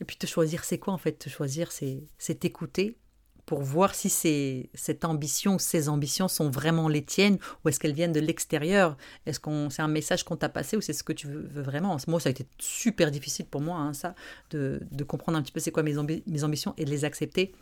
Et 0.00 0.04
puis 0.04 0.16
te 0.16 0.26
choisir, 0.26 0.64
c'est 0.64 0.78
quoi 0.78 0.92
en 0.92 0.98
fait? 0.98 1.12
Te 1.12 1.28
choisir, 1.28 1.70
c'est 1.72 2.34
t'écouter 2.38 2.98
pour 3.46 3.62
voir 3.62 3.94
si 3.94 4.08
c'est 4.08 4.70
cette 4.72 5.04
ambition, 5.04 5.58
ces 5.58 5.88
ambitions 5.88 6.28
sont 6.28 6.48
vraiment 6.48 6.88
les 6.88 7.04
tiennes 7.04 7.38
ou 7.64 7.68
est-ce 7.68 7.80
qu'elles 7.80 7.92
viennent 7.92 8.12
de 8.12 8.20
l'extérieur? 8.20 8.96
Est-ce 9.26 9.40
qu'on 9.40 9.68
c'est 9.68 9.82
un 9.82 9.88
message 9.88 10.24
qu'on 10.24 10.36
t'a 10.36 10.48
passé 10.48 10.76
ou 10.76 10.80
c'est 10.80 10.92
ce 10.92 11.02
que 11.02 11.12
tu 11.12 11.26
veux, 11.26 11.48
vraiment? 11.60 11.96
Moi, 12.06 12.20
ça 12.20 12.28
a 12.28 12.30
été 12.30 12.46
super 12.58 13.10
difficile 13.10 13.46
pour 13.46 13.60
moi, 13.60 13.78
hein, 13.78 13.92
ça, 13.92 14.14
de, 14.50 14.80
de, 14.90 15.04
comprendre 15.04 15.38
un 15.38 15.42
petit 15.42 15.52
peu 15.52 15.60
c'est 15.60 15.72
quoi 15.72 15.82
mes, 15.82 15.98
ambitions 15.98 16.74
et 16.76 16.84
de 16.84 16.90
les 16.90 17.04
accepter 17.04 17.52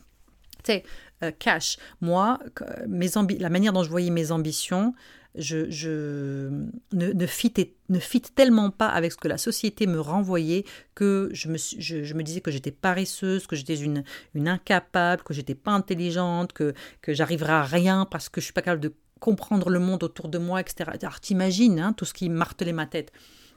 euh, 1.23 1.31
cash. 1.39 1.77
Moi, 2.01 2.39
mes 2.89 3.09
la 3.39 3.51
manière 3.51 3.73
dont 3.73 3.83
je 3.83 3.91
voyais 3.91 4.11
mes 4.11 4.33
ambitions, 4.33 4.95
je, 5.37 6.49
ne, 6.93 7.13
ne, 7.13 7.13
ne 7.13 7.99
fit 7.99 8.21
tellement 8.21 8.71
pas 8.71 8.89
avec 8.89 9.13
ce 9.13 9.17
que 9.17 9.29
la 9.29 9.39
société 9.39 9.87
me 9.87 10.01
renvoyait 10.01 10.65
que 10.95 11.31
je 11.33 11.49
me, 11.49 11.57
je, 11.57 12.15
me 12.15 12.23
disais 12.23 12.41
que 12.41 12.51
j'étais 12.51 12.73
paresseuse, 12.73 13.47
que 13.47 13.55
j'étais 13.55 13.77
une, 13.77 14.03
une 14.35 14.49
incapable, 14.49 15.23
que 15.23 15.35
j'étais 15.35 15.55
pas 15.55 15.73
intelligente, 15.73 16.53
que, 16.53 16.75
que 17.01 17.15
j'arriverais 17.15 17.53
à 17.53 17.63
rien 17.63 18.07
parce 18.11 18.29
que 18.29 18.41
je 18.41 18.47
suis 18.47 18.53
pas 18.53 18.63
capable 18.63 18.83
de 18.83 18.93
comprendre 19.21 19.71
le 19.71 19.79
monde 19.79 20.03
autour 20.03 20.29
de 20.29 20.39
moi, 20.39 20.61
etc. 20.61 20.91
Alors 21.01 21.21
t'imagines 21.21 21.79
hein, 21.79 21.93
tout 21.93 22.05
ce 22.05 22.15
qui 22.15 22.29
martelait 22.29 22.73
ma 22.73 22.87
tête. 22.87 23.13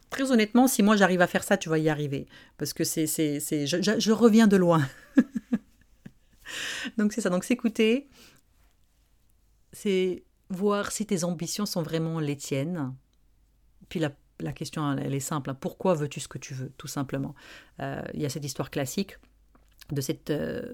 Très 0.10 0.32
honnêtement, 0.32 0.68
si 0.68 0.84
moi 0.84 0.95
j'arrive 0.95 1.22
à 1.22 1.28
faire 1.28 1.43
ça, 1.43 1.58
tu 1.58 1.70
vas 1.70 1.80
y 1.80 1.89
arriver. 1.89 2.28
Parce 2.58 2.74
que 2.74 2.84
c'est, 2.84 3.08
c'est, 3.08 3.39
c'est, 3.39 3.66
je, 3.66 3.78
je 3.97 4.12
reviens 4.12 4.45
de 4.45 4.58
loin. 4.58 4.88
Donc 6.97 7.14
c'est 7.14 7.22
ça, 7.22 7.30
donc 7.30 7.43
s'écouter, 7.43 8.10
c'est 9.72 10.24
voir 10.49 10.91
si 10.91 11.06
tes 11.06 11.24
ambitions 11.24 11.66
sont 11.66 11.82
vraiment 11.82 12.20
les 12.20 12.38
tiennes. 12.38 12.93
Puis 13.89 13.99
la, 13.99 14.12
la 14.39 14.54
question, 14.54 14.97
elle 14.97 15.14
est 15.14 15.20
simple, 15.20 15.49
hein. 15.49 15.58
pourquoi 15.60 15.93
veux-tu 15.93 16.20
ce 16.20 16.28
que 16.28 16.38
tu 16.38 16.54
veux, 16.54 16.72
tout 16.78 16.88
simplement? 16.88 17.36
Euh, 17.80 18.01
il 18.14 18.22
y 18.22 18.26
a 18.26 18.30
cette 18.30 18.45
histoire 18.45 18.70
classique 18.70 19.18
de 19.91 20.01
cette... 20.01 20.30
Euh, 20.30 20.74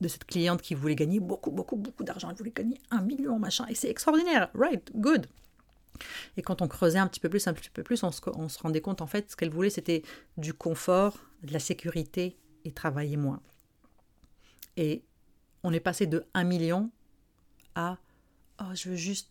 de 0.00 0.08
cette 0.08 0.26
cliente 0.26 0.60
qui 0.60 0.74
voulait 0.74 0.94
gagner 0.94 1.20
beaucoup, 1.20 1.50
beaucoup, 1.50 1.76
beaucoup 1.76 2.04
d'argent. 2.04 2.28
Elle 2.28 2.36
voulait 2.36 2.52
gagner 2.54 2.78
un 2.90 3.00
million, 3.00 3.38
machin. 3.38 3.66
Et 3.68 3.74
c'est 3.74 3.88
extraordinaire. 3.88 4.50
Right, 4.52 4.90
good. 4.94 5.26
Et 6.36 6.42
quand 6.42 6.60
on 6.62 6.68
creusait 6.68 6.98
un 6.98 7.06
petit 7.06 7.20
peu 7.20 7.28
plus, 7.30 7.46
un 7.46 7.54
petit 7.54 7.70
peu 7.70 7.82
plus, 7.82 8.02
on 8.02 8.10
se, 8.10 8.20
on 8.34 8.50
se 8.50 8.58
rendait 8.58 8.82
compte, 8.82 9.00
en 9.00 9.06
fait, 9.06 9.30
ce 9.30 9.36
qu'elle 9.36 9.50
voulait, 9.50 9.70
c'était 9.70 10.02
du 10.36 10.52
confort, 10.52 11.18
de 11.42 11.52
la 11.52 11.58
sécurité 11.58 12.36
et 12.64 12.72
travailler 12.72 13.16
moins. 13.16 13.40
Et 14.76 15.02
on 15.66 15.72
est 15.72 15.80
passé 15.80 16.06
de 16.06 16.24
1 16.34 16.44
million 16.44 16.90
à 17.74 17.98
oh, 18.60 18.74
je 18.74 18.90
veux 18.90 18.96
juste 18.96 19.30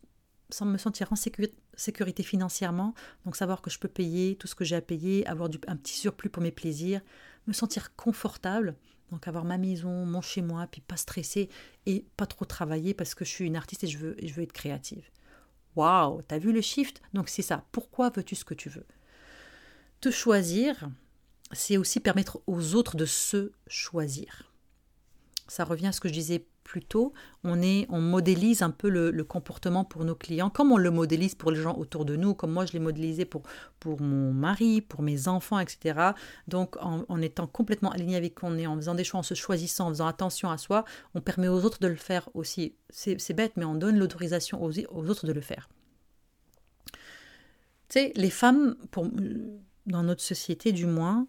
sans 0.50 0.66
me 0.66 0.78
sentir 0.78 1.12
en 1.12 1.16
sécurité 1.16 2.24
financièrement, 2.24 2.94
donc 3.24 3.36
savoir 3.38 3.62
que 3.62 3.70
je 3.70 3.80
peux 3.80 3.88
payer 3.88 4.36
tout 4.36 4.46
ce 4.46 4.54
que 4.54 4.66
j'ai 4.66 4.76
à 4.76 4.82
payer, 4.82 5.26
avoir 5.28 5.50
un 5.68 5.76
petit 5.78 5.94
surplus 5.94 6.30
pour 6.30 6.44
mes 6.44 6.52
plaisirs, 6.52 7.02
me 7.48 7.54
sentir 7.54 7.96
confortable, 7.96 8.76
donc 9.12 9.28
avoir 9.28 9.46
ma 9.46 9.58
maison, 9.58 10.06
mon 10.06 10.22
chez 10.22 10.42
moi, 10.42 10.68
puis 10.68 10.82
pas 10.82 10.98
stresser 10.98 11.50
et 11.86 12.06
pas 12.18 12.28
trop 12.28 12.46
travailler 12.46 12.94
parce 12.94 13.16
que 13.16 13.24
je 13.24 13.30
suis 13.30 13.46
une 13.46 13.56
artiste 13.56 13.86
et 13.86 13.88
je 13.88 13.98
veux, 13.98 14.16
je 14.22 14.34
veux 14.34 14.44
être 14.44 14.54
créative. 14.54 15.10
Waouh, 15.76 16.22
t'as 16.22 16.38
vu 16.38 16.52
le 16.52 16.62
shift? 16.62 17.02
Donc 17.14 17.30
c'est 17.30 17.42
ça. 17.42 17.66
Pourquoi 17.72 18.10
veux-tu 18.10 18.36
ce 18.36 18.46
que 18.46 18.54
tu 18.54 18.70
veux? 18.70 18.86
Te 20.02 20.12
choisir, 20.12 20.90
c'est 21.54 21.78
aussi 21.78 22.02
permettre 22.02 22.42
aux 22.46 22.76
autres 22.76 22.98
de 22.98 23.06
se 23.06 23.52
choisir 23.68 24.52
ça 25.48 25.64
revient 25.64 25.88
à 25.88 25.92
ce 25.92 26.00
que 26.00 26.08
je 26.08 26.14
disais 26.14 26.46
plus 26.66 26.82
tôt, 26.82 27.14
on, 27.44 27.62
est, 27.62 27.86
on 27.90 28.02
modélise 28.02 28.64
un 28.64 28.72
peu 28.72 28.90
le, 28.90 29.24
comportement 29.24 29.86
pour 29.86 30.04
nos 30.04 30.16
clients, 30.16 30.50
comme 30.50 30.72
on 30.72 30.78
le 30.78 30.90
modélise 30.90 31.36
pour 31.36 31.52
les 31.52 31.62
gens 31.62 31.78
autour 31.78 32.06
de 32.06 32.16
nous, 32.16 32.34
comme 32.34 32.52
moi 32.52 32.66
je 32.66 32.74
l'ai 32.74 32.80
modélisé 32.80 33.24
pour, 33.24 33.44
pour 33.80 34.02
mon 34.02 34.34
mari, 34.34 34.82
pour 34.82 35.04
mes 35.04 35.28
enfants, 35.28 35.60
etc. 35.60 36.12
Donc 36.48 36.76
en, 36.82 37.22
étant 37.22 37.46
complètement 37.46 37.92
aligné 37.92 38.18
avec 38.18 38.36
qu'on 38.36 38.58
est, 38.58 38.66
en 38.66 38.76
faisant 38.76 38.96
des 38.96 39.04
choix, 39.04 39.20
en 39.20 39.24
se 39.24 39.36
choisissant, 39.36 39.88
en 39.88 39.90
faisant 39.90 40.08
attention 40.08 40.50
à 40.50 40.58
soi, 40.58 40.86
on 41.14 41.22
permet 41.22 41.48
aux 41.48 41.64
autres 41.64 41.80
de 41.80 41.88
le 41.88 41.96
faire 41.96 42.30
aussi. 42.34 42.76
C'est 42.90 43.34
bête, 43.34 43.54
mais 43.58 43.66
on 43.66 43.76
donne 43.76 43.98
l'autorisation 43.98 44.62
aux, 44.64 45.10
autres 45.10 45.28
de 45.28 45.34
le 45.34 45.42
faire. 45.42 45.70
Tu 47.90 48.00
sais, 48.00 48.12
les 48.16 48.32
femmes, 48.32 48.76
dans 49.86 50.02
notre 50.02 50.24
société 50.24 50.72
du 50.72 50.88
moins, 50.88 51.28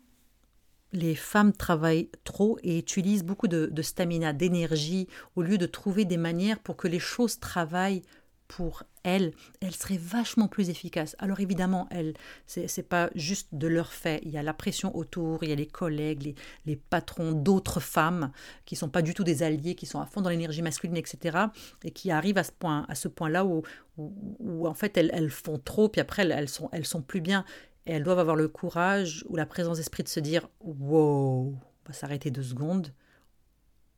les 0.97 1.15
femmes 1.15 1.53
travaillent 1.53 2.11
trop 2.25 2.59
et 2.63 2.79
utilisent 2.79 3.25
beaucoup 3.25 3.49
de, 3.49 3.83
stamina, 3.83 4.33
d'énergie, 4.33 5.09
au 5.37 5.43
lieu 5.43 5.59
de 5.59 5.67
trouver 5.67 6.05
des 6.05 6.17
manières 6.17 6.59
pour 6.59 6.77
que 6.77 6.89
les 6.89 6.99
choses 6.99 7.39
travaillent 7.39 8.03
pour 8.49 8.85
elles, 9.03 9.33
elles 9.61 9.75
seraient 9.75 9.99
vachement 9.99 10.47
plus 10.47 10.71
efficaces. 10.71 11.17
Alors 11.19 11.41
évidemment, 11.41 11.89
elles, 11.91 12.15
c'est 12.47 12.89
pas 12.89 13.11
juste 13.17 13.49
de 13.53 13.67
leur 13.67 13.93
fait. 13.93 14.21
Il 14.25 14.31
y 14.31 14.39
a 14.39 14.43
la 14.43 14.55
pression 14.55 14.97
autour, 14.97 15.43
il 15.43 15.51
y 15.51 15.53
a 15.53 15.57
les 15.57 15.67
collègues, 15.67 16.37
les, 16.65 16.77
patrons 16.77 17.33
d'autres 17.33 17.81
femmes 17.81 18.31
qui 18.65 18.77
sont 18.77 18.89
pas 18.89 19.03
du 19.03 19.15
tout 19.15 19.25
des 19.25 19.43
alliés, 19.43 19.75
qui 19.75 19.87
sont 19.87 20.01
à 20.01 20.07
fond 20.07 20.21
dans 20.21 20.31
l'énergie 20.31 20.63
masculine, 20.63 20.97
etc. 20.97 21.39
Et 21.83 21.91
qui 21.91 22.13
arrivent 22.13 22.39
à 22.39 22.45
ce 22.45 22.53
point, 22.53 22.87
à 22.89 22.95
ce 22.95 23.09
point-là 23.09 23.45
où, 23.45 23.63
où, 23.99 24.69
en 24.69 24.75
fait 24.75 24.97
elles, 24.97 25.31
font 25.31 25.59
trop, 25.59 25.89
puis 25.89 26.01
après 26.01 26.23
elles, 26.23 26.33
elles 26.33 26.49
sont, 26.49 26.69
elles 26.73 26.87
sont 26.87 27.03
plus 27.03 27.21
bien. 27.21 27.45
Et 27.87 27.93
elles 27.93 28.03
doivent 28.03 28.19
avoir 28.19 28.37
le 28.37 28.49
courage 28.49 29.25
ou 29.29 29.37
la 29.37 29.47
présence 29.47 29.79
d'esprit 29.79 30.03
de 30.03 30.09
se 30.09 30.21
dire 30.21 30.49
Wow, 30.61 31.55
on 31.55 31.59
va 31.87 31.93
s'arrêter 31.93 32.31
deux 32.31 32.43
secondes. 32.43 32.93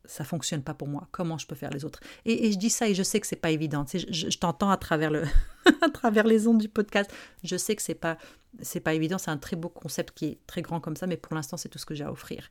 Ça 0.05 0.24
fonctionne 0.24 0.62
pas 0.62 0.74
pour 0.74 0.89
moi. 0.89 1.09
Comment 1.11 1.36
je 1.36 1.47
peux 1.47 1.55
faire 1.55 1.70
les 1.70 1.84
autres? 1.84 2.01
Et, 2.24 2.53
je 2.53 2.59
dis 2.59 2.70
ça 2.70 2.89
et 2.89 2.95
je 2.95 3.03
sais 3.03 3.20
que 3.20 3.26
c'est 3.26 3.36
pas 3.36 3.51
évident. 3.51 3.84
je, 3.93 4.39
t'entends 4.39 4.70
à 4.70 4.76
travers 4.76 5.11
le, 5.11 5.24
à 5.82 5.91
travers 5.91 6.26
les 6.26 6.47
ondes 6.47 6.59
du 6.59 6.68
podcast. 6.68 7.11
Je 7.43 7.57
sais 7.57 7.76
que 7.76 7.82
c'est 7.82 7.95
pas, 7.95 8.16
c'est 8.61 8.80
pas 8.80 8.95
évident. 8.95 9.18
C'est 9.18 9.30
un 9.30 9.39
très 9.39 9.57
beau 9.57 9.68
concept 9.68 10.16
qui 10.16 10.26
est 10.26 10.39
très 10.47 10.62
grand 10.62 10.80
comme 10.80 10.97
ça, 10.97 11.07
mais 11.07 11.16
pour 11.16 11.34
l'instant 11.34 11.57
c'est 11.57 11.68
tout 11.68 11.78
ce 11.78 11.86
que 11.86 11.95
j'ai 11.95 12.05
à 12.05 12.12
offrir. 12.12 12.49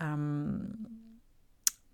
Hum, 0.00 0.68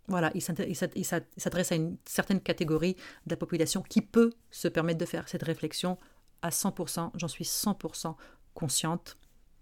Voilà, 0.09 0.31
il 0.35 0.43
s'adresse 0.43 1.73
à 1.73 1.75
une 1.75 1.97
certaine 2.05 2.41
catégorie 2.41 2.95
de 3.27 3.33
la 3.33 3.37
population 3.37 3.83
qui 3.83 4.03
peut 4.03 4.31
se 4.51 4.69
permettre 4.69 4.99
de 4.99 5.07
faire 5.07 5.29
cette 5.29 5.43
réflexion 5.43 5.99
à 6.43 6.51
100%. 6.51 7.11
J'en 7.15 7.29
suis 7.29 7.45
100% 7.45 8.15
consciente. 8.55 9.19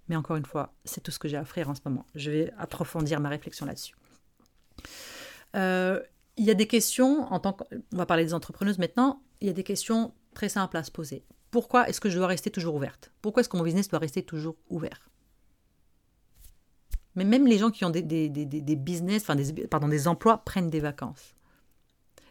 Mais 0.08 0.16
encore 0.16 0.36
une 0.36 0.46
fois, 0.46 0.74
c'est 0.84 1.00
tout 1.00 1.10
ce 1.10 1.18
que 1.18 1.28
j'ai 1.28 1.36
à 1.36 1.42
offrir 1.42 1.68
en 1.68 1.74
ce 1.74 1.80
moment. 1.84 2.06
Je 2.14 2.30
vais 2.30 2.52
approfondir 2.58 3.20
ma 3.20 3.28
réflexion 3.28 3.66
là-dessus. 3.66 3.94
Euh, 5.56 6.00
il 6.36 6.44
y 6.44 6.50
a 6.50 6.54
des 6.54 6.66
questions, 6.66 7.32
en 7.32 7.40
tant 7.40 7.56
on 7.92 7.96
va 7.96 8.06
parler 8.06 8.24
des 8.24 8.34
entrepreneuses 8.34 8.78
maintenant, 8.78 9.22
il 9.40 9.46
y 9.46 9.50
a 9.50 9.52
des 9.52 9.64
questions 9.64 10.14
très 10.34 10.48
simples 10.48 10.76
à 10.76 10.82
se 10.82 10.90
poser. 10.90 11.24
Pourquoi 11.50 11.88
est-ce 11.88 12.00
que 12.00 12.08
je 12.08 12.16
dois 12.16 12.26
rester 12.26 12.50
toujours 12.50 12.74
ouverte? 12.74 13.12
Pourquoi 13.20 13.40
est-ce 13.40 13.48
que 13.48 13.56
mon 13.56 13.62
business 13.62 13.88
doit 13.88 13.98
rester 13.98 14.22
toujours 14.22 14.56
ouvert? 14.70 15.10
Mais 17.14 17.24
même 17.24 17.46
les 17.46 17.58
gens 17.58 17.70
qui 17.70 17.84
ont 17.84 17.90
des, 17.90 18.02
business, 18.02 19.22
enfin 19.22 19.36
des, 19.36 19.52
des 19.52 20.08
emplois 20.08 20.38
prennent 20.38 20.70
des 20.70 20.80
vacances. 20.80 21.34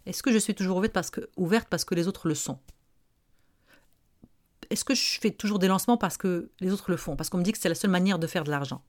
Est-ce 0.08 0.24
que 0.24 0.32
je 0.32 0.40
suis 0.40 0.56
toujours 0.56 0.84
parce 0.92 1.12
que, 1.12 1.30
ouverte 1.38 1.68
parce 1.70 1.86
que 1.86 1.94
les 1.94 2.08
autres 2.08 2.28
le 2.28 2.34
sont? 2.34 2.60
Est-ce 4.72 4.86
que 4.86 4.96
je 4.96 5.20
fais 5.20 5.32
toujours 5.32 5.60
des 5.60 5.68
lancements 5.68 5.98
parce 5.98 6.18
que 6.18 6.50
les 6.60 6.72
autres 6.72 6.90
le 6.90 6.98
font? 6.98 7.16
Parce 7.16 7.30
qu'on 7.30 7.38
me 7.38 7.44
dit 7.44 7.52
que 7.52 7.60
c'est 7.60 7.70
la 7.70 7.76
seule 7.76 7.92
manière 7.92 8.20
de 8.20 8.28
faire 8.28 8.44
de 8.44 8.50
l'argent. 8.50 8.82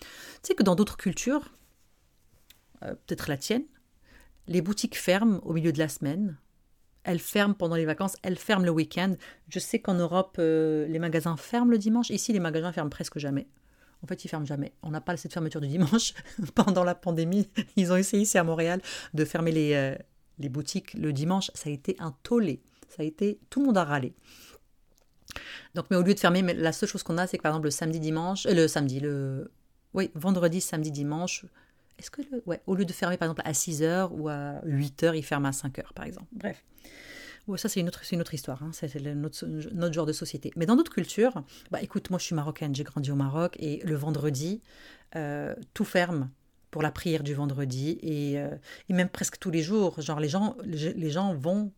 Tu 0.00 0.08
sais 0.42 0.54
que 0.54 0.62
dans 0.62 0.74
d'autres 0.74 0.96
cultures, 0.96 1.52
euh, 2.82 2.94
peut-être 3.06 3.28
la 3.28 3.36
tienne, 3.36 3.64
les 4.48 4.60
boutiques 4.60 4.96
ferment 4.96 5.38
au 5.44 5.52
milieu 5.52 5.72
de 5.72 5.78
la 5.78 5.88
semaine 5.88 6.36
elle 7.04 7.18
ferme 7.18 7.54
pendant 7.54 7.76
les 7.76 7.84
vacances, 7.84 8.16
elle 8.22 8.38
ferme 8.38 8.64
le 8.64 8.70
week-end. 8.70 9.14
Je 9.48 9.58
sais 9.58 9.80
qu'en 9.80 9.94
Europe, 9.94 10.36
euh, 10.38 10.86
les 10.86 10.98
magasins 10.98 11.36
ferment 11.36 11.70
le 11.70 11.78
dimanche. 11.78 12.10
Ici, 12.10 12.32
les 12.32 12.40
magasins 12.40 12.72
ferment 12.72 12.90
presque 12.90 13.18
jamais. 13.18 13.46
En 14.02 14.06
fait, 14.06 14.24
ils 14.24 14.28
ferment 14.28 14.46
jamais. 14.46 14.72
On 14.82 14.90
n'a 14.90 15.00
pas 15.00 15.16
cette 15.16 15.32
fermeture 15.32 15.60
du 15.60 15.68
dimanche. 15.68 16.14
Pendant 16.54 16.84
la 16.84 16.94
pandémie, 16.94 17.48
ils 17.76 17.92
ont 17.92 17.96
essayé 17.96 18.22
ici 18.22 18.38
à 18.38 18.44
Montréal 18.44 18.80
de 19.14 19.24
fermer 19.24 19.52
les, 19.52 19.74
euh, 19.74 19.94
les 20.38 20.48
boutiques 20.48 20.94
le 20.94 21.12
dimanche. 21.12 21.50
Ça 21.54 21.70
a 21.70 21.72
été 21.72 21.96
un 21.98 22.14
tollé. 22.22 22.62
Ça 22.88 23.02
a 23.02 23.04
été 23.04 23.40
tout 23.48 23.60
le 23.60 23.66
monde 23.66 23.78
a 23.78 23.84
râlé. 23.84 24.12
Donc, 25.74 25.86
mais 25.90 25.96
au 25.96 26.02
lieu 26.02 26.14
de 26.14 26.20
fermer, 26.20 26.42
mais 26.42 26.54
la 26.54 26.72
seule 26.72 26.88
chose 26.88 27.02
qu'on 27.02 27.18
a, 27.18 27.26
c'est 27.26 27.38
que 27.38 27.42
par 27.42 27.52
exemple 27.52 27.66
le 27.66 27.70
samedi, 27.70 28.00
dimanche, 28.00 28.46
euh, 28.46 28.54
le 28.54 28.68
samedi, 28.68 29.00
le 29.00 29.50
oui, 29.94 30.10
vendredi, 30.14 30.60
samedi, 30.60 30.90
dimanche, 30.90 31.44
est-ce 31.98 32.10
que 32.10 32.22
ouais, 32.46 32.60
au 32.66 32.74
lieu 32.74 32.84
de 32.84 32.92
fermer 32.92 33.16
par 33.16 33.26
exemple 33.26 33.42
à 33.44 33.52
6h 33.52 34.08
ou 34.12 34.28
à 34.28 34.60
8h, 34.66 35.16
il 35.16 35.22
ferme 35.22 35.46
à 35.46 35.50
5h 35.50 35.92
par 35.94 36.04
exemple. 36.04 36.26
Bref. 36.32 36.64
ça, 37.56 37.68
c'est 37.68 37.80
une 37.80 37.88
autre, 37.88 38.02
une 38.10 38.20
autre 38.20 38.34
histoire, 38.34 38.62
hein. 38.62 38.70
c'est 38.72 38.94
notre, 39.14 39.46
notre, 39.46 39.94
genre 39.94 40.06
de 40.06 40.12
société. 40.12 40.50
Mais 40.56 40.66
dans 40.66 40.76
d'autres 40.76 40.92
cultures, 40.92 41.44
bah 41.70 41.80
écoute, 41.82 42.10
moi 42.10 42.18
je 42.18 42.24
suis 42.24 42.34
marocaine, 42.34 42.74
j'ai 42.74 42.84
grandi 42.84 43.10
au 43.10 43.16
Maroc 43.16 43.56
et 43.58 43.80
le 43.84 43.94
vendredi, 43.94 44.62
euh, 45.16 45.54
tout 45.74 45.84
ferme 45.84 46.30
pour 46.70 46.82
la 46.82 46.90
prière 46.90 47.22
du 47.22 47.34
vendredi 47.34 47.98
et, 48.00 48.38
euh, 48.38 48.56
et, 48.88 48.94
même 48.94 49.10
presque 49.10 49.38
tous 49.38 49.50
les 49.50 49.62
jours. 49.62 50.00
Genre 50.00 50.18
les 50.18 50.28
gens, 50.28 50.56
les 50.64 51.10
gens 51.10 51.34
vont 51.34 51.70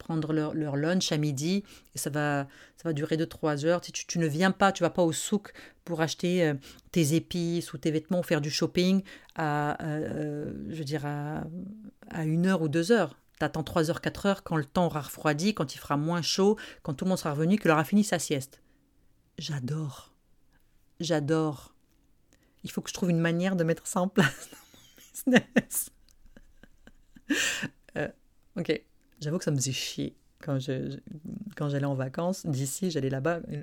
prendre 0.00 0.32
leur, 0.32 0.54
leur, 0.54 0.76
lunch 0.76 1.12
à 1.12 1.18
midi 1.18 1.62
et 1.94 1.98
ça 1.98 2.10
va, 2.10 2.48
ça 2.76 2.88
va 2.88 2.92
durer 2.92 3.16
2-3 3.16 3.64
heures. 3.66 3.80
Tu, 3.80 3.92
tu, 3.92 4.18
ne 4.18 4.26
viens 4.26 4.50
pas, 4.50 4.72
tu 4.72 4.82
vas 4.82 4.90
pas 4.90 5.02
au 5.02 5.12
souk 5.12 5.52
pour 5.84 6.00
acheter 6.00 6.44
euh, 6.44 6.54
tes 6.90 7.14
épices 7.14 7.72
ou 7.72 7.78
tes 7.78 7.92
vêtements 7.92 8.20
ou 8.20 8.22
faire 8.24 8.40
du 8.40 8.50
shopping 8.50 9.02
à, 9.36 9.80
euh, 9.84 10.52
je 10.70 10.76
veux 10.76 10.84
dire, 10.84 11.06
à, 11.06 11.44
à 12.10 12.24
une 12.24 12.46
heure 12.46 12.62
ou 12.62 12.68
deux 12.68 12.90
heures. 12.90 13.16
Tu 13.38 13.44
attends 13.44 13.62
3 13.62 13.90
heures, 13.90 14.00
4 14.00 14.26
heures 14.26 14.42
quand 14.42 14.56
le 14.56 14.64
temps 14.64 14.86
aura 14.86 15.02
refroidi, 15.02 15.54
quand 15.54 15.74
il 15.74 15.78
fera 15.78 15.96
moins 15.96 16.22
chaud, 16.22 16.56
quand 16.82 16.94
tout 16.94 17.04
le 17.04 17.10
monde 17.10 17.18
sera 17.18 17.32
revenu, 17.32 17.58
qu'il 17.58 17.70
aura 17.70 17.84
fini 17.84 18.02
sa 18.02 18.18
sieste. 18.18 18.60
J'adore. 19.38 20.12
J'adore. 20.98 21.74
Il 22.64 22.70
faut 22.70 22.80
que 22.80 22.90
je 22.90 22.94
trouve 22.94 23.10
une 23.10 23.20
manière 23.20 23.56
de 23.56 23.64
mettre 23.64 23.86
ça 23.86 24.00
en 24.00 24.08
place 24.08 24.50
dans 24.50 25.32
mon 25.32 25.38
business. 25.40 25.90
euh, 27.96 28.08
ok. 28.58 28.82
J'avoue 29.20 29.38
que 29.38 29.44
ça 29.44 29.50
me 29.50 29.56
faisait 29.56 29.72
chier 29.72 30.16
quand 30.40 30.58
je, 30.58 30.98
quand 31.56 31.68
j'allais 31.68 31.86
en 31.86 31.94
vacances. 31.94 32.46
D'ici, 32.46 32.90
j'allais 32.90 33.10
là-bas 33.10 33.40
euh, 33.50 33.62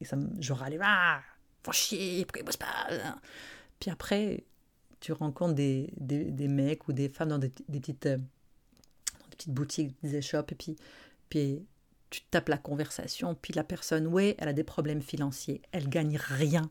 et 0.00 0.04
ça 0.04 0.16
me, 0.16 0.30
je 0.40 0.52
râlais. 0.52 0.78
Ah, 0.80 1.20
faut 1.62 1.72
chier, 1.72 2.24
pourquoi 2.24 2.40
ils 2.40 2.44
bossent 2.44 2.56
pas 2.56 2.88
Puis 3.80 3.90
après, 3.90 4.44
tu 5.00 5.12
rencontres 5.12 5.54
des, 5.54 5.92
des, 5.96 6.48
mecs 6.48 6.88
ou 6.88 6.92
des 6.92 7.08
femmes 7.08 7.28
dans 7.28 7.38
des, 7.38 7.52
des 7.68 7.80
petites, 7.80 8.06
euh, 8.06 8.16
des 8.16 9.36
petites 9.36 9.52
boutiques, 9.52 9.94
des 10.02 10.22
shops, 10.22 10.52
et 10.52 10.54
puis, 10.54 10.76
puis 11.28 11.66
tu 12.10 12.22
tapes 12.30 12.48
la 12.48 12.58
conversation, 12.58 13.34
puis 13.34 13.52
la 13.52 13.64
personne, 13.64 14.06
ouais, 14.06 14.36
elle 14.38 14.48
a 14.48 14.52
des 14.52 14.64
problèmes 14.64 15.02
financiers, 15.02 15.60
elle 15.72 15.88
gagne 15.88 16.16
rien, 16.16 16.70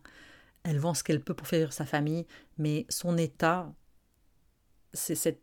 elle 0.64 0.80
vend 0.80 0.94
ce 0.94 1.04
qu'elle 1.04 1.20
peut 1.20 1.34
pour 1.34 1.48
faire 1.48 1.74
sa 1.74 1.86
famille, 1.86 2.26
mais 2.58 2.86
son 2.90 3.18
état, 3.18 3.72
c'est 4.94 5.16
cette 5.16 5.42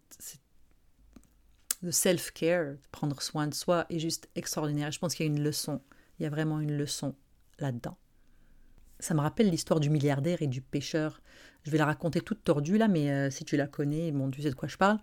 le 1.83 1.93
self-care, 1.93 2.75
prendre 2.93 3.21
soin 3.23 3.47
de 3.47 3.55
soi, 3.55 3.87
est 3.91 3.99
juste 3.99 4.29
extraordinaire. 4.35 4.91
Je 4.93 4.99
pense 4.99 5.15
qu'il 5.15 5.27
y 5.27 5.29
a 5.29 5.33
une 5.33 5.43
leçon. 5.43 5.81
Il 6.19 6.25
y 6.25 6.27
a 6.27 6.31
vraiment 6.31 6.61
une 6.61 6.77
leçon 6.77 7.15
là-dedans. 7.59 7.97
Ça 8.99 9.15
me 9.15 9.21
rappelle 9.21 9.49
l'histoire 9.49 9.81
du 9.81 9.89
milliardaire 9.89 10.43
et 10.43 10.47
du 10.47 10.61
pêcheur. 10.61 11.23
Je 11.65 11.71
vais 11.71 11.79
la 11.79 11.87
raconter 11.87 12.21
toute 12.21 12.45
tordue 12.45 12.77
là, 12.77 12.87
mais 12.87 13.11
euh, 13.11 13.31
si 13.31 13.45
tu 13.45 13.57
la 13.57 13.67
connais, 13.67 14.13
bon, 14.13 14.31
tu 14.31 14.43
sais 14.43 14.51
de 14.51 14.55
quoi 14.55 14.69
je 14.69 14.77
parle. 14.77 14.99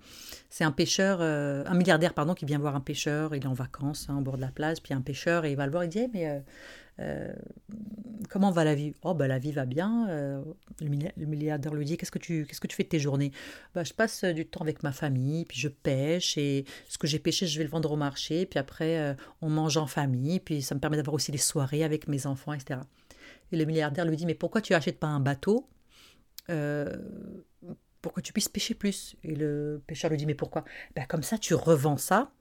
C'est 0.50 0.64
un 0.64 0.72
pêcheur, 0.72 1.20
euh, 1.22 1.64
un 1.66 1.74
milliardaire 1.74 2.14
pardon, 2.14 2.36
qui 2.36 2.46
vient 2.46 2.60
voir 2.60 2.76
un 2.76 2.80
pêcheur. 2.82 3.36
Il 3.36 3.44
est 3.44 3.48
en 3.48 3.54
vacances 3.54 4.08
hein, 4.10 4.18
au 4.18 4.22
bord 4.22 4.38
de 4.38 4.42
la 4.42 4.52
plage, 4.52 4.82
puis 4.84 4.94
un 4.94 5.02
pêcheur 5.02 5.46
et 5.46 5.52
il 5.52 5.58
va 5.58 5.66
le 5.66 5.72
voir. 5.72 5.84
Il 5.84 5.90
dit 5.90 6.00
eh, 6.00 6.10
mais 6.14 6.30
euh, 6.30 6.40
euh, 7.00 7.32
comment 8.30 8.52
va 8.52 8.64
la 8.64 8.76
vie? 8.76 8.94
Oh, 9.04 9.14
bah, 9.14 9.28
la 9.28 9.40
vie 9.40 9.52
va 9.52 9.66
bien. 9.66 10.10
Euh, 10.10 10.42
le 10.82 11.26
milliardaire 11.26 11.74
lui 11.74 11.86
dit 11.86 11.98
Qu'est-ce 11.98 12.12
que 12.12 12.20
tu, 12.20 12.46
que 12.46 12.68
tu 12.68 12.76
fais 12.76 12.84
de 12.84 12.90
tes 12.90 13.00
journées? 13.00 13.32
Bah, 13.76 13.84
Je 13.84 13.94
passe 13.94 14.24
euh, 14.24 14.34
du 14.34 14.46
temps 14.46 14.62
avec 14.62 14.84
ma 14.84 14.92
famille, 14.92 15.46
puis 15.46 15.60
je 15.60 15.68
pêche, 15.68 16.38
et 16.38 16.66
ce 16.88 16.98
que 16.98 17.08
j'ai 17.08 17.20
pêché, 17.20 17.48
je 17.48 17.58
vais 17.58 17.64
le 17.64 17.70
vendre 17.70 17.92
au 17.92 17.96
marché, 17.96 18.46
puis 18.46 18.60
après, 18.60 19.16
on 19.42 19.50
mange 19.50 19.78
en 19.78 19.88
famille, 19.88 20.40
puis 20.40 20.62
ça 20.62 20.76
me 20.76 20.80
permet 20.80 20.98
d'avoir 20.98 21.14
aussi 21.14 21.32
des 21.32 21.38
soirées 21.38 21.84
avec 21.84 22.08
mes 22.08 22.26
enfants, 22.26 22.54
etc. 22.54 22.80
Et 23.52 23.58
le 23.58 23.66
milliardaire 23.66 24.06
lui 24.06 24.18
dit 24.18 24.26
Mais 24.26 24.36
pourquoi 24.36 24.62
tu 24.62 24.74
achètes 24.74 25.00
pas 25.00 25.08
un 25.08 25.20
bateau 25.20 25.68
pour 28.02 28.14
que 28.14 28.22
tu 28.22 28.34
puisses 28.34 28.50
pêcher 28.50 28.74
plus? 28.74 29.16
Et 29.24 29.36
le 29.36 29.82
pêcheur 29.86 30.10
lui 30.10 30.18
dit 30.18 30.26
Mais 30.26 30.36
pourquoi? 30.36 30.66
Bah, 30.96 31.06
Comme 31.08 31.24
ça, 31.24 31.38
tu 31.38 31.54
revends 31.54 31.98
ça, 31.98 32.32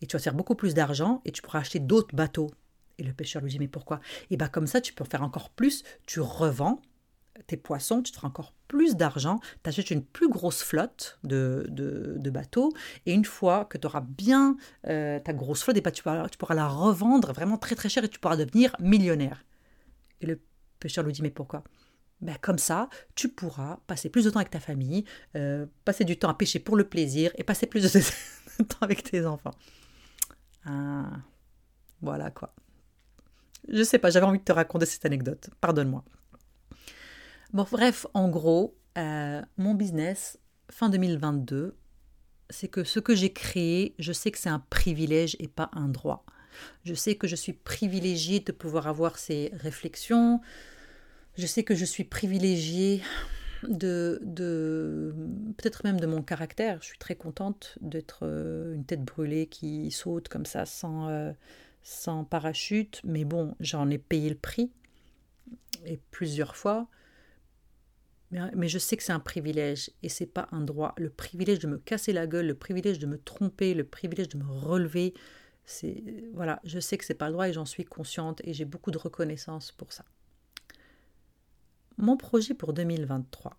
et 0.00 0.06
tu 0.06 0.16
vas 0.16 0.22
faire 0.22 0.34
beaucoup 0.34 0.54
plus 0.54 0.74
d'argent, 0.74 1.20
et 1.24 1.32
tu 1.32 1.42
pourras 1.42 1.60
acheter 1.60 1.80
d'autres 1.80 2.14
bateaux. 2.14 2.50
Et 2.98 3.02
le 3.02 3.12
pêcheur 3.12 3.42
lui 3.42 3.50
dit 3.50 3.58
Mais 3.58 3.68
pourquoi? 3.68 4.00
Et 4.30 4.36
bien, 4.36 4.48
comme 4.48 4.66
ça, 4.66 4.80
tu 4.80 4.92
peux 4.92 5.04
en 5.04 5.06
faire 5.06 5.22
encore 5.22 5.50
plus. 5.50 5.82
Tu 6.06 6.20
revends 6.20 6.80
tes 7.46 7.56
poissons, 7.56 8.02
tu 8.02 8.12
te 8.12 8.16
feras 8.16 8.28
encore 8.28 8.54
plus 8.68 8.96
d'argent, 8.96 9.40
tu 9.62 9.68
achètes 9.68 9.90
une 9.90 10.04
plus 10.04 10.28
grosse 10.28 10.62
flotte 10.62 11.18
de, 11.24 11.66
de, 11.68 12.30
bateaux, 12.30 12.72
et 13.06 13.12
une 13.12 13.24
fois 13.24 13.64
que 13.64 13.76
tu 13.78 13.86
auras 13.86 14.00
bien 14.00 14.56
euh, 14.86 15.18
ta 15.20 15.32
grosse 15.32 15.62
flotte, 15.62 15.76
et 15.76 15.80
ben, 15.80 15.90
tu, 15.90 16.02
pourras, 16.02 16.28
tu 16.28 16.38
pourras 16.38 16.54
la 16.54 16.68
revendre 16.68 17.32
vraiment 17.32 17.58
très 17.58 17.74
très 17.74 17.88
cher 17.88 18.04
et 18.04 18.08
tu 18.08 18.18
pourras 18.18 18.36
devenir 18.36 18.74
millionnaire. 18.78 19.44
Et 20.20 20.26
le 20.26 20.40
pêcheur 20.80 21.04
lui 21.04 21.12
dit 21.12 21.22
Mais 21.22 21.30
pourquoi? 21.30 21.64
Ben, 22.20 22.36
comme 22.40 22.58
ça, 22.58 22.88
tu 23.14 23.28
pourras 23.28 23.78
passer 23.86 24.08
plus 24.08 24.24
de 24.24 24.30
temps 24.30 24.38
avec 24.38 24.50
ta 24.50 24.60
famille, 24.60 25.04
euh, 25.36 25.66
passer 25.84 26.04
du 26.04 26.18
temps 26.18 26.28
à 26.28 26.34
pêcher 26.34 26.58
pour 26.58 26.76
le 26.76 26.88
plaisir 26.88 27.32
et 27.36 27.44
passer 27.44 27.66
plus 27.66 27.92
de 27.92 28.00
temps 28.64 28.78
avec 28.80 29.02
tes 29.02 29.26
enfants. 29.26 29.54
Ah, 30.64 31.10
voilà 32.00 32.30
quoi. 32.30 32.54
Je 33.68 33.82
sais 33.82 33.98
pas, 33.98 34.10
j'avais 34.10 34.26
envie 34.26 34.38
de 34.38 34.44
te 34.44 34.52
raconter 34.52 34.86
cette 34.86 35.04
anecdote. 35.06 35.50
Pardonne-moi. 35.60 36.04
Bon, 37.52 37.66
bref, 37.70 38.06
en 38.14 38.28
gros, 38.28 38.76
euh, 38.98 39.40
mon 39.56 39.74
business, 39.74 40.38
fin 40.70 40.90
2022, 40.90 41.76
c'est 42.50 42.68
que 42.68 42.84
ce 42.84 43.00
que 43.00 43.14
j'ai 43.14 43.32
créé, 43.32 43.94
je 43.98 44.12
sais 44.12 44.30
que 44.30 44.38
c'est 44.38 44.48
un 44.48 44.62
privilège 44.70 45.36
et 45.38 45.48
pas 45.48 45.70
un 45.72 45.88
droit. 45.88 46.24
Je 46.84 46.94
sais 46.94 47.14
que 47.14 47.26
je 47.26 47.36
suis 47.36 47.52
privilégiée 47.52 48.40
de 48.40 48.52
pouvoir 48.52 48.86
avoir 48.86 49.18
ces 49.18 49.50
réflexions. 49.54 50.40
Je 51.36 51.46
sais 51.46 51.64
que 51.64 51.74
je 51.74 51.84
suis 51.84 52.04
privilégiée 52.04 53.02
de, 53.68 54.20
de 54.22 55.14
peut-être 55.56 55.82
même 55.84 55.98
de 55.98 56.06
mon 56.06 56.22
caractère. 56.22 56.78
Je 56.80 56.86
suis 56.86 56.98
très 56.98 57.16
contente 57.16 57.78
d'être 57.80 58.20
euh, 58.22 58.74
une 58.74 58.84
tête 58.84 59.04
brûlée 59.04 59.46
qui 59.46 59.90
saute 59.90 60.28
comme 60.28 60.46
ça 60.46 60.66
sans, 60.66 61.08
euh, 61.08 61.32
sans 61.84 62.24
parachute, 62.24 63.00
mais 63.04 63.24
bon, 63.24 63.54
j'en 63.60 63.88
ai 63.90 63.98
payé 63.98 64.30
le 64.30 64.36
prix, 64.36 64.72
et 65.84 66.00
plusieurs 66.10 66.56
fois. 66.56 66.88
Mais, 68.30 68.68
je 68.68 68.80
sais 68.80 68.96
que 68.96 69.04
c'est 69.04 69.12
un 69.12 69.20
privilège 69.20 69.92
et 70.02 70.08
c'est 70.08 70.26
pas 70.26 70.48
un 70.50 70.62
droit. 70.62 70.94
Le 70.96 71.08
privilège 71.08 71.60
de 71.60 71.68
me 71.68 71.78
casser 71.78 72.12
la 72.12 72.26
gueule, 72.26 72.48
le 72.48 72.56
privilège 72.56 72.98
de 72.98 73.06
me 73.06 73.16
tromper, 73.16 73.74
le 73.74 73.84
privilège 73.84 74.28
de 74.30 74.38
me 74.38 74.50
relever, 74.50 75.14
voilà, 76.32 76.60
je 76.64 76.80
sais 76.80 76.98
que 76.98 77.04
c'est 77.04 77.14
pas 77.14 77.26
le 77.26 77.32
droit 77.32 77.48
et 77.48 77.52
j'en 77.52 77.64
suis 77.64 77.84
consciente 77.84 78.40
et 78.44 78.52
j'ai 78.52 78.64
beaucoup 78.64 78.90
de 78.90 78.98
reconnaissance 78.98 79.70
pour 79.70 79.92
ça. 79.92 80.04
Mon 81.96 82.16
projet 82.16 82.54
pour 82.54 82.72
2023. 82.72 83.56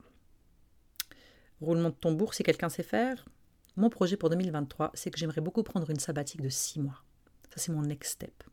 Roulement 1.61 1.89
de 1.89 1.95
tambour 1.95 2.33
si 2.33 2.43
quelqu'un 2.43 2.67
sait 2.67 2.83
faire. 2.83 3.25
Mon 3.77 3.89
projet 3.89 4.17
pour 4.17 4.29
2023, 4.29 4.91
c'est 4.93 5.09
que 5.09 5.17
j'aimerais 5.17 5.41
beaucoup 5.41 5.63
prendre 5.63 5.89
une 5.89 5.99
sabbatique 5.99 6.41
de 6.41 6.49
six 6.49 6.81
mois. 6.81 7.01
Ça, 7.55 7.63
c'est 7.63 7.71
mon 7.71 7.81
next 7.81 8.13
step. 8.13 8.43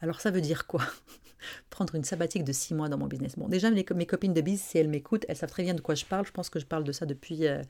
Alors, 0.00 0.20
ça 0.20 0.30
veut 0.30 0.40
dire 0.40 0.66
quoi? 0.66 0.82
Prendre 1.70 1.94
une 1.94 2.04
sabbatique 2.04 2.44
de 2.44 2.52
six 2.52 2.74
mois 2.74 2.88
dans 2.88 2.98
mon 2.98 3.06
business. 3.06 3.36
Bon, 3.36 3.48
déjà, 3.48 3.70
mes, 3.70 3.84
copines 3.84 4.32
de 4.34 4.40
biz, 4.40 4.60
si 4.60 4.78
elles 4.78 4.88
m'écoutent, 4.88 5.24
elles 5.28 5.36
savent 5.36 5.50
très 5.50 5.62
bien 5.62 5.74
de 5.74 5.80
quoi 5.80 5.94
je 5.94 6.04
parle. 6.04 6.26
Je 6.26 6.32
pense 6.32 6.50
que 6.50 6.58
je 6.58 6.66
parle 6.66 6.84
de 6.84 6.92
ça 6.92 7.06
depuis, 7.06 7.46
euh, 7.46 7.62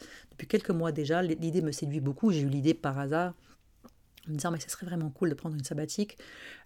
quelques 0.48 0.70
mois 0.70 0.92
déjà. 0.92 1.22
L'idée 1.22 1.62
me 1.62 1.72
séduit 1.72 2.00
beaucoup. 2.00 2.30
J'ai 2.32 2.40
eu 2.40 2.48
l'idée 2.48 2.74
par 2.74 2.98
hasard 2.98 3.34
en 4.28 4.30
me 4.30 4.36
disant, 4.36 4.50
mais 4.50 4.60
ce 4.60 4.70
serait 4.70 4.86
vraiment 4.86 5.10
cool 5.10 5.30
de 5.30 5.34
prendre 5.34 5.56
une 5.56 5.64
sabbatique. 5.64 6.16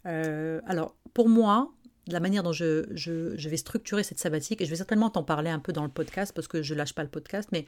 Euh, 0.04 0.60
alors, 0.66 0.94
pour 1.14 1.28
moi, 1.28 1.72
la 2.06 2.20
manière 2.20 2.42
dont 2.42 2.52
je, 2.52 3.48
vais 3.48 3.56
structurer 3.56 4.02
cette 4.02 4.18
sabbatique, 4.18 4.60
et 4.60 4.64
je 4.64 4.70
vais 4.70 4.76
certainement 4.76 5.10
t'en 5.10 5.24
parler 5.24 5.50
un 5.50 5.58
peu 5.58 5.72
dans 5.72 5.82
le 5.82 5.90
podcast 5.90 6.32
parce 6.34 6.48
que 6.48 6.62
je 6.62 6.74
lâche 6.74 6.94
pas 6.94 7.02
le 7.02 7.08
podcast, 7.08 7.48
mais 7.52 7.66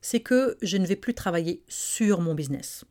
c'est 0.00 0.20
que 0.20 0.56
je 0.62 0.76
ne 0.76 0.86
vais 0.86 0.96
plus 0.96 1.14
travailler 1.14 1.62
sur 1.68 2.20
mon 2.20 2.34
business. 2.34 2.84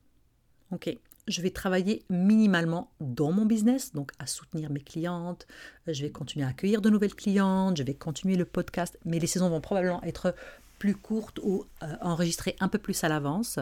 Ok, 0.71 0.95
je 1.27 1.41
vais 1.41 1.51
travailler 1.51 2.03
minimalement 2.09 2.91
dans 2.99 3.31
mon 3.31 3.45
business, 3.45 3.93
donc 3.93 4.11
à 4.19 4.27
soutenir 4.27 4.69
mes 4.71 4.81
clientes, 4.81 5.47
je 5.87 6.01
vais 6.01 6.09
continuer 6.09 6.45
à 6.45 6.49
accueillir 6.49 6.81
de 6.81 6.89
nouvelles 6.89 7.15
clientes, 7.15 7.77
je 7.77 7.83
vais 7.83 7.93
continuer 7.93 8.35
le 8.35 8.45
podcast, 8.45 8.97
mais 9.05 9.19
les 9.19 9.27
saisons 9.27 9.49
vont 9.49 9.61
probablement 9.61 10.01
être 10.03 10.35
plus 10.79 10.95
courtes 10.95 11.39
ou 11.43 11.65
euh, 11.83 11.95
enregistrées 12.01 12.55
un 12.59 12.67
peu 12.67 12.79
plus 12.79 13.03
à 13.03 13.09
l'avance. 13.09 13.59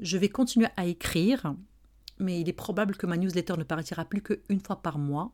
Je 0.00 0.16
vais 0.16 0.30
continuer 0.30 0.68
à 0.76 0.86
écrire, 0.86 1.54
mais 2.18 2.40
il 2.40 2.48
est 2.48 2.54
probable 2.54 2.96
que 2.96 3.06
ma 3.06 3.16
newsletter 3.16 3.54
ne 3.58 3.64
partira 3.64 4.04
plus 4.04 4.22
qu'une 4.22 4.60
fois 4.60 4.76
par 4.76 4.98
mois. 4.98 5.32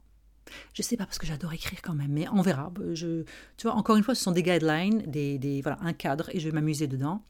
Je 0.75 0.83
sais 0.83 0.97
pas 0.97 1.05
parce 1.05 1.19
que 1.19 1.27
j'adore 1.27 1.53
écrire 1.53 1.81
quand 1.83 1.95
même, 1.95 2.13
mais 2.13 2.27
on 2.31 2.43
verra. 2.43 2.73
Je, 2.95 3.23
tu 3.57 3.67
vois, 3.67 3.75
encore 3.75 3.97
une 3.97 4.03
fois, 4.03 4.15
ce 4.15 4.23
sont 4.23 4.33
des 4.33 4.43
guidelines, 4.43 5.03
des, 5.07 5.39
des 5.39 5.63
voilà, 5.63 5.79
un 5.83 5.93
cadre, 5.93 6.31
et 6.35 6.41
je 6.41 6.49
vais 6.49 6.55
m'amuser 6.55 6.87
dedans. 6.87 7.23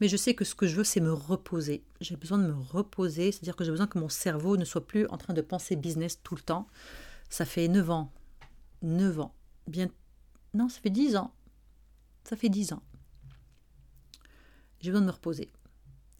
Mais 0.00 0.08
je 0.08 0.16
sais 0.16 0.34
que 0.34 0.44
ce 0.44 0.54
que 0.54 0.66
je 0.66 0.76
veux, 0.76 0.84
c'est 0.84 1.00
me 1.00 1.12
reposer. 1.12 1.84
J'ai 2.00 2.16
besoin 2.16 2.38
de 2.38 2.46
me 2.46 2.54
reposer, 2.54 3.32
c'est-à-dire 3.32 3.56
que 3.56 3.64
j'ai 3.64 3.70
besoin 3.70 3.86
que 3.86 3.98
mon 3.98 4.08
cerveau 4.08 4.56
ne 4.56 4.64
soit 4.64 4.86
plus 4.86 5.06
en 5.08 5.18
train 5.18 5.34
de 5.34 5.42
penser 5.42 5.76
business 5.76 6.20
tout 6.22 6.34
le 6.34 6.42
temps. 6.42 6.66
Ça 7.28 7.44
fait 7.44 7.68
9 7.68 7.90
ans. 7.90 8.12
9 8.82 9.20
ans. 9.20 9.34
Bien... 9.66 9.88
Non, 10.54 10.68
ça 10.68 10.80
fait 10.80 10.90
10 10.90 11.16
ans. 11.16 11.32
Ça 12.24 12.36
fait 12.36 12.48
10 12.48 12.72
ans. 12.72 12.82
J'ai 14.80 14.90
besoin 14.90 15.02
de 15.02 15.06
me 15.06 15.12
reposer. 15.12 15.50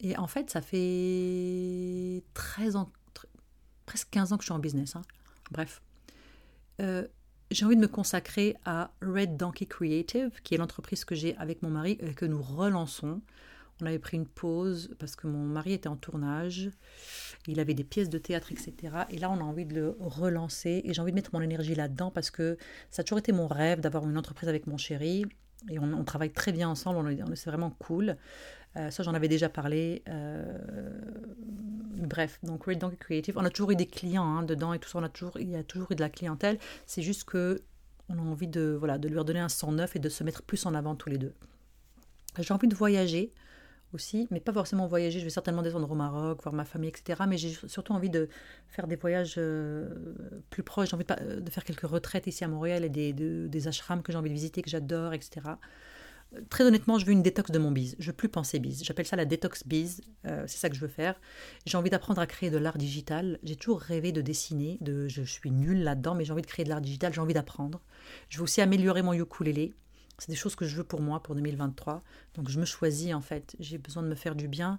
Et 0.01 0.16
en 0.16 0.26
fait, 0.26 0.51
ça 0.51 0.62
fait 0.62 2.22
13 2.34 2.76
ans, 2.76 2.90
presque 3.86 4.09
15 4.11 4.32
ans 4.32 4.36
que 4.36 4.42
je 4.42 4.46
suis 4.46 4.53
en 4.53 4.59
business. 4.59 4.96
Hein. 4.96 5.03
Bref. 5.51 5.82
Euh, 6.80 7.07
j'ai 7.51 7.64
envie 7.64 7.76
de 7.76 7.80
me 7.80 7.88
consacrer 7.88 8.57
à 8.64 8.92
Red 9.03 9.36
Donkey 9.36 9.66
Creative, 9.66 10.30
qui 10.42 10.55
est 10.55 10.59
l'entreprise 10.59 11.05
que 11.05 11.14
j'ai 11.14 11.36
avec 11.36 11.62
mon 11.62 11.70
mari 11.70 11.98
et 12.01 12.14
que 12.14 12.24
nous 12.24 12.42
relançons. 12.42 13.20
On 13.82 13.86
avait 13.86 13.98
pris 13.98 14.18
une 14.18 14.26
pause 14.26 14.94
parce 14.98 15.16
que 15.16 15.26
mon 15.26 15.44
mari 15.44 15.72
était 15.72 15.88
en 15.88 15.96
tournage, 15.96 16.70
il 17.46 17.59
avait 17.61 17.74
des 17.74 17.84
pièces 17.84 18.11
de 18.11 18.18
théâtre, 18.18 18.53
etc. 18.53 18.74
Et 19.09 19.18
là, 19.18 19.30
on 19.30 19.38
a 19.38 19.42
envie 19.42 19.64
de 19.64 19.74
le 19.74 19.96
relancer 19.98 20.82
et 20.84 20.92
j'ai 20.92 21.01
envie 21.01 21.12
de 21.12 21.16
mettre 21.16 21.30
mon 21.32 21.40
énergie 21.40 21.74
là-dedans 21.74 22.11
parce 22.11 22.30
que 22.30 22.59
ça 22.90 23.01
a 23.01 23.05
toujours 23.05 23.18
été 23.18 23.32
mon 23.32 23.46
rêve 23.46 23.80
d'avoir 23.80 24.09
une 24.09 24.18
entreprise 24.18 24.48
avec 24.48 24.66
mon 24.66 24.76
chéri 24.76 25.24
et 25.68 25.78
on, 25.78 26.05
travaille 26.05 26.32
très 26.32 26.53
bien 26.53 26.68
ensemble, 26.68 27.16
c'est 27.34 27.51
vraiment 27.51 27.70
cool. 27.78 28.16
Euh, 28.76 28.90
ça, 28.90 29.02
j'en 29.02 29.14
avais 29.14 29.28
déjà 29.28 29.48
parlé. 29.48 30.02
Euh, 30.08 30.58
bref, 31.96 32.38
donc 32.42 32.64
Red 32.64 32.78
Donkey 32.78 32.96
Creative, 32.96 33.36
on 33.36 33.44
a 33.44 33.50
toujours 33.50 33.72
eu 33.72 33.76
des 33.76 33.86
clients 33.86 34.24
hein, 34.24 34.42
dedans 34.42 34.72
et 34.72 34.78
tout 34.78 34.88
ça, 34.88 34.98
on 34.98 35.02
a 35.02 35.08
toujours, 35.08 35.38
il 35.40 35.50
y 35.50 35.56
a 35.56 35.64
toujours 35.64 35.90
eu 35.92 35.94
de 35.96 36.00
la 36.00 36.10
clientèle. 36.10 36.58
C'est 36.86 37.02
juste 37.02 37.24
que 37.24 37.62
on 38.08 38.18
a 38.18 38.22
envie 38.22 38.48
de, 38.48 38.76
voilà, 38.78 38.98
de 38.98 39.08
lui 39.08 39.18
redonner 39.18 39.40
un 39.40 39.48
sang 39.48 39.72
neuf 39.72 39.94
et 39.96 39.98
de 39.98 40.08
se 40.08 40.24
mettre 40.24 40.42
plus 40.42 40.66
en 40.66 40.74
avant 40.74 40.94
tous 40.96 41.08
les 41.08 41.18
deux. 41.18 41.32
J'ai 42.38 42.54
envie 42.54 42.68
de 42.68 42.74
voyager 42.74 43.32
aussi, 43.92 44.28
mais 44.30 44.40
pas 44.40 44.52
forcément 44.52 44.86
voyager. 44.86 45.18
Je 45.18 45.24
vais 45.24 45.30
certainement 45.30 45.62
descendre 45.62 45.90
au 45.90 45.94
Maroc, 45.94 46.42
voir 46.42 46.54
ma 46.54 46.64
famille, 46.64 46.90
etc. 46.90 47.22
Mais 47.28 47.38
j'ai 47.38 47.52
surtout 47.66 47.92
envie 47.92 48.10
de 48.10 48.28
faire 48.68 48.86
des 48.86 48.96
voyages 48.96 49.34
euh, 49.38 49.88
plus 50.50 50.62
proches. 50.62 50.90
J'ai 50.90 50.94
envie 50.94 51.04
de, 51.04 51.50
faire 51.50 51.64
quelques 51.64 51.86
retraites 51.86 52.26
ici 52.26 52.44
à 52.44 52.48
Montréal 52.48 52.84
et 52.84 52.88
des, 52.88 53.12
des 53.12 53.68
ashrams 53.68 54.02
que 54.02 54.12
j'ai 54.12 54.18
envie 54.18 54.30
de 54.30 54.34
visiter, 54.34 54.62
que 54.62 54.70
j'adore, 54.70 55.12
etc. 55.12 55.40
Très 56.49 56.64
honnêtement, 56.64 56.99
je 56.99 57.07
veux 57.07 57.12
une 57.12 57.22
détox 57.22 57.51
de 57.51 57.59
mon 57.59 57.72
bise. 57.72 57.97
Je 57.99 58.07
veux 58.09 58.16
plus 58.16 58.28
penser 58.28 58.59
bise. 58.61 58.85
J'appelle 58.85 59.07
ça 59.07 59.16
la 59.16 59.24
détox 59.24 59.66
bise. 59.66 60.01
Euh, 60.26 60.45
c'est 60.47 60.59
ça 60.59 60.68
que 60.68 60.76
je 60.76 60.81
veux 60.81 60.89
faire. 60.89 61.20
J'ai 61.66 61.76
envie 61.76 61.91
d'apprendre 61.91 62.20
à 62.20 62.26
créer 62.26 62.51
de 62.51 62.59
l'art 62.59 62.78
digital. 62.78 63.39
J'ai 63.43 63.57
toujours 63.57 63.81
rêvé 63.81 64.12
de 64.12 64.20
dessiner. 64.20 64.78
De, 64.81 65.09
je, 65.09 65.22
suis 65.22 65.51
nulle 65.51 65.83
là-dedans, 65.83 66.14
mais 66.14 66.24
j'ai 66.24 66.33
envie 66.33 66.43
de 66.43 66.47
créer 66.47 66.64
de 66.64 66.70
l'art 66.70 66.81
digital. 66.81 67.12
J'ai 67.12 67.20
envie 67.20 67.35
d'apprendre. 67.35 67.81
Je 68.28 68.39
veux 68.39 68.45
aussi 68.45 68.61
améliorer 68.61 69.03
mon 69.03 69.12
ukulélé. 69.12 69.74
C'est 70.18 70.31
des 70.31 70.37
choses 70.37 70.55
que 70.55 70.66
je 70.66 70.76
veux 70.76 70.85
pour 70.85 71.01
moi, 71.01 71.22
pour 71.22 71.35
2023. 71.35 72.03
Donc 72.35 72.49
je 72.49 72.61
me 72.61 72.64
choisis 72.64 73.12
en 73.14 73.22
fait. 73.22 73.57
J'ai 73.59 73.78
besoin 73.78 74.03
de 74.03 74.09
me 74.09 74.14
faire 74.14 74.37
du 74.37 74.49
bien. 74.49 74.78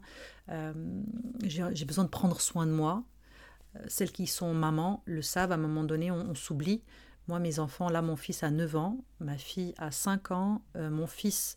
Euh, 0.50 0.74
j'ai 1.44 1.86
besoin 1.86 2.06
de 2.06 2.10
prendre 2.10 2.40
soin 2.40 2.66
de 2.66 2.72
moi. 2.72 3.04
Euh, 3.76 3.80
celles 3.88 4.12
qui 4.12 4.28
sont 4.28 4.54
mamans 4.54 5.04
le 5.06 5.22
savent, 5.22 5.52
à 5.52 5.56
un 5.56 5.58
moment 5.58 5.84
donné, 5.84 6.12
on, 6.12 6.36
s'oublie. 6.36 6.84
Moi, 7.32 7.40
mes 7.40 7.60
enfants, 7.60 7.88
là, 7.88 8.02
mon 8.02 8.18
fils 8.18 8.44
a 8.44 8.52
9 8.52 8.76
ans, 8.76 8.98
ma 9.22 9.38
fille 9.38 9.74
a 9.78 9.90
5 9.90 10.32
ans, 10.32 10.62
euh, 10.76 10.90
mon 10.90 11.08
fils 11.08 11.56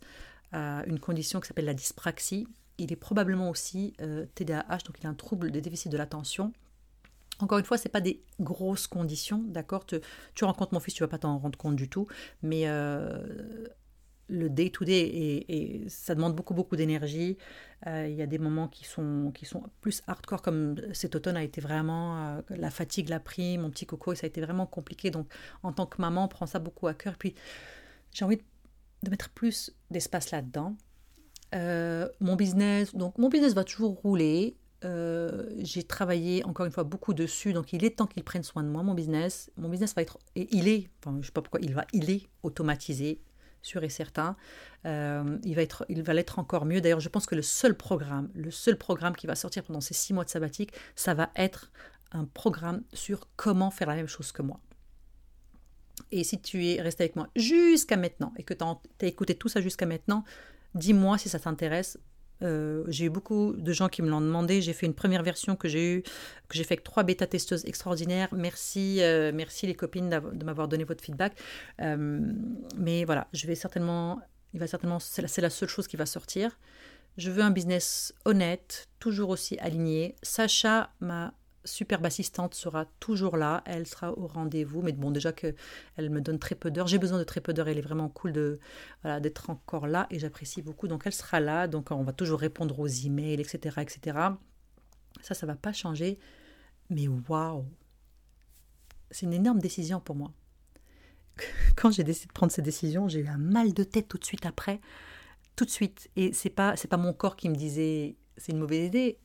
a 0.52 0.84
une 0.86 1.00
condition 1.00 1.40
qui 1.40 1.48
s'appelle 1.48 1.64
la 1.64 1.74
dyspraxie. 1.74 2.46
Il 2.78 2.92
est 2.92 2.96
probablement 2.96 3.50
aussi 3.50 3.92
TDAH, 4.36 4.78
donc 4.86 5.00
il 5.00 5.06
a 5.08 5.10
un 5.10 5.14
trouble 5.14 5.50
de 5.50 5.58
déficit 5.58 5.90
de 5.90 5.96
l'attention. 5.96 6.52
Encore 7.40 7.58
une 7.58 7.64
fois, 7.64 7.76
ce 7.76 7.88
n'est 7.88 7.90
pas 7.90 8.00
des 8.00 8.22
grosses 8.38 8.86
conditions, 8.86 9.42
d'accord? 9.48 9.84
Tu, 9.84 10.44
rencontres 10.44 10.74
mon 10.74 10.78
fils, 10.78 10.94
tu 10.94 11.02
vas 11.02 11.08
pas 11.08 11.18
t'en 11.18 11.38
rendre 11.38 11.58
compte 11.58 11.74
du 11.74 11.88
tout, 11.88 12.06
mais 12.42 12.68
euh, 12.68 13.66
le 14.34 14.50
day 14.50 14.70
to 14.70 14.84
day 14.84 15.44
et, 15.48 15.84
ça 15.88 16.14
demande 16.14 16.34
beaucoup 16.34 16.54
beaucoup 16.54 16.76
d'énergie. 16.76 17.36
Euh, 17.86 18.06
il 18.08 18.14
y 18.14 18.22
a 18.22 18.26
des 18.26 18.38
moments 18.38 18.68
qui 18.68 18.84
sont 18.84 19.30
qui 19.34 19.44
sont 19.44 19.62
plus 19.80 20.02
hardcore, 20.06 20.42
comme 20.42 20.76
cet 20.92 21.14
automne 21.14 21.36
a 21.36 21.42
été 21.42 21.60
vraiment 21.60 22.16
euh, 22.16 22.40
la 22.50 22.70
fatigue 22.70 23.08
l'a 23.08 23.20
pris, 23.20 23.58
mon 23.58 23.70
petit 23.70 23.86
coco, 23.86 24.12
et 24.12 24.16
ça 24.16 24.26
a 24.26 24.28
été 24.28 24.40
vraiment 24.40 24.66
compliqué. 24.66 25.10
Donc, 25.10 25.26
en 25.62 25.72
tant 25.72 25.86
que 25.86 26.00
maman, 26.00 26.24
on 26.24 26.28
prend 26.28 26.46
ça 26.46 26.58
beaucoup 26.58 26.86
à 26.86 26.94
cœur. 26.94 27.16
Puis, 27.18 27.34
j'ai 28.12 28.24
envie 28.24 28.38
de 29.02 29.10
mettre 29.10 29.30
plus 29.30 29.74
d'espace 29.90 30.30
là-dedans. 30.30 30.76
mon 32.20 32.36
business, 32.36 32.94
donc 32.94 33.18
mon 33.18 33.28
business 33.28 33.54
va 33.54 33.64
toujours 33.64 33.94
rouler. 34.00 34.56
Euh, 34.84 35.46
j'ai 35.58 35.82
travaillé 35.82 36.44
encore 36.44 36.66
une 36.66 36.72
fois 36.72 36.84
beaucoup 36.84 37.14
dessus, 37.14 37.52
donc 37.52 37.72
il 37.72 37.84
est 37.84 37.96
temps 37.96 38.06
qu'il 38.06 38.22
prenne 38.22 38.42
soin 38.42 38.62
de 38.62 38.68
moi, 38.68 38.82
mon 38.82 38.94
business. 38.94 39.50
Mon 39.56 39.68
business 39.68 39.94
va 39.94 40.02
être, 40.02 40.18
et 40.36 40.48
il 40.54 40.68
est, 40.68 40.90
enfin, 41.00 41.16
je 41.20 41.26
sais 41.26 41.32
pas 41.32 41.40
pourquoi, 41.40 41.60
il 41.62 41.72
va, 41.72 41.86
il 41.92 42.10
est 42.10 42.22
automatisé, 42.42 43.20
sûr 43.64 43.82
et 43.82 43.88
certain. 43.88 44.36
Euh, 44.86 45.38
il 45.44 46.02
va 46.02 46.14
l'être 46.14 46.38
encore 46.38 46.66
mieux. 46.66 46.80
D'ailleurs, 46.80 47.00
je 47.00 47.08
pense 47.08 47.26
que 47.26 47.34
le 47.34 47.42
seul 47.42 47.74
programme, 47.76 48.30
le 48.34 48.50
seul 48.50 48.76
programme 48.76 49.16
qui 49.16 49.26
va 49.26 49.34
sortir 49.34 49.64
pendant 49.64 49.80
ces 49.80 49.94
six 49.94 50.12
mois 50.12 50.24
de 50.24 50.30
sabbatique, 50.30 50.72
ça 50.94 51.14
va 51.14 51.30
être 51.36 51.72
un 52.12 52.24
programme 52.26 52.82
sur 52.92 53.28
comment 53.36 53.70
faire 53.70 53.88
la 53.88 53.96
même 53.96 54.06
chose 54.06 54.30
que 54.32 54.42
moi. 54.42 54.60
Et 56.10 56.24
si 56.24 56.40
tu 56.40 56.66
es 56.66 56.80
resté 56.80 57.04
avec 57.04 57.16
moi 57.16 57.28
jusqu'à 57.34 57.96
maintenant 57.96 58.32
et 58.36 58.42
que 58.42 58.54
tu 58.54 58.64
as 58.64 59.06
écouté 59.06 59.34
tout 59.34 59.48
ça 59.48 59.60
jusqu'à 59.60 59.86
maintenant, 59.86 60.24
dis-moi 60.74 61.18
si 61.18 61.28
ça 61.28 61.38
t'intéresse 61.38 61.98
euh, 62.42 62.84
j'ai 62.88 63.06
eu 63.06 63.10
beaucoup 63.10 63.54
de 63.56 63.72
gens 63.72 63.88
qui 63.88 64.02
me 64.02 64.08
l'ont 64.08 64.20
demandé. 64.20 64.60
J'ai 64.62 64.72
fait 64.72 64.86
une 64.86 64.94
première 64.94 65.22
version 65.22 65.56
que 65.56 65.68
j'ai 65.68 65.96
eu, 65.96 66.02
que 66.02 66.56
j'ai 66.56 66.64
fait 66.64 66.74
avec 66.74 66.84
trois 66.84 67.02
bêta-testeuses 67.02 67.64
extraordinaires. 67.64 68.28
Merci, 68.32 68.98
euh, 69.00 69.32
merci 69.34 69.66
les 69.66 69.74
copines 69.74 70.08
de 70.08 70.44
m'avoir 70.44 70.68
donné 70.68 70.84
votre 70.84 71.02
feedback. 71.02 71.38
Euh, 71.80 72.20
mais 72.76 73.04
voilà, 73.04 73.28
je 73.32 73.46
vais 73.46 73.54
certainement, 73.54 74.20
il 74.52 74.60
va 74.60 74.66
certainement, 74.66 74.98
c'est 74.98 75.40
la, 75.40 75.50
seule 75.50 75.68
chose 75.68 75.86
qui 75.86 75.96
va 75.96 76.06
sortir. 76.06 76.58
Je 77.16 77.30
veux 77.30 77.42
un 77.42 77.50
business 77.50 78.12
honnête, 78.24 78.88
toujours 78.98 79.30
aussi 79.30 79.56
aligné. 79.58 80.16
Sacha 80.22 80.90
m'a 81.00 81.32
superbe 81.64 82.06
assistante 82.06 82.54
sera 82.54 82.86
toujours 83.00 83.36
là, 83.36 83.62
elle 83.66 83.86
sera 83.86 84.12
au 84.18 84.26
rendez-vous, 84.26 84.82
mais 84.82 84.92
bon 84.92 85.10
déjà 85.10 85.32
que 85.32 85.54
elle 85.96 86.10
me 86.10 86.20
donne 86.20 86.38
très 86.38 86.54
peu 86.54 86.70
d'heures, 86.70 86.86
j'ai 86.86 86.98
besoin 86.98 87.18
de 87.18 87.24
très 87.24 87.40
peu 87.40 87.52
d'heures, 87.52 87.68
elle 87.68 87.78
est 87.78 87.82
vraiment 87.82 88.08
cool 88.08 88.32
de 88.32 88.58
voilà, 89.02 89.20
d'être 89.20 89.50
encore 89.50 89.86
là 89.86 90.06
et 90.10 90.18
j'apprécie 90.18 90.62
beaucoup, 90.62 90.88
donc 90.88 91.02
elle 91.06 91.12
sera 91.12 91.40
là, 91.40 91.66
donc 91.66 91.90
on 91.90 92.02
va 92.02 92.12
toujours 92.12 92.40
répondre 92.40 92.78
aux 92.78 92.86
emails, 92.86 93.40
etc., 93.40 93.76
etc. 93.80 94.18
Ça, 95.22 95.34
ça 95.34 95.46
va 95.46 95.56
pas 95.56 95.72
changer, 95.72 96.18
mais 96.90 97.08
waouh, 97.08 97.64
c'est 99.10 99.26
une 99.26 99.32
énorme 99.32 99.60
décision 99.60 100.00
pour 100.00 100.16
moi. 100.16 100.32
Quand 101.76 101.90
j'ai 101.90 102.04
décidé 102.04 102.26
de 102.28 102.32
prendre 102.32 102.52
cette 102.52 102.64
décision, 102.64 103.08
j'ai 103.08 103.20
eu 103.20 103.28
un 103.28 103.38
mal 103.38 103.72
de 103.72 103.84
tête 103.84 104.08
tout 104.08 104.18
de 104.18 104.24
suite 104.24 104.46
après, 104.46 104.80
tout 105.56 105.64
de 105.64 105.70
suite, 105.70 106.10
et 106.16 106.32
c'est 106.32 106.50
pas 106.50 106.76
c'est 106.76 106.88
pas 106.88 106.96
mon 106.96 107.12
corps 107.12 107.36
qui 107.36 107.48
me 107.48 107.54
disait 107.54 108.16
c'est 108.36 108.52
une 108.52 108.58
mauvaise 108.58 108.86
idée. 108.86 109.18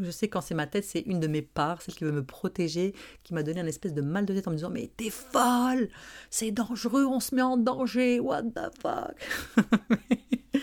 Je 0.00 0.10
sais 0.10 0.28
quand 0.28 0.40
c'est 0.40 0.54
ma 0.54 0.66
tête, 0.66 0.84
c'est 0.84 1.00
une 1.00 1.20
de 1.20 1.26
mes 1.26 1.42
parts, 1.42 1.82
celle 1.82 1.94
qui 1.94 2.04
veut 2.04 2.12
me 2.12 2.24
protéger, 2.24 2.94
qui 3.22 3.34
m'a 3.34 3.42
donné 3.42 3.60
un 3.60 3.66
espèce 3.66 3.94
de 3.94 4.02
mal 4.02 4.24
de 4.26 4.34
tête 4.34 4.46
en 4.48 4.50
me 4.50 4.56
disant 4.56 4.70
Mais 4.70 4.90
t'es 4.96 5.10
folle 5.10 5.88
C'est 6.30 6.50
dangereux, 6.50 7.04
on 7.04 7.20
se 7.20 7.34
met 7.34 7.42
en 7.42 7.56
danger, 7.56 8.20
what 8.20 8.42
the 8.42 8.70
fuck 8.80 9.14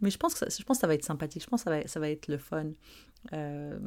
Mais 0.00 0.10
je 0.10 0.18
pense, 0.18 0.34
que 0.34 0.40
ça, 0.40 0.46
je 0.48 0.64
pense 0.64 0.78
ça 0.80 0.88
va 0.88 0.94
être 0.94 1.04
sympathique, 1.04 1.42
je 1.42 1.46
pense 1.46 1.62
que 1.62 1.70
ça 1.70 1.78
va, 1.78 1.86
ça 1.86 2.00
va 2.00 2.10
être 2.10 2.26
le 2.26 2.36
fun. 2.36 2.72
Euh, 3.32 3.78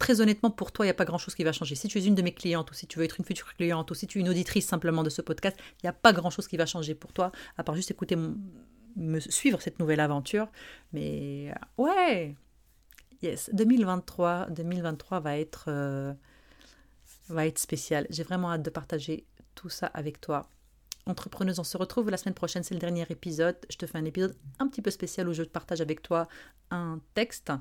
très 0.00 0.20
honnêtement, 0.20 0.50
pour 0.50 0.72
toi, 0.72 0.84
il 0.84 0.88
n'y 0.88 0.90
a 0.90 0.94
pas 0.94 1.04
grand-chose 1.04 1.36
qui 1.36 1.44
va 1.44 1.52
changer. 1.52 1.76
Si 1.76 1.86
tu 1.86 1.98
es 1.98 2.04
une 2.04 2.16
de 2.16 2.22
mes 2.22 2.32
clientes, 2.32 2.68
ou 2.70 2.74
si 2.74 2.88
tu 2.88 2.98
veux 2.98 3.04
être 3.04 3.20
une 3.20 3.24
future 3.24 3.54
cliente, 3.54 3.88
ou 3.90 3.94
si 3.94 4.08
tu 4.08 4.18
es 4.18 4.20
une 4.20 4.28
auditrice 4.28 4.66
simplement 4.66 5.04
de 5.04 5.10
ce 5.10 5.22
podcast, 5.22 5.56
il 5.58 5.86
n'y 5.86 5.88
a 5.88 5.92
pas 5.92 6.12
grand-chose 6.12 6.48
qui 6.48 6.56
va 6.56 6.66
changer 6.66 6.96
pour 6.96 7.12
toi, 7.12 7.30
à 7.56 7.62
part 7.62 7.76
juste 7.76 7.92
écouter 7.92 8.16
me 8.96 9.20
suivre 9.20 9.60
cette 9.60 9.78
nouvelle 9.78 10.00
aventure. 10.00 10.48
Mais 10.92 11.52
ouais, 11.78 12.34
Yes, 13.22 13.50
2023, 13.52 14.48
2023 14.50 15.20
va 15.20 15.38
être, 15.38 15.64
euh, 15.68 16.12
va 17.28 17.46
être 17.46 17.58
spécial. 17.58 18.06
J'ai 18.10 18.22
vraiment 18.22 18.52
hâte 18.52 18.62
de 18.62 18.70
partager 18.70 19.24
tout 19.54 19.68
ça 19.68 19.86
avec 19.86 20.20
toi. 20.20 20.48
Entrepreneuse, 21.06 21.60
on 21.60 21.64
se 21.64 21.76
retrouve 21.76 22.10
la 22.10 22.16
semaine 22.16 22.34
prochaine, 22.34 22.64
c'est 22.64 22.74
le 22.74 22.80
dernier 22.80 23.06
épisode. 23.08 23.56
Je 23.70 23.76
te 23.76 23.86
fais 23.86 23.96
un 23.96 24.04
épisode 24.04 24.36
un 24.58 24.66
petit 24.66 24.82
peu 24.82 24.90
spécial 24.90 25.28
où 25.28 25.32
je 25.32 25.44
partage 25.44 25.80
avec 25.80 26.02
toi 26.02 26.26
un 26.70 27.00
texte. 27.14 27.52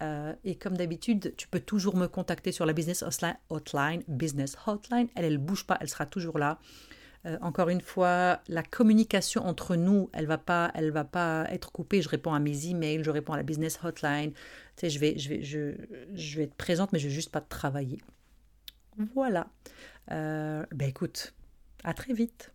Euh, 0.00 0.32
et 0.44 0.54
comme 0.54 0.76
d'habitude, 0.76 1.34
tu 1.36 1.48
peux 1.48 1.58
toujours 1.58 1.96
me 1.96 2.06
contacter 2.06 2.52
sur 2.52 2.64
la 2.64 2.72
Business 2.72 3.04
Hotline. 3.50 4.04
Business 4.06 4.56
Hotline, 4.66 5.08
elle 5.16 5.32
ne 5.32 5.38
bouge 5.38 5.66
pas, 5.66 5.78
elle 5.80 5.88
sera 5.88 6.06
toujours 6.06 6.38
là. 6.38 6.60
Euh, 7.24 7.38
encore 7.40 7.68
une 7.68 7.80
fois, 7.80 8.40
la 8.48 8.62
communication 8.62 9.46
entre 9.46 9.76
nous, 9.76 10.10
elle 10.12 10.26
va 10.26 10.38
pas, 10.38 10.70
elle 10.74 10.90
va 10.90 11.04
pas 11.04 11.46
être 11.50 11.70
coupée. 11.70 12.02
Je 12.02 12.08
réponds 12.08 12.34
à 12.34 12.40
mes 12.40 12.66
emails, 12.66 13.04
je 13.04 13.10
réponds 13.10 13.32
à 13.32 13.36
la 13.36 13.42
business 13.44 13.78
hotline. 13.82 14.32
Tu 14.32 14.40
sais, 14.76 14.90
je 14.90 14.98
vais, 14.98 15.18
je 15.18 15.28
vais, 15.28 15.42
je, 15.42 15.74
je 16.14 16.36
vais 16.36 16.44
être 16.44 16.54
présente, 16.54 16.92
mais 16.92 16.98
je 16.98 17.08
vais 17.08 17.14
juste 17.14 17.30
pas 17.30 17.40
travailler. 17.40 18.00
Voilà. 19.14 19.46
Euh, 20.10 20.64
ben 20.72 20.88
écoute, 20.88 21.34
à 21.84 21.94
très 21.94 22.12
vite. 22.12 22.52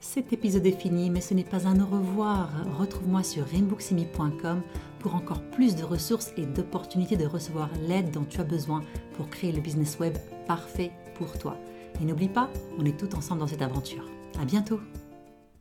Cet 0.00 0.32
épisode 0.32 0.66
est 0.66 0.78
fini, 0.78 1.10
mais 1.10 1.20
ce 1.20 1.34
n'est 1.34 1.42
pas 1.42 1.66
un 1.66 1.80
au 1.80 1.86
revoir. 1.86 2.50
Retrouve-moi 2.78 3.22
sur 3.22 3.46
rainbooksimi.com 3.46 4.62
pour 5.00 5.14
encore 5.14 5.42
plus 5.50 5.74
de 5.74 5.82
ressources 5.82 6.32
et 6.36 6.46
d'opportunités 6.46 7.16
de 7.16 7.26
recevoir 7.26 7.70
l'aide 7.88 8.10
dont 8.10 8.24
tu 8.24 8.40
as 8.40 8.44
besoin 8.44 8.82
pour 9.14 9.30
créer 9.30 9.52
le 9.52 9.60
business 9.60 9.98
web 9.98 10.16
parfait 10.46 10.92
pour 11.14 11.38
toi. 11.38 11.58
Et 12.00 12.04
n'oublie 12.04 12.28
pas, 12.28 12.50
on 12.78 12.84
est 12.84 12.98
tout 12.98 13.14
ensemble 13.14 13.40
dans 13.40 13.46
cette 13.46 13.62
aventure. 13.62 14.04
À 14.40 14.44
bientôt! 14.44 14.80